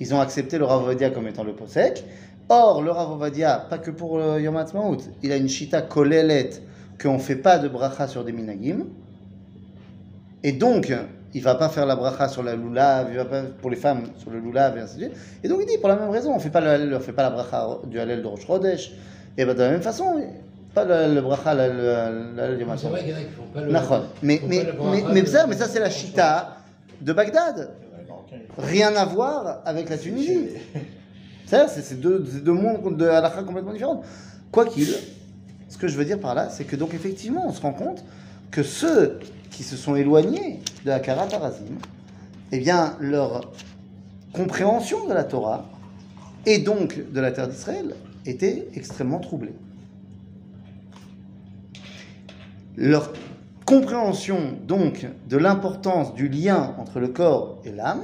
Ils 0.00 0.14
ont 0.14 0.20
accepté 0.20 0.58
le 0.58 0.64
Rav 0.64 0.82
Ovadia 0.84 1.10
comme 1.10 1.28
étant 1.28 1.44
le 1.44 1.52
posek. 1.52 2.02
Or, 2.48 2.82
le 2.82 2.90
Rav 2.90 3.12
Ovadia, 3.12 3.66
pas 3.70 3.78
que 3.78 3.90
pour 3.92 4.18
le 4.18 4.40
Yom 4.40 4.56
Ha'atzmaut, 4.56 4.96
il 5.22 5.30
a 5.30 5.36
une 5.36 5.48
shita 5.48 5.82
kolelet 5.82 6.50
qu'on 7.02 7.14
ne 7.14 7.18
fait 7.18 7.36
pas 7.36 7.58
de 7.58 7.68
bracha 7.68 8.06
sur 8.06 8.24
des 8.24 8.32
minagim. 8.32 8.86
Et 10.42 10.52
donc, 10.52 10.92
il 11.34 11.42
va 11.42 11.54
pas 11.54 11.68
faire 11.68 11.86
la 11.86 11.96
bracha 11.96 12.28
sur 12.28 12.42
la 12.42 12.54
lulav, 12.54 13.08
il 13.10 13.16
va 13.16 13.24
pas 13.24 13.42
pour 13.60 13.70
les 13.70 13.76
femmes 13.76 14.08
sur 14.18 14.30
le 14.30 14.38
lulav 14.38 14.76
et 14.76 14.80
ainsi 14.80 14.96
de 14.96 15.04
suite. 15.04 15.16
Et 15.42 15.48
donc 15.48 15.60
il 15.62 15.66
dit 15.66 15.78
pour 15.78 15.88
la 15.88 15.96
même 15.96 16.10
raison, 16.10 16.34
on 16.34 16.38
fait 16.38 16.50
pas 16.50 16.60
le, 16.60 16.96
on 16.96 17.00
fait 17.00 17.12
pas 17.12 17.22
la 17.22 17.30
bracha 17.30 17.66
du 17.86 17.98
halel 17.98 18.22
de 18.22 18.26
Rosh 18.26 18.46
Chodesh. 18.46 18.92
Et 19.38 19.44
ben 19.44 19.54
de 19.54 19.60
la 19.60 19.70
même 19.70 19.82
façon, 19.82 20.20
pas 20.74 20.84
le, 20.84 21.14
le 21.14 21.20
bracha 21.20 21.54
le, 21.54 21.72
le, 21.72 22.58
le 22.58 22.66
C'est 22.76 22.88
vrai 22.88 23.04
qu'il 23.04 23.14
font 23.14 23.44
pas 23.54 23.60
le. 23.62 23.72
Mais 24.22 24.40
mais 24.46 24.64
pas 24.64 24.72
le 24.72 24.90
mais, 24.90 25.04
mais 25.14 25.26
ça, 25.26 25.46
mais 25.46 25.56
ça 25.56 25.68
c'est 25.68 25.80
la 25.80 25.90
chita 25.90 26.56
de 27.00 27.12
Bagdad. 27.12 27.70
Rien 28.58 28.94
à 28.96 29.04
voir 29.04 29.62
avec 29.64 29.88
la 29.88 29.96
Tunisie. 29.98 30.48
C'est 31.46 32.00
deux, 32.00 32.52
mondes 32.52 32.96
de 32.96 33.06
halakha 33.06 33.42
complètement 33.42 33.72
différents. 33.72 34.02
Quoi 34.50 34.66
qu'il, 34.66 34.88
ce 35.72 35.78
que 35.78 35.88
je 35.88 35.96
veux 35.96 36.04
dire 36.04 36.20
par 36.20 36.34
là, 36.34 36.50
c'est 36.50 36.64
que 36.64 36.76
donc 36.76 36.92
effectivement, 36.92 37.46
on 37.48 37.52
se 37.52 37.62
rend 37.62 37.72
compte 37.72 38.04
que 38.50 38.62
ceux 38.62 39.20
qui 39.50 39.62
se 39.62 39.74
sont 39.74 39.96
éloignés 39.96 40.60
de 40.84 40.90
la 40.90 41.00
Karat 41.00 41.28
Harazim, 41.32 41.78
eh 42.52 42.58
bien, 42.58 42.94
leur 43.00 43.50
compréhension 44.34 45.08
de 45.08 45.14
la 45.14 45.24
Torah 45.24 45.64
et 46.44 46.58
donc 46.58 47.10
de 47.10 47.20
la 47.20 47.32
terre 47.32 47.48
d'Israël 47.48 47.94
était 48.26 48.68
extrêmement 48.74 49.18
troublée. 49.18 49.54
Leur 52.76 53.14
compréhension 53.64 54.58
donc 54.68 55.06
de 55.30 55.38
l'importance 55.38 56.12
du 56.12 56.28
lien 56.28 56.74
entre 56.76 57.00
le 57.00 57.08
corps 57.08 57.62
et 57.64 57.72
l'âme, 57.72 58.02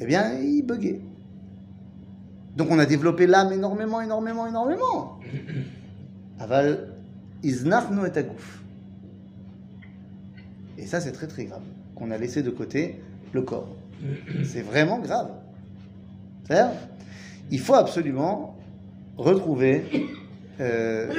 eh 0.00 0.06
bien, 0.06 0.32
ils 0.40 0.62
buguaient. 0.62 1.02
Donc 2.56 2.68
on 2.70 2.78
a 2.78 2.86
développé 2.86 3.26
l'âme 3.26 3.52
énormément, 3.52 4.00
énormément, 4.00 4.46
énormément. 4.46 5.20
Aval, 6.38 6.88
iznachnu 7.42 8.06
et 8.06 8.18
agouf. 8.18 8.62
Et 10.78 10.86
ça, 10.86 11.00
c'est 11.00 11.12
très 11.12 11.26
très 11.26 11.44
grave, 11.44 11.62
qu'on 11.94 12.10
a 12.10 12.18
laissé 12.18 12.42
de 12.42 12.50
côté 12.50 13.00
le 13.32 13.42
corps. 13.42 13.68
C'est 14.44 14.62
vraiment 14.62 14.98
grave. 14.98 15.30
C'est-à-dire, 16.44 16.72
il 17.50 17.60
faut 17.60 17.74
absolument 17.74 18.56
retrouver 19.16 19.84
euh, 20.60 21.12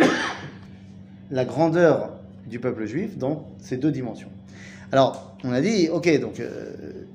la 1.32 1.46
grandeur 1.46 2.12
du 2.48 2.60
peuple 2.60 2.86
juif 2.86 3.18
dans 3.18 3.48
ces 3.60 3.78
deux 3.78 3.92
dimensions. 3.92 4.30
Alors, 4.92 5.36
on 5.44 5.52
a 5.52 5.62
dit, 5.62 5.90
ok, 5.90 6.20
donc, 6.20 6.40
euh, 6.40 7.06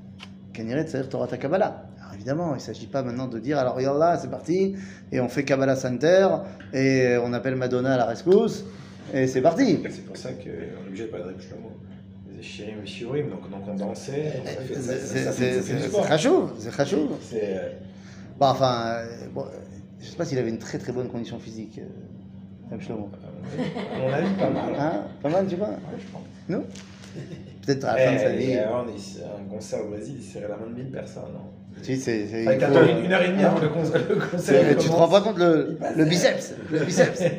Kaniret, 0.52 0.86
c'est-à-dire 0.86 1.08
Torah 1.08 1.28
Kabbalah. 1.28 1.89
Évidemment, 2.20 2.50
il 2.50 2.56
ne 2.56 2.60
s'agit 2.60 2.86
pas 2.86 3.02
maintenant 3.02 3.28
de 3.28 3.38
dire, 3.38 3.58
alors 3.58 3.74
regarde 3.76 3.98
là, 3.98 4.18
c'est 4.20 4.28
parti, 4.28 4.76
et 5.10 5.20
on 5.20 5.30
fait 5.30 5.42
Kabbalah 5.42 5.74
Center, 5.74 6.28
et 6.74 7.16
on 7.24 7.32
appelle 7.32 7.56
Madonna 7.56 7.94
à 7.94 7.96
la 7.96 8.04
rescousse, 8.04 8.66
et 9.14 9.26
c'est 9.26 9.40
parti. 9.40 9.78
C'est 9.88 10.04
pour 10.04 10.18
ça 10.18 10.28
qu'on 10.34 10.50
est 10.50 10.86
obligé 10.86 11.04
de 11.04 11.08
parler 11.08 11.32
de 11.34 11.40
Shlomo. 11.40 11.70
Les 12.36 12.42
Shirim 12.42 12.82
et 12.82 12.86
Shiurim, 12.86 13.30
donc, 13.30 13.48
donc 13.50 13.62
on 13.66 13.74
dansait. 13.74 14.34
on 14.44 14.46
a 14.46 14.50
C'est 14.68 14.82
ça- 14.82 15.32
c'est-. 15.32 15.62
C'est, 15.62 17.42
euh, 17.42 17.68
Bon, 18.38 18.46
enfin, 18.48 18.96
euh, 18.98 19.06
bon, 19.32 19.40
euh, 19.44 19.56
je 19.98 20.04
sais 20.06 20.16
pas 20.16 20.26
s'il 20.26 20.36
avait 20.38 20.50
une 20.50 20.58
très 20.58 20.76
très 20.76 20.92
bonne 20.92 21.08
condition 21.08 21.38
physique, 21.38 21.78
euh, 21.78 22.70
Reb 22.70 22.82
Shlomo. 22.82 23.08
à 23.14 23.98
mon 23.98 24.12
avis, 24.12 24.34
pas 24.34 24.50
mal. 24.50 24.74
Hein? 24.78 25.04
Pas 25.22 25.28
mal, 25.30 25.46
tu 25.46 25.56
vois 25.56 25.68
Ouais, 25.68 25.74
je 25.98 26.06
pense. 26.12 26.22
Non? 26.50 26.64
Peut-être 27.64 27.84
à 27.86 27.96
la 27.96 28.04
fin 28.06 28.12
de 28.12 28.18
sa 28.18 28.34
Eh, 28.34 28.36
vie. 28.36 28.58
on 28.70 28.80
un 28.80 29.48
concert 29.50 29.86
au 29.86 29.88
Brésil, 29.88 30.16
il 30.18 30.22
serrait 30.22 30.48
la 30.48 30.58
main 30.58 30.66
de 30.66 30.74
1000 30.74 30.90
personnes. 30.90 31.22
non? 31.32 31.59
Tu 31.83 31.95
sais, 31.95 31.97
c'est- 31.97 32.27
c'est- 32.27 32.47
Avec 32.47 32.61
il 32.61 32.67
faut- 32.67 32.77
attends, 32.77 32.87
une, 32.89 33.05
une 33.05 33.13
heure 33.13 33.21
et 33.21 33.27
demie 33.29 33.43
avant 33.43 33.59
le 33.59 33.69
concert. 33.69 34.01
Le 34.09 34.15
concert 34.15 34.39
C'est- 34.39 34.61
il 34.71 34.77
tu 34.77 34.85
te 34.87 34.91
commence. 34.91 34.99
rends 34.99 35.09
pas 35.09 35.21
compte 35.21 35.37
le, 35.37 35.67
Il 35.71 35.75
passe. 35.77 35.95
le 35.97 36.05
biceps 36.05 36.53
Le 36.71 36.79
biceps 36.85 37.21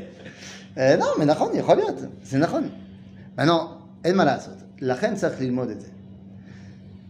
Euh, 0.79 0.97
Non, 0.99 1.07
mais 1.19 1.25
נכון, 1.25 1.51
יכול 1.55 1.77
להיות, 1.77 1.99
c'est 2.23 2.39
נכון. 2.39 2.65
Maintenant, 3.39 3.79
אין 4.05 4.17
מה 4.17 4.25
לעשות. 4.25 4.55
לכן 4.81 5.15
צריך 5.15 5.41
ללמוד 5.41 5.71
את 5.71 5.81
זה. 5.81 5.89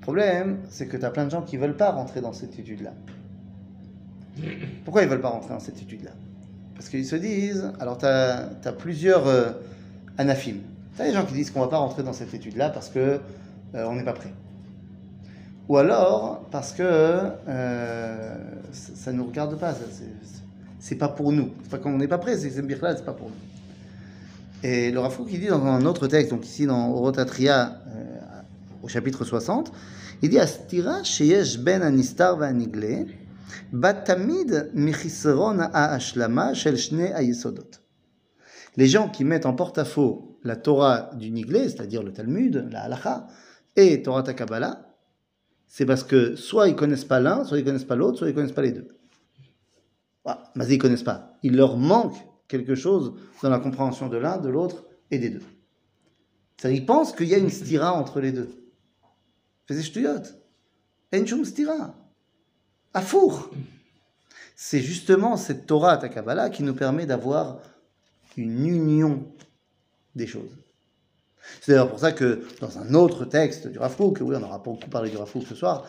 Le 0.01 0.09
problème, 0.09 0.59
c'est 0.71 0.87
que 0.87 0.97
tu 0.97 1.05
as 1.05 1.11
plein 1.11 1.25
de 1.25 1.31
gens 1.33 1.43
qui 1.43 1.57
veulent 1.57 1.77
pas 1.77 1.91
rentrer 1.91 2.21
dans 2.21 2.33
cette 2.33 2.57
étude-là. 2.61 2.93
Pourquoi 4.85 5.03
ils 5.03 5.09
veulent 5.09 5.21
pas 5.21 5.31
rentrer 5.31 5.51
dans 5.51 5.59
cette 5.61 5.81
étude-là 5.83 6.11
Parce 6.75 6.89
qu'ils 6.89 7.07
se 7.07 7.17
disent, 7.17 7.73
alors 7.81 7.99
tu 7.99 8.07
as, 8.07 8.51
plusieurs 8.79 9.27
euh, 9.27 9.51
anaphim. 10.19 10.57
Tu 10.95 11.03
as 11.03 11.07
des 11.07 11.12
gens 11.12 11.25
qui 11.25 11.35
disent 11.35 11.51
qu'on 11.51 11.61
va 11.61 11.69
pas 11.69 11.79
rentrer 11.79 12.03
dans 12.03 12.12
cette 12.12 12.33
étude-là 12.35 12.69
parce 12.71 12.89
que 12.89 13.19
euh, 13.75 13.85
on 13.89 13.95
n'est 13.97 14.05
pas 14.05 14.12
prêt. 14.12 14.33
Ou 15.72 15.78
alors 15.78 16.50
parce 16.52 16.74
que 16.74 16.84
euh, 16.84 18.36
ça, 18.74 18.92
ça 18.94 19.14
nous 19.14 19.24
regarde 19.24 19.58
pas, 19.58 19.74
c'est- 20.82 20.96
pas 20.96 21.08
pour 21.08 21.32
nous. 21.32 21.52
C'est 21.64 21.70
pas 21.72 21.78
qu'on 21.78 21.98
n'est 21.98 22.10
pas 22.10 22.18
prêt, 22.18 22.36
c'est 22.38 22.50
c'est 22.50 23.06
pas 23.06 23.14
pour 23.14 23.30
nous. 23.30 24.68
Et 24.70 24.92
le 24.92 25.00
Rafouk 25.00 25.30
qui 25.30 25.40
dit 25.40 25.48
dans 25.48 25.64
un 25.64 25.86
autre 25.86 26.08
texte, 26.08 26.32
donc 26.32 26.46
ici 26.46 26.66
dans 26.66 26.92
Orotatria, 26.92 27.80
euh, 27.88 28.18
au 28.84 28.90
chapitre 28.90 29.24
60, 29.24 29.72
il 30.22 30.30
dit 30.30 30.40
Astira 30.40 31.06
sheyesh 31.06 31.60
ben 31.60 31.82
anistar 31.84 32.38
batamid 33.72 34.72
michisron 34.74 35.58
shel 36.54 36.78
shne 36.78 37.14
ha'yesodot. 37.16 37.80
Les 38.76 38.88
gens 38.88 39.08
qui 39.08 39.24
mettent 39.24 39.46
en 39.46 39.54
porte-à-faux 39.54 40.38
la 40.44 40.58
Torah 40.58 41.12
du 41.16 41.32
Niglé, 41.32 41.70
c'est-à-dire 41.70 42.04
le 42.04 42.12
Talmud, 42.12 42.68
la 42.70 42.82
Halacha, 42.82 43.28
et 43.78 44.04
Torah 44.04 44.24
ta 44.24 44.34
Kabbalah, 44.34 44.91
c'est 45.74 45.86
parce 45.86 46.04
que 46.04 46.36
soit 46.36 46.68
ils 46.68 46.76
connaissent 46.76 47.06
pas 47.06 47.22
l'un, 47.22 47.46
soit 47.46 47.58
ils 47.58 47.64
connaissent 47.64 47.86
pas 47.86 47.96
l'autre, 47.96 48.18
soit 48.18 48.28
ils 48.28 48.36
connaissent 48.36 48.52
pas 48.52 48.62
les 48.62 48.74
deux. 48.74 48.90
Mais 50.54 50.68
ils 50.68 50.78
connaissent 50.78 51.02
pas. 51.02 51.38
Il 51.44 51.56
leur 51.56 51.78
manque 51.78 52.18
quelque 52.50 52.76
chose 52.76 53.14
dans 53.42 53.50
la 53.50 53.58
compréhension 53.58 54.10
de 54.10 54.18
l'un, 54.18 54.38
de 54.38 54.50
l'autre 54.50 54.84
et 55.12 55.18
des 55.18 55.30
deux. 55.30 55.42
C'est-à-dire, 56.58 56.82
ils 56.82 56.86
pensent 56.86 57.14
qu'il 57.14 57.30
y 57.30 57.34
a 57.34 57.38
une 57.38 57.50
stira 57.50 57.94
entre 57.94 58.20
les 58.20 58.34
deux. 58.34 58.50
Fais 59.66 59.82
shtuyot. 59.82 60.24
En 61.14 61.26
shum 61.26 61.46
stira. 61.46 61.96
À 62.94 63.02
four. 63.02 63.50
C'est 64.58 64.82
justement 64.82 65.38
cette 65.38 65.68
Torah 65.68 65.96
ta 65.96 66.10
Kabbalah 66.10 66.50
qui 66.50 66.64
nous 66.64 66.76
permet 66.76 67.06
d'avoir 67.06 67.60
une 68.36 68.68
union 68.68 69.26
des 70.16 70.28
choses. 70.28 70.61
C'est 71.62 71.72
d'ailleurs 71.72 71.89
pour 71.89 72.00
ça 72.00 72.12
que 72.12 72.44
dans 72.60 72.80
un 72.80 72.94
autre 72.94 73.26
texte 73.26 73.68
du 73.68 73.80
Rav 73.80 73.96
Kook, 73.96 74.20
oui, 74.22 74.36
on 74.39 74.44
aura 74.44 74.60
beaucoup 74.60 74.89
parlé 74.89 75.10
du 75.10 75.18
Rav 75.18 75.32
Kook 75.32 75.44
ce 75.48 75.56
soir, 75.56 75.86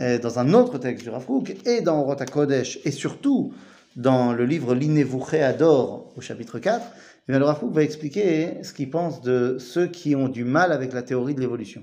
euh, 0.00 0.18
dans 0.18 0.38
un 0.38 0.52
autre 0.52 0.78
texte 0.78 1.04
du 1.04 1.10
Rav 1.10 1.24
Kook, 1.24 1.56
et 1.66 1.80
dans 1.80 2.02
Rota 2.02 2.26
Kodesh, 2.26 2.78
et 2.84 2.90
surtout 2.90 3.54
dans 3.96 4.32
le 4.32 4.44
livre 4.44 4.74
L'Inevuché 4.74 5.42
Ador, 5.42 6.12
au 6.16 6.20
chapitre 6.20 6.58
4, 6.58 6.86
eh 7.28 7.32
le 7.32 7.44
Rav 7.44 7.58
Kook 7.60 7.72
va 7.72 7.82
expliquer 7.82 8.62
ce 8.62 8.72
qu'il 8.72 8.90
pense 8.90 9.20
de 9.22 9.56
ceux 9.58 9.86
qui 9.86 10.14
ont 10.14 10.28
du 10.28 10.44
mal 10.44 10.70
avec 10.70 10.92
la 10.92 11.02
théorie 11.02 11.34
de 11.34 11.40
l'évolution. 11.40 11.82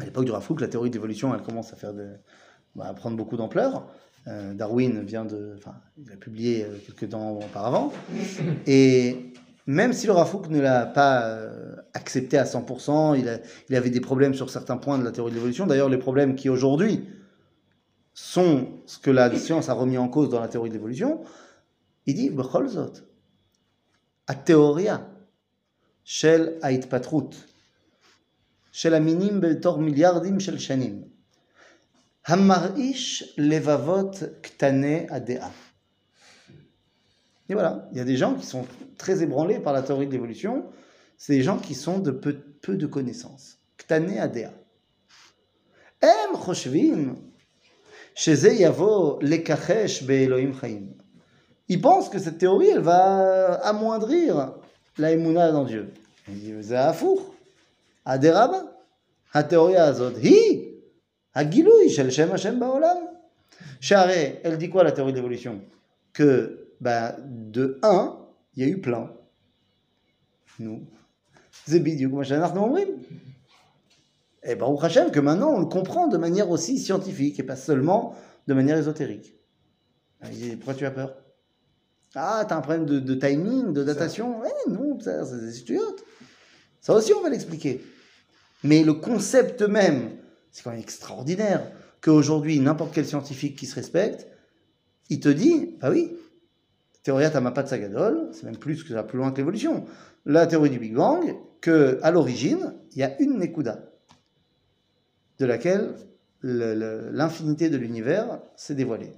À 0.00 0.04
l'époque 0.04 0.24
du 0.24 0.30
Rav 0.30 0.46
Kook, 0.46 0.60
la 0.60 0.68
théorie 0.68 0.90
de 0.90 0.94
l'évolution, 0.94 1.34
elle 1.34 1.42
commence 1.42 1.72
à, 1.72 1.76
faire 1.76 1.92
de, 1.92 2.10
bah, 2.76 2.86
à 2.88 2.94
prendre 2.94 3.16
beaucoup 3.16 3.36
d'ampleur. 3.36 3.86
Euh, 4.28 4.54
Darwin 4.54 5.02
vient 5.02 5.24
de, 5.24 5.54
enfin, 5.56 5.74
il 5.98 6.12
a 6.12 6.16
publié 6.16 6.64
euh, 6.64 6.76
quelques 6.86 7.10
temps 7.10 7.32
auparavant, 7.32 7.92
et 8.66 9.29
même 9.70 9.92
si 9.92 10.08
le 10.08 10.12
Rafouk 10.12 10.48
ne 10.48 10.60
l'a 10.60 10.84
pas 10.84 11.22
euh, 11.22 11.76
accepté 11.94 12.36
à 12.36 12.42
100%, 12.42 13.16
il, 13.16 13.76
avait 13.76 13.90
des 13.90 14.00
problèmes 14.00 14.34
sur 14.34 14.50
certains 14.50 14.76
points 14.76 14.98
de 14.98 15.04
la 15.04 15.12
théorie 15.12 15.30
de 15.30 15.36
l'évolution. 15.36 15.64
D'ailleurs, 15.64 15.88
les 15.88 15.96
problèmes 15.96 16.34
qui 16.34 16.48
aujourd'hui 16.48 17.08
sont 18.12 18.66
ce 18.86 18.98
que 18.98 19.12
la 19.12 19.32
science 19.38 19.68
a 19.68 19.74
remis 19.74 19.96
en 19.96 20.08
cause 20.08 20.28
dans 20.28 20.40
la 20.40 20.48
théorie 20.48 20.70
de 20.70 20.74
l'évolution, 20.74 21.20
il 22.06 22.16
dit 22.16 22.30
Becholzot, 22.30 22.94
a 24.26 24.34
théoria, 24.34 25.08
shel 26.02 26.58
patrut, 26.90 27.30
shel 28.72 28.94
aminim 28.94 29.38
betor 29.38 29.78
milliardim 29.78 30.40
shel 30.40 30.58
shanim, 30.58 31.04
hammarish 32.24 33.24
levavot 33.36 34.10
ktane 34.42 35.06
adea. 35.10 35.52
Et 37.49 37.53
voilà, 37.53 37.87
il 37.91 37.97
y 37.97 38.01
a 38.01 38.05
des 38.05 38.17
gens 38.17 38.33
qui 38.33 38.45
sont 38.45 38.65
très 38.97 39.21
ébranlés 39.21 39.59
par 39.59 39.73
la 39.73 39.81
théorie 39.81 40.07
de 40.07 40.11
l'évolution. 40.11 40.65
C'est 41.17 41.33
des 41.33 41.43
gens 41.43 41.57
qui 41.57 41.75
sont 41.75 41.99
de 41.99 42.11
peu, 42.11 42.33
peu 42.61 42.75
de 42.75 42.87
connaissances. 42.87 43.57
Ktane 43.77 44.17
adea. 44.17 44.51
Em 46.01 46.35
choshvim, 46.45 47.15
שזה 48.15 48.49
יבוא 48.51 49.19
לכחש 49.21 50.03
באלוהים 50.03 50.53
חיים. 50.53 50.93
Ils 51.67 51.81
pensent 51.81 52.09
que 52.09 52.19
cette 52.19 52.37
théorie, 52.37 52.69
elle 52.69 52.81
va 52.81 53.55
amoindrir 53.63 54.53
la 54.99 55.11
émouna 55.11 55.51
dans 55.51 55.65
Dieu. 55.65 55.91
Il 56.27 56.39
dit, 56.39 56.53
זה 56.61 56.79
ההפוך. 56.79 57.33
אדרבה, 58.05 58.59
התיאוריה 59.33 59.85
הזאת 59.85 60.17
היא 60.17 60.71
הגילוי 61.35 61.89
של 61.89 62.09
שם 62.09 62.33
השם 62.33 62.59
בעולם. 62.59 62.97
שהרי, 63.81 64.35
elle 64.43 64.57
dit 64.57 64.69
quoi 64.69 64.83
la 64.83 64.91
théorie 64.91 65.11
de 65.11 65.17
l'évolution 65.17 65.59
Que 66.13 66.58
bah, 66.80 67.16
de 67.26 67.78
1, 67.82 68.18
il 68.56 68.64
y 68.64 68.66
a 68.66 68.70
eu 68.70 68.80
plein. 68.80 69.12
Nous. 70.58 70.86
Et 71.72 71.78
bien, 71.78 72.08
au 74.66 74.82
Hachem, 74.82 75.10
que 75.10 75.20
maintenant 75.20 75.50
on 75.50 75.60
le 75.60 75.66
comprend 75.66 76.08
de 76.08 76.16
manière 76.16 76.50
aussi 76.50 76.78
scientifique 76.78 77.38
et 77.38 77.42
pas 77.42 77.56
seulement 77.56 78.14
de 78.46 78.54
manière 78.54 78.78
ésotérique. 78.78 79.34
Ah, 80.20 80.28
il 80.32 80.38
dit, 80.38 80.56
pourquoi 80.56 80.74
tu 80.74 80.86
as 80.86 80.90
peur? 80.90 81.16
Ah, 82.14 82.44
t'as 82.48 82.56
un 82.56 82.60
problème 82.60 82.86
de, 82.86 83.14
timing, 83.14 83.72
de 83.72 83.84
datation 83.84 84.42
Eh 84.44 84.70
non, 84.70 84.98
c'est 85.00 85.40
des 85.40 85.60
idiotes. 85.60 86.04
Ça 86.80 86.94
aussi, 86.94 87.12
on 87.12 87.22
va 87.22 87.28
l'expliquer. 87.28 87.82
Mais 88.64 88.82
le 88.82 88.94
concept 88.94 89.62
même, 89.62 90.16
c'est 90.50 90.62
quand 90.62 90.70
même 90.70 90.80
extraordinaire 90.80 91.70
qu'aujourd'hui, 92.00 92.58
n'importe 92.58 92.92
quel 92.94 93.06
scientifique 93.06 93.56
qui 93.56 93.66
se 93.66 93.74
respecte, 93.74 94.26
il 95.08 95.20
te 95.20 95.28
dit, 95.28 95.76
bah 95.80 95.90
oui, 95.90 96.16
théorie 97.02 97.30
Tamapat 97.30 97.66
Sagadol, 97.66 98.28
c'est 98.32 98.44
même 98.44 98.56
plus 98.56 98.82
que 98.84 98.90
ça 98.90 99.02
plus 99.02 99.18
loin 99.18 99.30
que 99.32 99.38
l'évolution. 99.38 99.84
La 100.26 100.46
théorie 100.46 100.70
du 100.70 100.78
Big 100.78 100.94
Bang, 100.94 101.34
que 101.60 101.98
à 102.02 102.10
l'origine, 102.10 102.74
il 102.92 102.98
y 102.98 103.02
a 103.02 103.20
une 103.20 103.38
Nekuda, 103.38 103.80
de 105.38 105.46
laquelle 105.46 105.94
le- 106.40 106.74
le- 106.74 107.10
l'infinité 107.10 107.70
de 107.70 107.76
l'univers 107.76 108.40
s'est 108.56 108.74
dévoilée. 108.74 109.12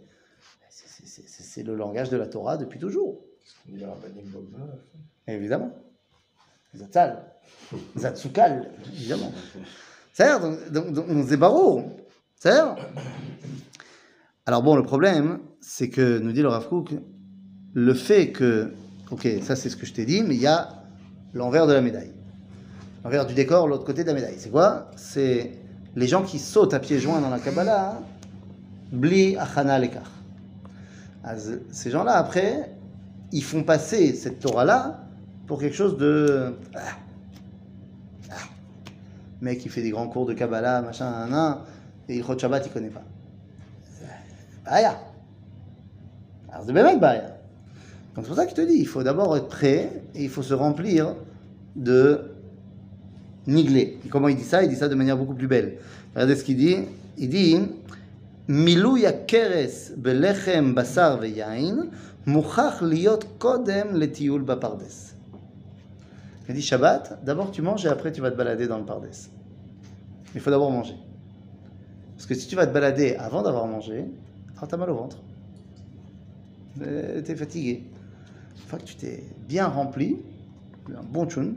C'est- 0.68 1.62
le 1.62 1.74
langage 1.76 2.08
de 2.10 2.16
la 2.16 2.26
Torah 2.26 2.56
depuis 2.56 2.78
toujours. 2.78 3.20
Évidemment. 5.28 5.72
Zatzal. 6.74 7.24
Zatzukal, 7.98 8.70
évidemment. 8.94 9.32
C'est-à-dire, 10.12 10.70
donc, 10.70 10.92
donc, 10.92 11.06
c'est 11.28 11.36
barreau. 11.36 11.82
C'est-à-dire 12.36 12.76
Alors 14.46 14.62
bon, 14.62 14.74
le 14.76 14.82
problème, 14.82 15.40
c'est 15.60 15.90
que, 15.90 16.18
nous 16.18 16.32
dit 16.32 16.42
le 16.42 16.48
Rav 16.48 16.68
le 17.74 17.94
fait 17.94 18.30
que, 18.32 18.72
ok, 19.10 19.28
ça 19.42 19.56
c'est 19.56 19.68
ce 19.70 19.76
que 19.76 19.86
je 19.86 19.92
t'ai 19.92 20.04
dit, 20.04 20.22
mais 20.22 20.34
il 20.34 20.40
y 20.40 20.46
a 20.46 20.68
l'envers 21.34 21.66
de 21.66 21.72
la 21.72 21.80
médaille. 21.80 22.12
L'envers 23.04 23.26
du 23.26 23.34
décor, 23.34 23.66
l'autre 23.68 23.84
côté 23.84 24.02
de 24.02 24.08
la 24.08 24.14
médaille. 24.14 24.36
C'est 24.38 24.50
quoi? 24.50 24.90
C'est 24.96 25.52
les 25.96 26.06
gens 26.06 26.22
qui 26.22 26.38
sautent 26.38 26.74
à 26.74 26.78
pieds 26.80 26.98
joints 26.98 27.20
dans 27.20 27.30
la 27.30 27.38
Kabbalah, 27.38 27.90
hein, 27.96 28.02
bli 28.92 29.36
achana 29.36 29.78
lekar. 29.78 30.10
Az- 31.24 31.60
Ces 31.70 31.90
gens-là, 31.90 32.12
après, 32.12 32.74
ils 33.32 33.42
font 33.42 33.62
passer 33.64 34.14
cette 34.14 34.40
Torah-là 34.40 35.00
pour 35.46 35.58
quelque 35.60 35.74
chose 35.76 35.96
de... 35.96 36.54
Ah. 36.74 36.78
Ah. 38.30 38.34
Mec 39.40 39.58
qui 39.58 39.68
fait 39.68 39.82
des 39.82 39.90
grands 39.90 40.08
cours 40.08 40.26
de 40.26 40.34
Kabbalah, 40.34 40.82
machin, 40.82 41.10
nan, 41.10 41.30
nan, 41.30 41.58
et 42.08 42.16
il 42.16 42.24
Shabbat, 42.38 42.66
il 42.66 42.72
connaît 42.72 42.88
pas. 42.90 43.02
Baya. 44.64 44.96
Alors 46.50 46.64
c'est 46.66 46.72
bien 46.72 46.96
Baya. 46.96 47.36
Donc 48.14 48.24
c'est 48.24 48.28
pour 48.28 48.36
ça 48.36 48.46
qu'il 48.46 48.54
te 48.54 48.60
dit, 48.60 48.78
il 48.78 48.86
faut 48.86 49.02
d'abord 49.02 49.36
être 49.36 49.48
prêt 49.48 50.02
et 50.14 50.24
il 50.24 50.28
faut 50.28 50.42
se 50.42 50.54
remplir 50.54 51.14
de 51.76 52.20
niglé. 53.46 53.98
Et 54.04 54.08
comment 54.08 54.28
il 54.28 54.36
dit 54.36 54.44
ça? 54.44 54.62
Il 54.62 54.68
dit 54.68 54.76
ça 54.76 54.88
de 54.88 54.94
manière 54.94 55.16
beaucoup 55.16 55.34
plus 55.34 55.48
belle. 55.48 55.78
Regardez 56.14 56.36
ce 56.36 56.44
qu'il 56.44 56.56
dit. 56.56 56.76
Il 57.18 57.28
dit 57.28 57.56
keres 59.26 59.92
belechem 59.96 60.74
basar 60.74 61.18
veyain 61.18 61.86
muchach 62.26 62.82
liot 62.82 63.20
kodem 63.38 63.96
letioul 63.96 64.42
bapardes. 64.42 64.84
Il 66.48 66.54
dit 66.56 66.62
Shabbat, 66.62 67.24
d'abord 67.24 67.50
tu 67.50 67.62
manges 67.62 67.86
et 67.86 67.88
après 67.88 68.12
tu 68.12 68.20
vas 68.20 68.30
te 68.30 68.36
balader 68.36 68.66
dans 68.66 68.76
le 68.76 68.84
pardes. 68.84 69.08
Il 70.34 70.40
faut 70.40 70.50
d'abord 70.50 70.70
manger. 70.70 70.96
Parce 72.14 72.26
que 72.26 72.34
si 72.34 72.46
tu 72.46 72.56
vas 72.56 72.66
te 72.66 72.74
balader 72.74 73.16
avant 73.16 73.42
d'avoir 73.42 73.66
mangé, 73.66 74.04
alors 74.56 74.68
t'as 74.68 74.76
mal 74.76 74.90
au 74.90 74.96
ventre. 74.96 75.18
Euh, 76.82 77.22
t'es 77.22 77.36
fatigué 77.36 77.84
Une 78.55 78.67
fois 78.69 78.79
que 78.79 78.85
tu 78.85 78.95
t'es 78.95 79.23
bien 79.47 79.67
rempli, 79.67 80.17
un 80.89 81.03
bon 81.03 81.27
chunt, 81.29 81.55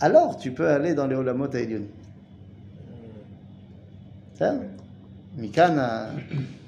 alors 0.00 0.36
tu 0.36 0.52
peux 0.52 0.68
aller 0.68 0.94
dans 0.94 1.06
les 1.06 1.14
olamot 1.16 1.54
à 1.54 1.58
Elion. 1.60 1.84
Ça 4.38 4.52
מכאן 5.38 5.78
ה- 5.78 6.10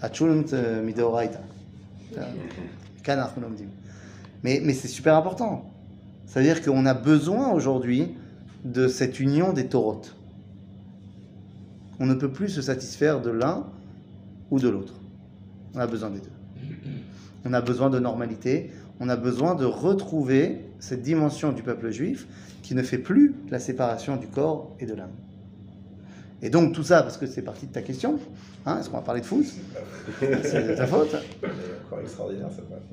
הצ'ולנט 0.02 0.54
אה, 0.54 0.82
מדאורייתא. 0.82 1.38
מכאן 3.00 3.18
אנחנו 3.18 3.42
לומדים. 3.42 3.68
Mais, 4.44 4.60
mais 4.62 4.74
c'est 4.74 4.88
super 4.88 5.16
important. 5.16 5.64
C'est-à-dire 6.26 6.62
qu'on 6.62 6.86
a 6.86 6.94
besoin 6.94 7.48
aujourd'hui 7.50 8.14
de 8.64 8.86
cette 8.86 9.18
union 9.18 9.52
des 9.52 9.66
taurotes. 9.66 10.14
On 11.98 12.06
ne 12.06 12.14
peut 12.14 12.30
plus 12.30 12.48
se 12.50 12.62
satisfaire 12.62 13.20
de 13.20 13.30
l'un 13.30 13.64
ou 14.50 14.60
de 14.60 14.68
l'autre. 14.68 14.94
On 15.74 15.78
a 15.80 15.86
besoin 15.86 16.10
des 16.10 16.20
deux. 16.20 16.36
On 17.44 17.52
a 17.54 17.60
besoin 17.60 17.90
de 17.90 17.98
normalité. 17.98 18.70
on 19.01 19.09
a 19.09 19.15
besoin 19.15 19.55
de 19.55 19.65
retrouver 19.65 20.61
cette 20.79 21.01
dimension 21.01 21.51
du 21.51 21.63
peuple 21.63 21.89
juif 21.89 22.27
qui 22.61 22.75
ne 22.75 22.83
fait 22.83 22.99
plus 22.99 23.33
la 23.49 23.57
séparation 23.57 24.15
du 24.15 24.27
corps 24.27 24.75
et 24.79 24.85
de 24.85 24.93
l'âme. 24.93 25.09
Et 26.43 26.51
donc 26.51 26.73
tout 26.73 26.83
ça, 26.83 27.01
parce 27.01 27.17
que 27.17 27.25
c'est 27.25 27.41
parti 27.41 27.65
de 27.65 27.71
ta 27.71 27.81
question, 27.81 28.19
hein, 28.63 28.77
est-ce 28.79 28.91
qu'on 28.91 28.97
va 28.97 29.01
parler 29.01 29.21
de 29.21 29.25
foot? 29.25 29.43
C'est 30.19 30.67
de 30.67 30.75
ta 30.75 30.85
faute. 30.85 31.15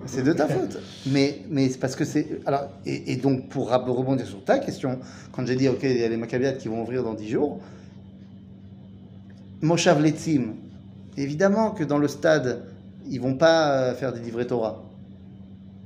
C'est 0.07 0.23
de 0.23 0.33
ta 0.33 0.49
faute. 0.49 0.79
Mais, 1.07 1.43
mais 1.51 1.69
c'est 1.69 1.79
parce 1.79 1.95
que 1.95 2.07
c'est. 2.07 2.41
Alors, 2.47 2.71
et, 2.87 3.13
et 3.13 3.17
donc, 3.17 3.51
pour 3.51 3.71
rebondir 3.71 4.27
sur 4.27 4.43
ta 4.43 4.59
question, 4.59 5.01
quand 5.33 5.47
j'ai 5.47 5.57
dit, 5.57 5.69
OK, 5.69 5.81
il 5.83 5.99
y 5.99 6.05
a 6.05 6.09
les 6.09 6.17
Maccabiades 6.17 6.57
qui 6.57 6.69
vont 6.69 6.83
ouvrir 6.83 7.05
dans 7.05 7.15
10 7.15 7.29
jours, 7.29 7.61
Moshav 9.61 10.01
Letzim, 10.03 10.55
évidemment 11.19 11.73
que 11.73 11.85
dans 11.85 11.99
le 11.99 12.09
stade, 12.09 12.63
ils 13.11 13.21
vont 13.21 13.35
pas 13.35 13.73
euh, 13.73 13.95
faire 13.95 14.15
des 14.15 14.21
livrets 14.21 14.47
Torah. 14.47 14.88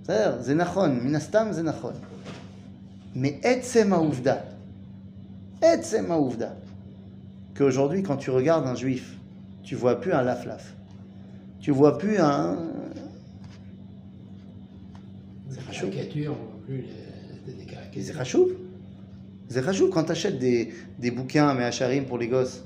C'est-à-dire, 0.03 0.43
Zenachon, 0.43 0.95
Minastam, 1.03 1.53
Zenachon. 1.53 1.93
Mais 3.15 3.39
Etzem 3.43 3.93
Aouvda, 3.93 4.45
Etzem 5.63 6.11
Aouvda, 6.11 6.57
qu'aujourd'hui, 7.55 8.03
quand 8.03 8.17
tu 8.17 8.31
regardes 8.31 8.67
un 8.67 8.75
juif, 8.75 9.17
tu 9.63 9.75
vois 9.75 10.01
plus 10.01 10.13
un 10.13 10.23
laf-laf. 10.23 10.75
Tu 11.61 11.71
vois 11.71 11.99
plus 11.99 12.19
un. 12.19 12.57
C'est 19.49 19.63
quand 19.91 20.05
tu 20.05 20.13
achètes 20.13 20.39
des, 20.39 20.73
des 20.99 21.11
bouquins, 21.11 21.55
mais 21.55 21.65
Hacharim 21.65 22.07
pour 22.07 22.19
les 22.19 22.29
gosses, 22.29 22.65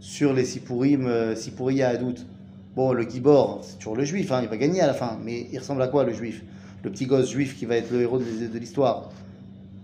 sur 0.00 0.32
les 0.32 0.44
Sipourim, 0.44 1.06
euh, 1.06 1.36
Sipouria 1.36 1.90
à 1.90 1.96
doute. 1.96 2.26
Bon, 2.74 2.92
le 2.92 3.02
Gibor, 3.02 3.60
c'est 3.62 3.76
toujours 3.76 3.96
le 3.96 4.04
juif, 4.04 4.32
hein, 4.32 4.40
il 4.42 4.48
va 4.48 4.56
gagner 4.56 4.80
à 4.80 4.86
la 4.86 4.94
fin, 4.94 5.18
mais 5.22 5.46
il 5.52 5.58
ressemble 5.58 5.82
à 5.82 5.88
quoi 5.88 6.04
le 6.04 6.12
juif? 6.14 6.42
Le 6.82 6.90
petit 6.90 7.06
gosse 7.06 7.30
juif 7.30 7.58
qui 7.58 7.66
va 7.66 7.76
être 7.76 7.90
le 7.90 8.02
héros 8.02 8.18
de, 8.18 8.24
de 8.46 8.58
l'histoire. 8.58 9.10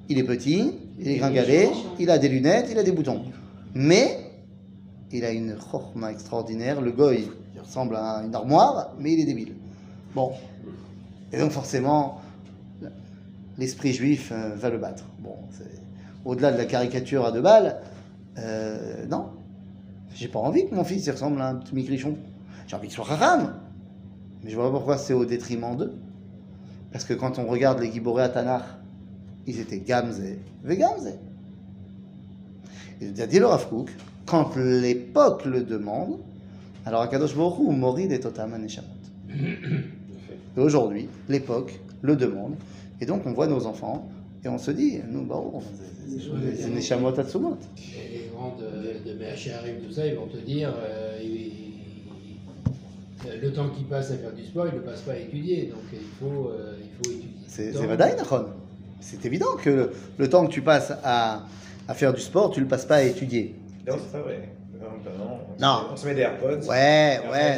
Il 0.09 0.18
est 0.18 0.24
petit, 0.24 0.72
il 0.99 1.09
est 1.09 1.16
gringalé, 1.16 1.68
il 1.99 2.11
a 2.11 2.18
des 2.18 2.28
lunettes, 2.28 2.68
il 2.70 2.78
a 2.78 2.82
des 2.82 2.92
boutons. 2.92 3.22
Mais 3.74 4.18
il 5.12 5.24
a 5.24 5.30
une 5.30 5.55
chorma 5.57 6.11
extraordinaire. 6.11 6.80
Le 6.80 6.92
goy, 6.92 7.28
il 7.55 7.61
ressemble 7.61 7.96
à 7.96 8.22
une 8.24 8.34
armoire, 8.34 8.94
mais 8.99 9.12
il 9.12 9.20
est 9.20 9.24
débile. 9.24 9.55
Bon. 10.14 10.32
Et 11.32 11.38
donc 11.38 11.51
forcément, 11.51 12.20
l'esprit 13.59 13.92
juif 13.92 14.32
euh, 14.32 14.55
va 14.55 14.70
le 14.70 14.78
battre. 14.78 15.05
Bon, 15.18 15.34
au-delà 16.24 16.53
de 16.53 16.57
la 16.57 16.64
caricature 16.64 17.24
à 17.24 17.32
deux 17.32 17.42
balles, 17.42 17.80
euh, 18.38 19.07
non. 19.07 19.26
J'ai 20.14 20.28
pas 20.28 20.38
envie 20.38 20.68
que 20.68 20.74
mon 20.74 20.84
fils 20.84 21.07
il 21.07 21.11
ressemble 21.11 21.40
à 21.40 21.49
un 21.49 21.55
petit 21.57 21.74
micrichon. 21.74 22.16
J'ai 22.66 22.76
envie 22.76 22.88
qu'il 22.88 22.96
soit 22.96 23.11
haram. 23.11 23.55
Mais 24.42 24.51
je 24.51 24.57
vois 24.57 24.66
pas 24.66 24.72
pourquoi 24.72 24.96
c'est 24.96 25.12
au 25.12 25.24
détriment 25.24 25.76
d'eux. 25.76 25.92
Parce 26.93 27.05
que 27.05 27.14
quand 27.14 27.39
on 27.39 27.47
regarde 27.47 27.80
les 27.80 27.93
Giboré 27.93 28.22
à 28.22 28.28
Tanakh, 28.28 28.64
ils 29.47 29.61
étaient 29.61 29.78
gamze 29.78 30.20
et 30.20 30.76
gamze. 30.76 31.07
Et 33.01 33.07
il 33.07 33.20
a 33.22 33.26
dit 33.26 33.39
le 33.39 33.47
Rav 33.47 33.68
Kook, 33.68 33.91
quand 34.26 34.57
l'époque 34.57 35.45
le 35.45 35.62
demande, 35.62 36.18
alors 36.84 37.03
Akadosh 37.03 37.36
Baruch 37.36 37.59
Hu 37.61 37.72
morid 37.74 38.12
et 38.12 38.20
totam 38.20 38.57
neshamot. 38.61 38.89
Et 40.57 40.61
aujourd'hui, 40.61 41.09
l'époque 41.28 41.78
le 42.03 42.16
demande, 42.16 42.55
et 43.01 43.07
donc 43.07 43.22
on 43.26 43.32
voit 43.32 43.47
nos 43.47 43.64
enfants, 43.66 44.09
et 44.45 44.49
on 44.49 44.59
se 44.59 44.72
dit, 44.72 44.99
nous, 45.09 45.24
bah, 45.24 45.36
oh, 45.39 45.62
c'est- 46.09 46.68
neshamot 46.68 47.16
atsumot. 47.16 47.59
Et 47.76 48.18
les 48.18 48.24
grands 48.34 48.57
de, 48.57 49.09
de 49.09 49.86
tout 49.86 49.93
ça, 49.93 50.05
ils 50.05 50.16
vont 50.16 50.26
te 50.26 50.39
dire 50.39 50.74
euh, 50.76 51.20
le 53.43 53.53
temps 53.53 53.68
qu'ils 53.68 53.87
passent 53.87 54.11
à 54.11 54.16
faire 54.16 54.33
du 54.33 54.45
sport, 54.45 54.66
ils 54.66 54.74
ne 54.74 54.79
le 54.81 54.85
passent 54.85 55.03
pas 55.03 55.12
à 55.12 55.16
étudier. 55.16 55.66
Donc 55.66 55.81
il 55.93 55.99
faut, 56.20 56.51
euh, 56.51 56.74
il 56.81 56.91
faut 56.97 57.12
étudier. 57.12 57.31
C'est 57.47 57.72
c'est 57.72 57.87
vadaï, 57.87 58.16
Nachon. 58.16 58.47
C'est 59.01 59.24
évident 59.24 59.57
que 59.62 59.70
le, 59.70 59.93
le 60.18 60.29
temps 60.29 60.47
que 60.47 60.53
tu 60.53 60.61
passes 60.62 60.93
à, 61.05 61.43
à 61.87 61.95
faire 61.95 62.12
du 62.12 62.20
sport, 62.20 62.51
tu 62.51 62.61
le 62.61 62.66
passes 62.66 62.85
pas 62.85 62.97
à 62.97 63.03
étudier. 63.03 63.55
Non, 63.87 63.95
c'est 63.99 64.12
pas 64.12 64.22
vrai. 64.24 64.49
Non, 64.81 64.87
non, 65.61 65.81
on 65.93 65.97
se 65.97 66.07
met- 66.07 66.14
des 66.14 66.20
AirPods. 66.20 66.66
Ouais, 66.68 67.18
ouais. 67.33 67.57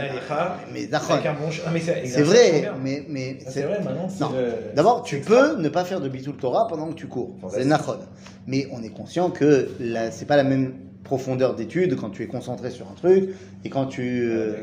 Mais 0.72 0.80
ch- 0.86 1.62
Ah, 1.66 1.70
c'est 2.06 2.22
vrai, 2.22 2.70
mais, 2.82 3.04
mais 3.08 3.38
Ah, 3.46 3.50
C'est 3.50 3.62
vrai, 3.62 3.80
maintenant, 3.82 4.08
le- 4.32 4.74
D'abord, 4.74 5.02
tu 5.02 5.16
extra. 5.16 5.36
peux 5.54 5.60
ne 5.60 5.68
pas 5.68 5.84
faire 5.84 6.00
de 6.00 6.08
bitul 6.08 6.34
Torah 6.36 6.66
pendant 6.66 6.88
que 6.88 6.94
tu 6.94 7.08
cours. 7.08 7.34
C'est 7.50 7.64
nachon. 7.64 7.98
Mais 8.46 8.68
on 8.72 8.82
est 8.82 8.88
conscient 8.88 9.30
que 9.30 9.68
la- 9.80 10.10
c'est 10.10 10.24
pas 10.24 10.36
la 10.36 10.44
même 10.44 10.72
profondeur 11.04 11.54
d'étude 11.54 11.96
quand 11.96 12.10
tu 12.10 12.22
es 12.22 12.26
concentré 12.26 12.70
sur 12.70 12.86
un 12.90 12.94
truc 12.94 13.30
et 13.64 13.68
quand 13.70 13.86
tu. 13.86 14.22
euh, 14.22 14.54
Euh, 14.54 14.56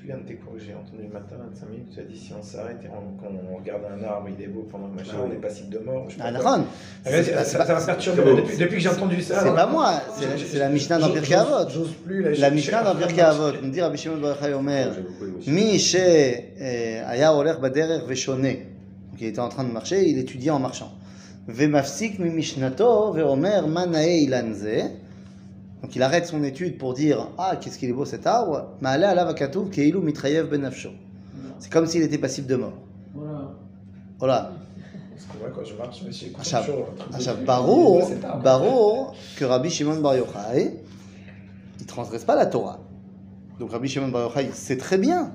plus, 0.00 0.12
un 0.12 0.18
de 0.18 0.22
tes 0.22 0.34
cours 0.34 0.54
que 0.54 0.60
j'ai 0.60 0.74
entendu 0.74 1.02
le 1.02 1.12
matin, 1.12 1.36
25 1.50 1.68
minutes, 1.70 1.88
tu 1.92 2.00
as 2.00 2.04
dit 2.04 2.16
si 2.16 2.32
on 2.32 2.42
s'arrête 2.42 2.78
et 2.84 2.88
on, 2.88 3.52
on, 3.52 3.56
regarde 3.56 3.82
un 3.84 4.02
arbre, 4.04 4.28
il 4.36 4.42
est 4.42 4.48
beau 4.48 4.66
pendant 4.70 4.88
le 4.88 4.94
machin, 4.94 5.12
ah 5.16 5.24
on 5.26 5.32
est 5.32 5.36
passible 5.36 5.70
de 5.70 5.78
mort. 5.78 6.08
Je 6.08 6.16
ah, 6.20 6.28
un 6.28 6.38
run 6.38 6.64
ah, 7.04 7.44
Ça 7.44 7.58
m'a 7.58 7.80
perturbé. 7.80 8.22
Depuis, 8.58 8.76
que 8.76 8.78
j'ai 8.78 8.88
entendu 8.88 9.22
ça. 9.22 9.40
C'est 9.42 9.54
pas 9.54 9.64
hein. 9.64 9.70
moi, 9.70 9.92
c'est 10.16 10.58
la, 10.58 10.68
Mishnah 10.68 10.98
dans 10.98 11.14
Avot. 11.14 11.70
J'ose 11.70 11.92
plus 12.04 12.22
la 12.22 12.50
Mishnah 12.50 12.82
dans 12.82 12.90
Avot. 12.90 13.52
Me 13.62 13.70
dit 13.70 13.80
Rabbi 13.80 13.98
Shimon 13.98 14.18
Barachai 14.18 14.54
Omer 14.54 14.88
eh, 15.46 17.00
Aya 17.06 17.34
Oler 17.34 17.54
Baderer 17.60 18.00
Veshone. 18.06 18.42
Donc 18.42 19.20
il 19.20 19.26
était 19.26 19.40
en 19.40 19.48
train 19.48 19.64
de 19.64 19.72
marcher, 19.72 20.08
il 20.08 20.18
étudiait 20.18 20.50
en 20.50 20.60
marchant. 20.60 20.92
Vemafsik 21.48 22.18
mi 22.18 22.30
Mishnato 22.30 23.12
Veomer 23.12 23.66
Manae 23.66 24.22
Ilanze. 24.22 24.90
Donc 25.82 25.96
il 25.96 26.02
arrête 26.02 26.26
son 26.26 26.42
étude 26.44 26.78
pour 26.78 26.94
dire 26.94 27.28
Ah, 27.38 27.56
qu'est-ce 27.60 27.78
qu'il 27.78 27.88
est 27.88 27.94
beau 27.94 28.04
cet 28.04 28.26
arbre 28.26 28.68
ben 28.80 28.98
C'est 31.58 31.72
comme 31.72 31.86
s'il 31.86 32.02
était 32.02 32.18
passible 32.18 32.46
de 32.46 32.56
mort. 32.56 32.74
Voilà. 33.14 33.52
Voilà. 34.18 34.52
Quand 35.54 35.64
je 35.64 35.74
marche, 35.74 37.44
Baro, 37.44 38.02
Baro, 38.42 39.12
que 39.36 39.44
Rabbi 39.44 39.70
Shimon 39.70 40.00
Bar 40.00 40.16
Yochai, 40.16 40.74
il 41.78 41.82
ne 41.82 41.86
transgresse 41.86 42.24
pas 42.24 42.36
la 42.36 42.46
Torah. 42.46 42.80
Donc 43.58 43.72
Rabbi 43.72 43.88
Shimon 43.88 44.08
Bar 44.08 44.22
Yochai 44.28 44.50
sait 44.52 44.76
très 44.76 44.98
bien 44.98 45.32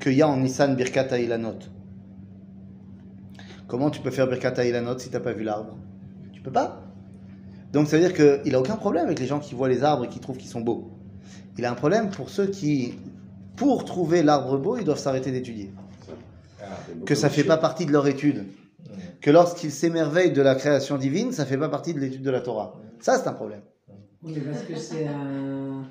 qu'il 0.00 0.12
y 0.12 0.22
a 0.22 0.28
en 0.28 0.36
Nissan 0.36 0.74
Birkat 0.76 1.08
Ailanot. 1.16 1.58
Comment 3.66 3.90
tu 3.90 4.00
peux 4.00 4.10
faire 4.10 4.26
Birkat 4.26 4.54
Ailanot 4.62 4.98
si 4.98 5.08
tu 5.08 5.14
n'as 5.14 5.20
pas 5.20 5.32
vu 5.32 5.42
l'arbre? 5.42 5.76
Tu 6.32 6.40
peux 6.40 6.52
pas? 6.52 6.82
Donc 7.76 7.88
ça 7.88 7.98
veut 7.98 8.08
dire 8.08 8.14
qu'il 8.14 8.52
n'a 8.52 8.58
aucun 8.58 8.76
problème 8.76 9.04
avec 9.04 9.20
les 9.20 9.26
gens 9.26 9.38
qui 9.38 9.54
voient 9.54 9.68
les 9.68 9.84
arbres 9.84 10.06
et 10.06 10.08
qui 10.08 10.18
trouvent 10.18 10.38
qu'ils 10.38 10.48
sont 10.48 10.62
beaux. 10.62 10.92
Il 11.58 11.64
a 11.66 11.70
un 11.70 11.74
problème 11.74 12.08
pour 12.08 12.30
ceux 12.30 12.46
qui, 12.46 12.94
pour 13.54 13.84
trouver 13.84 14.22
l'arbre 14.22 14.56
beau, 14.56 14.78
ils 14.78 14.84
doivent 14.84 14.98
s'arrêter 14.98 15.30
d'étudier. 15.30 15.70
Que 17.04 17.14
ça 17.14 17.28
fait 17.28 17.44
pas 17.44 17.58
partie 17.58 17.84
de 17.84 17.92
leur 17.92 18.06
étude. 18.06 18.46
Que 19.20 19.30
lorsqu'ils 19.30 19.72
s'émerveillent 19.72 20.32
de 20.32 20.40
la 20.40 20.54
création 20.54 20.96
divine, 20.96 21.32
ça 21.32 21.44
fait 21.44 21.58
pas 21.58 21.68
partie 21.68 21.92
de 21.92 22.00
l'étude 22.00 22.22
de 22.22 22.30
la 22.30 22.40
Torah. 22.40 22.80
Ça, 22.98 23.18
c'est 23.18 23.28
un 23.28 23.34
problème. 23.34 23.60
Oui, 24.22 24.32
mais 24.34 24.40
parce 24.40 24.62
que 24.62 24.74
c'est 24.74 25.06
un. 25.06 25.84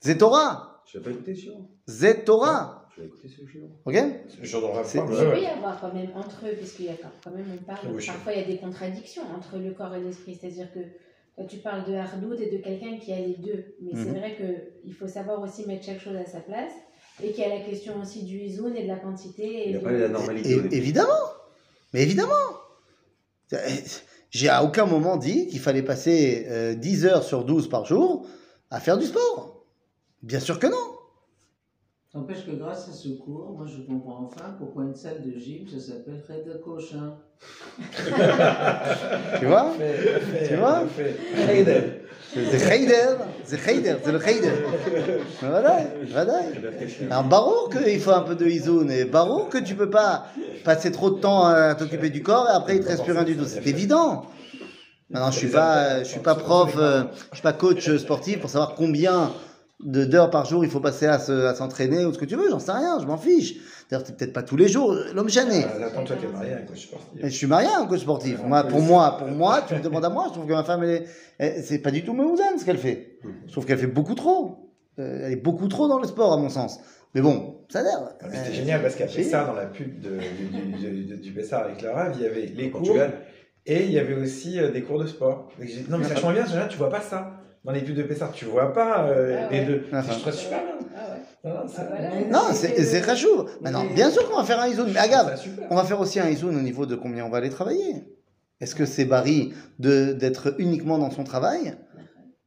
C'est 0.00 0.18
Torah. 0.18 0.82
Pas. 2.98 3.04
C'est. 3.22 3.60
Ok 3.84 4.44
genre 4.44 4.80
C'est- 4.84 4.98
Il 4.98 5.04
peut 5.06 5.40
y 5.42 5.46
avoir 5.46 5.80
quand 5.80 5.94
même 5.94 6.10
entre 6.14 6.46
eux, 6.46 6.54
puisqu'il 6.56 6.86
y 6.86 6.88
a 6.90 6.94
quand 7.24 7.30
même, 7.30 7.46
on 7.52 7.64
parle, 7.64 7.86
Oui, 7.92 8.04
parfois 8.06 8.32
il 8.32 8.40
y 8.40 8.44
a 8.44 8.46
des 8.46 8.58
contradictions 8.58 9.22
entre 9.36 9.56
le 9.58 9.70
corps 9.72 9.94
et 9.94 10.00
l'esprit. 10.00 10.36
C'est-à-dire 10.40 10.72
que 10.72 10.80
toi, 11.36 11.44
tu 11.48 11.58
parles 11.58 11.84
de 11.88 11.94
Hardout 11.94 12.34
et 12.34 12.50
de 12.50 12.58
quelqu'un 12.62 12.98
qui 12.98 13.12
a 13.12 13.18
les 13.20 13.36
deux. 13.36 13.76
Mais 13.80 13.92
c'est 13.94 14.10
Mhm. 14.10 14.18
vrai 14.18 14.36
qu'il 14.82 14.92
faut 14.94 15.06
savoir 15.08 15.40
aussi 15.42 15.66
mettre 15.66 15.84
chaque 15.84 16.00
chose 16.00 16.16
à 16.16 16.24
sa 16.26 16.40
place. 16.40 16.72
Et 17.22 17.32
qu'il 17.32 17.40
y 17.40 17.46
a 17.46 17.48
la 17.58 17.60
question 17.64 18.00
aussi 18.00 18.22
du 18.24 18.38
isoun 18.38 18.76
et 18.76 18.82
de 18.84 18.88
la 18.88 18.96
quantité. 18.96 19.44
Et 19.44 19.70
Il 19.70 19.76
a 19.76 19.78
de- 19.78 19.82
parlé 19.84 19.98
de 19.98 20.02
la 20.04 20.08
normalité. 20.08 20.50
Et- 20.50 20.76
évidemment. 20.76 21.08
Mais 21.92 22.02
évidemment. 22.02 22.34
J'ai 24.30 24.48
à 24.48 24.62
aucun 24.62 24.84
moment 24.86 25.16
dit 25.16 25.46
qu'il 25.48 25.58
fallait 25.60 25.82
passer 25.82 26.44
euh, 26.48 26.74
10 26.74 27.06
heures 27.06 27.22
sur 27.24 27.44
12 27.44 27.68
par 27.68 27.86
jour 27.86 28.26
à 28.70 28.78
faire 28.78 28.98
du 28.98 29.06
sport. 29.06 29.64
Bien 30.22 30.38
sûr 30.40 30.58
que 30.58 30.66
non. 30.66 30.97
N'empêche 32.14 32.46
que 32.46 32.52
grâce 32.52 32.88
à 32.88 32.92
ce 32.92 33.08
cours, 33.08 33.54
moi 33.54 33.66
je 33.66 33.82
comprends 33.82 34.30
enfin 34.32 34.54
pourquoi 34.58 34.84
une 34.84 34.94
salle 34.94 35.22
de 35.22 35.38
gym 35.38 35.66
ça 35.68 35.78
s'appelle 35.78 36.22
Red 36.26 36.60
Cochin. 36.62 37.18
Tu 39.38 39.44
vois? 39.46 39.72
Tu 40.48 40.56
vois? 40.56 40.84
C'est 40.96 41.52
Heider. 41.52 41.82
C'est 42.34 42.72
Heider. 43.68 43.96
C'est 44.02 44.12
le 44.12 44.26
Heider. 44.26 44.52
Voilà. 45.42 45.80
Voilà. 46.10 46.40
Alors, 47.10 47.24
barreau 47.24 47.68
qu'il 47.68 48.00
faut 48.00 48.12
un 48.12 48.22
peu 48.22 48.34
de 48.34 48.46
isoun 48.46 48.90
et 48.90 49.04
barreau 49.04 49.44
que 49.44 49.58
tu 49.58 49.74
peux 49.74 49.90
pas 49.90 50.28
passer 50.64 50.90
trop 50.90 51.10
de 51.10 51.20
temps 51.20 51.44
à 51.44 51.74
t'occuper 51.74 52.08
du 52.08 52.22
corps 52.22 52.48
et 52.50 52.56
après 52.56 52.76
il 52.76 52.82
te 52.82 52.88
reste 52.88 53.04
plus 53.04 53.12
rien 53.12 53.24
du 53.24 53.36
tout. 53.36 53.44
C'est 53.44 53.66
évident. 53.66 54.24
Maintenant, 55.10 55.30
je 55.30 55.38
suis 55.38 55.48
pas, 55.48 55.98
je 56.02 56.08
suis 56.08 56.20
pas 56.20 56.34
prof, 56.34 56.74
euh, 56.78 57.04
je 57.32 57.36
suis 57.36 57.42
pas 57.42 57.52
coach 57.54 57.96
sportif 57.96 58.40
pour 58.40 58.50
savoir 58.50 58.74
combien 58.74 59.30
de 59.80 60.04
d'heures 60.04 60.30
par 60.30 60.44
jour 60.44 60.64
il 60.64 60.70
faut 60.70 60.80
passer 60.80 61.06
à 61.06 61.18
se- 61.20 61.30
à 61.46 61.54
s'entraîner 61.54 62.04
ou 62.04 62.12
ce 62.12 62.18
que 62.18 62.24
tu 62.24 62.34
veux. 62.36 62.50
J'en 62.50 62.58
sais 62.58 62.72
rien, 62.72 62.98
je 63.00 63.06
m'en 63.06 63.16
fiche. 63.16 63.54
D'ailleurs, 63.90 64.04
c'est 64.06 64.16
peut-être 64.16 64.32
pas 64.32 64.42
tous 64.42 64.56
les 64.56 64.68
jours. 64.68 64.94
L'homme 65.14 65.28
jamais. 65.30 65.64
Ah, 65.66 65.86
Attends, 65.86 66.04
toi, 66.04 66.16
t'es 66.20 66.26
marié 66.26 66.52
avec 66.52 66.64
un 66.64 66.66
coach 66.68 66.82
sportif. 66.88 67.24
Et 67.24 67.30
je 67.30 67.34
suis 67.36 67.46
marié 67.46 67.68
à 67.68 67.80
un 67.80 67.86
coach 67.86 68.00
sportif. 68.00 68.42
Moi, 68.44 68.64
pour 68.64 68.80
moi, 68.82 69.16
pour 69.18 69.28
moi, 69.28 69.62
tu 69.66 69.74
me 69.74 69.80
demandes 69.80 70.04
à 70.04 70.10
moi, 70.10 70.24
je 70.28 70.32
trouve 70.32 70.46
que 70.46 70.52
ma 70.52 70.64
femme, 70.64 70.82
elle 70.82 70.90
est, 70.90 71.04
elle- 71.38 71.62
c'est 71.64 71.78
pas 71.78 71.90
du 71.90 72.04
tout 72.04 72.12
Meouzan 72.12 72.58
ce 72.58 72.64
qu'elle 72.64 72.76
fait. 72.78 73.18
Je 73.46 73.52
trouve 73.52 73.64
qu'elle 73.66 73.78
fait 73.78 73.86
beaucoup 73.86 74.14
trop. 74.14 74.72
Euh, 74.98 75.22
elle 75.26 75.32
est 75.32 75.36
beaucoup 75.36 75.68
trop 75.68 75.86
dans 75.88 75.98
le 76.00 76.06
sport, 76.08 76.32
à 76.32 76.36
mon 76.36 76.48
sens. 76.48 76.80
Mais 77.14 77.20
bon, 77.22 77.60
ça 77.70 77.78
a 77.78 77.82
l'air. 77.84 78.00
Mais 78.22 78.36
C'était 78.36 78.50
Euh, 78.50 78.52
génial 78.52 78.82
parce 78.82 78.96
qu'après 78.96 79.22
ça, 79.22 79.44
dans 79.44 79.54
la 79.54 79.66
pub 79.66 80.00
de, 80.00 80.18
du, 80.18 80.76
du, 80.76 81.04
du, 81.04 81.16
du 81.16 81.30
Bessar 81.30 81.62
avec 81.64 81.80
Lara, 81.82 82.08
il 82.14 82.20
y 82.22 82.26
avait 82.26 82.46
les 82.46 82.70
cours 82.70 82.96
et 83.64 83.84
il 83.84 83.92
y 83.92 83.98
avait 83.98 84.14
aussi 84.14 84.58
euh, 84.58 84.70
des 84.70 84.82
cours 84.82 84.98
de 84.98 85.06
sport. 85.06 85.48
Et 85.62 85.66
j'ai 85.66 85.80
dit, 85.82 85.86
non, 85.90 85.98
mais 85.98 86.04
ça 86.04 86.16
change 86.16 86.34
bien, 86.34 86.66
tu 86.68 86.76
vois 86.76 86.90
pas 86.90 87.00
ça. 87.00 87.37
Dans 87.68 87.74
les 87.74 87.82
de 87.82 88.02
Bessar, 88.02 88.32
tu 88.32 88.46
vois 88.46 88.72
pas 88.72 89.10
euh, 89.10 89.44
Ah 89.46 89.52
les 89.52 89.58
ouais. 89.58 89.64
deux. 89.66 89.84
Ah, 89.92 90.00
je 90.00 90.18
trouve 90.20 90.32
super 90.32 90.58
bien. 90.64 90.88
Ah 90.96 91.10
ouais. 91.10 91.50
Non, 92.30 92.38
Ah, 92.38 92.40
voilà. 92.46 92.54
C'est 92.54 92.82
c'est 92.82 93.00
rachou. 93.00 93.44
Maintenant, 93.60 93.84
Mais- 93.86 93.94
bien 93.94 94.10
sûr 94.10 94.26
qu'on 94.26 94.38
va 94.38 94.44
faire 94.44 94.58
un 94.58 94.68
isoun. 94.68 94.86
Mais 94.86 94.94
je 94.98 95.04
regarde, 95.04 95.34
on 95.68 95.74
va 95.76 95.84
faire 95.84 96.00
aussi 96.00 96.18
un 96.18 96.30
isoun 96.30 96.56
au 96.56 96.62
niveau 96.62 96.86
de 96.86 96.94
combien 96.96 97.26
on 97.26 97.28
va 97.28 97.36
aller 97.36 97.50
travailler. 97.50 98.06
Est-ce 98.62 98.74
que 98.74 98.86
c'est 98.86 99.04
Barry 99.04 99.52
de- 99.78 100.14
d'être 100.14 100.54
uniquement 100.56 100.96
dans 100.96 101.10
son 101.10 101.24
travail? 101.24 101.74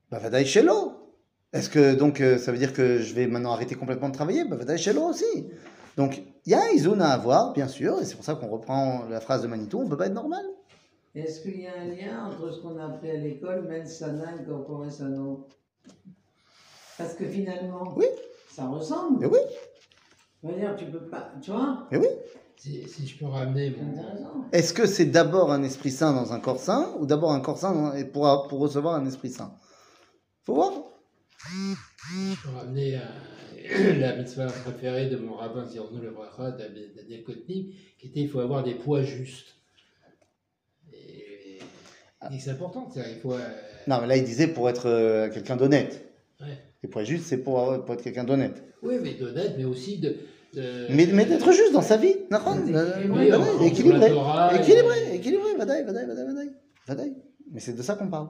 Bah, 0.09 0.17
va 0.17 0.43
chez 0.43 0.63
l'eau. 0.63 0.93
Est-ce 1.53 1.69
que 1.69 1.93
donc 1.93 2.19
euh, 2.19 2.39
ça 2.39 2.51
veut 2.51 2.57
dire 2.57 2.73
que 2.73 2.97
je 2.97 3.13
vais 3.13 3.27
maintenant 3.27 3.53
arrêter 3.53 3.75
complètement 3.75 4.09
de 4.09 4.15
travailler? 4.15 4.43
Bah, 4.45 4.55
va 4.59 4.75
chez 4.75 4.91
l'eau 4.91 5.03
aussi. 5.03 5.47
Donc, 5.97 6.23
il 6.47 6.51
y 6.51 6.55
a 6.55 6.61
un 6.63 6.69
isoun 6.73 6.99
à 6.99 7.09
avoir, 7.09 7.53
bien 7.53 7.67
sûr, 7.67 7.99
et 8.01 8.05
c'est 8.05 8.15
pour 8.15 8.25
ça 8.25 8.33
qu'on 8.33 8.47
reprend 8.47 9.03
la 9.07 9.19
phrase 9.21 9.43
de 9.43 9.47
Manitou 9.47 9.81
on 9.85 9.87
peut 9.87 9.97
pas 9.97 10.07
être 10.07 10.15
normal. 10.15 10.43
Est-ce 11.13 11.41
qu'il 11.41 11.59
y 11.61 11.67
a 11.67 11.73
un 11.81 11.85
lien 11.87 12.25
entre 12.27 12.51
ce 12.53 12.61
qu'on 12.61 12.77
a 12.77 12.85
appris 12.85 13.09
à 13.11 13.15
l'école, 13.17 13.67
mensana 13.67 14.35
et 14.41 14.45
corpore 14.45 14.89
sano 14.91 15.47
Parce 16.97 17.15
que 17.15 17.25
finalement, 17.25 17.93
Oui. 17.97 18.05
ça 18.49 18.67
ressemble. 18.67 19.19
Mais 19.19 19.27
oui, 19.27 19.39
Je 20.43 20.47
veux 20.47 20.55
dire, 20.55 20.75
tu 20.77 20.85
peux 20.85 21.05
pas. 21.09 21.33
Tu 21.41 21.51
vois 21.51 21.87
mais 21.91 21.97
oui. 21.97 22.07
Si, 22.55 22.87
si 22.87 23.07
je 23.07 23.17
peux 23.17 23.25
ramener 23.25 23.71
C'est 23.75 23.81
mon, 23.81 23.91
intéressant. 23.91 24.45
Est-ce 24.51 24.73
que 24.73 24.85
c'est 24.85 25.05
d'abord 25.07 25.51
un 25.51 25.63
esprit 25.63 25.89
saint 25.89 26.13
dans 26.13 26.31
un 26.31 26.39
corps 26.39 26.59
saint 26.59 26.95
ou 26.99 27.05
d'abord 27.07 27.31
un 27.31 27.39
corps 27.41 27.57
saint 27.57 27.73
dans- 27.73 27.93
et 27.93 28.05
pour, 28.05 28.47
pour 28.47 28.59
recevoir 28.59 28.95
un 28.95 29.05
esprit 29.07 29.31
saint? 29.31 29.57
Faut 30.43 30.53
voir. 30.53 30.71
Je 31.49 32.35
peux 32.43 32.55
ramener 32.55 32.95
un- 32.97 33.93
la 33.99 34.15
mitzvah 34.15 34.45
préférée 34.47 35.09
de 35.09 35.17
mon 35.17 35.33
rabbin 35.35 35.65
Zirno 35.65 35.99
le 35.99 36.11
Bracha, 36.11 36.51
Daniel 36.51 37.23
Kotny, 37.23 37.75
qui 37.99 38.07
était 38.07 38.21
il 38.21 38.29
faut 38.29 38.39
avoir 38.39 38.63
des 38.63 38.75
poids 38.75 39.01
justes. 39.01 39.55
Et 42.31 42.39
c'est 42.39 42.51
important, 42.51 42.87
il 42.95 43.19
faut. 43.21 43.33
euh, 43.33 43.39
Non, 43.87 43.97
mais 44.01 44.07
là, 44.07 44.15
il 44.17 44.23
disait 44.23 44.47
pour 44.47 44.69
être 44.69 44.87
euh, 44.87 45.29
quelqu'un 45.29 45.55
d'honnête. 45.55 46.05
Ouais. 46.39 46.47
Et 46.83 46.87
pour 46.87 47.01
être 47.01 47.07
juste, 47.07 47.25
c'est 47.25 47.37
pour, 47.37 47.73
être 47.73 48.01
quelqu'un 48.03 48.23
d'honnête. 48.23 48.61
oui, 48.83 48.95
mais 49.01 49.13
d'honnête, 49.13 49.55
mais 49.57 49.63
aussi 49.65 49.97
de. 49.99 50.15
de- 50.53 50.87
Mais, 50.91 51.07
mais 51.07 51.25
d'être 51.25 51.51
juste 51.51 51.73
dans 51.73 51.81
sa 51.81 51.97
vie. 51.97 52.15
Euh, 52.31 53.63
équilibré. 53.65 54.11
Équilibré, 54.55 55.15
équilibré. 55.15 55.55
Vadaï, 55.57 55.83
vadaï, 55.83 56.05
vadaï, 56.05 56.49
vadaï. 56.87 57.13
Mais 57.53 57.59
c'est 57.59 57.73
de 57.73 57.81
ça 57.81 57.95
qu'on 57.95 58.07
parle. 58.07 58.29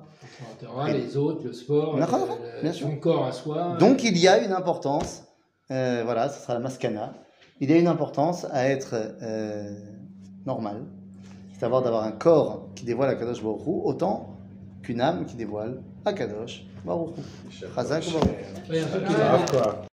Torah, 0.60 0.92
les 0.92 1.16
autres, 1.16 1.44
le 1.46 1.54
sport, 1.54 1.98
D'accord, 2.00 2.28
le- 2.42 2.58
le- 2.58 2.62
bien 2.64 2.74
sûr. 2.74 2.88
son 2.88 2.96
corps 2.96 3.26
à 3.28 3.32
soi. 3.32 3.78
Donc 3.80 4.04
il 4.04 4.18
y 4.18 4.28
a 4.28 4.44
une 4.44 4.52
importance, 4.52 5.24
euh, 5.70 6.02
voilà, 6.04 6.28
ce 6.30 6.42
sera 6.42 6.56
la 6.56 6.60
mascana, 6.60 7.14
il 7.60 7.70
y 7.70 7.74
a 7.74 7.78
une 7.78 7.88
importance 7.88 8.48
à 8.52 8.68
être 8.68 8.96
euh, 9.22 9.76
normal, 10.48 10.86
c'est-à-dire 11.62 11.84
d'avoir 11.84 12.06
un 12.06 12.12
corps 12.12 12.70
qui 12.74 12.86
dévoile 12.86 13.12
Akadosh 13.12 13.44
Baruch 13.44 13.68
Hu, 13.68 13.82
autant 13.84 14.36
qu'une 14.82 15.00
âme 15.00 15.28
qui 15.28 15.36
dévoile 15.36 15.80
Akadosh 16.06 16.66
Baruch 16.84 17.16
Hu. 17.18 17.66
Chazak 17.76 18.04
Baruch 18.68 19.88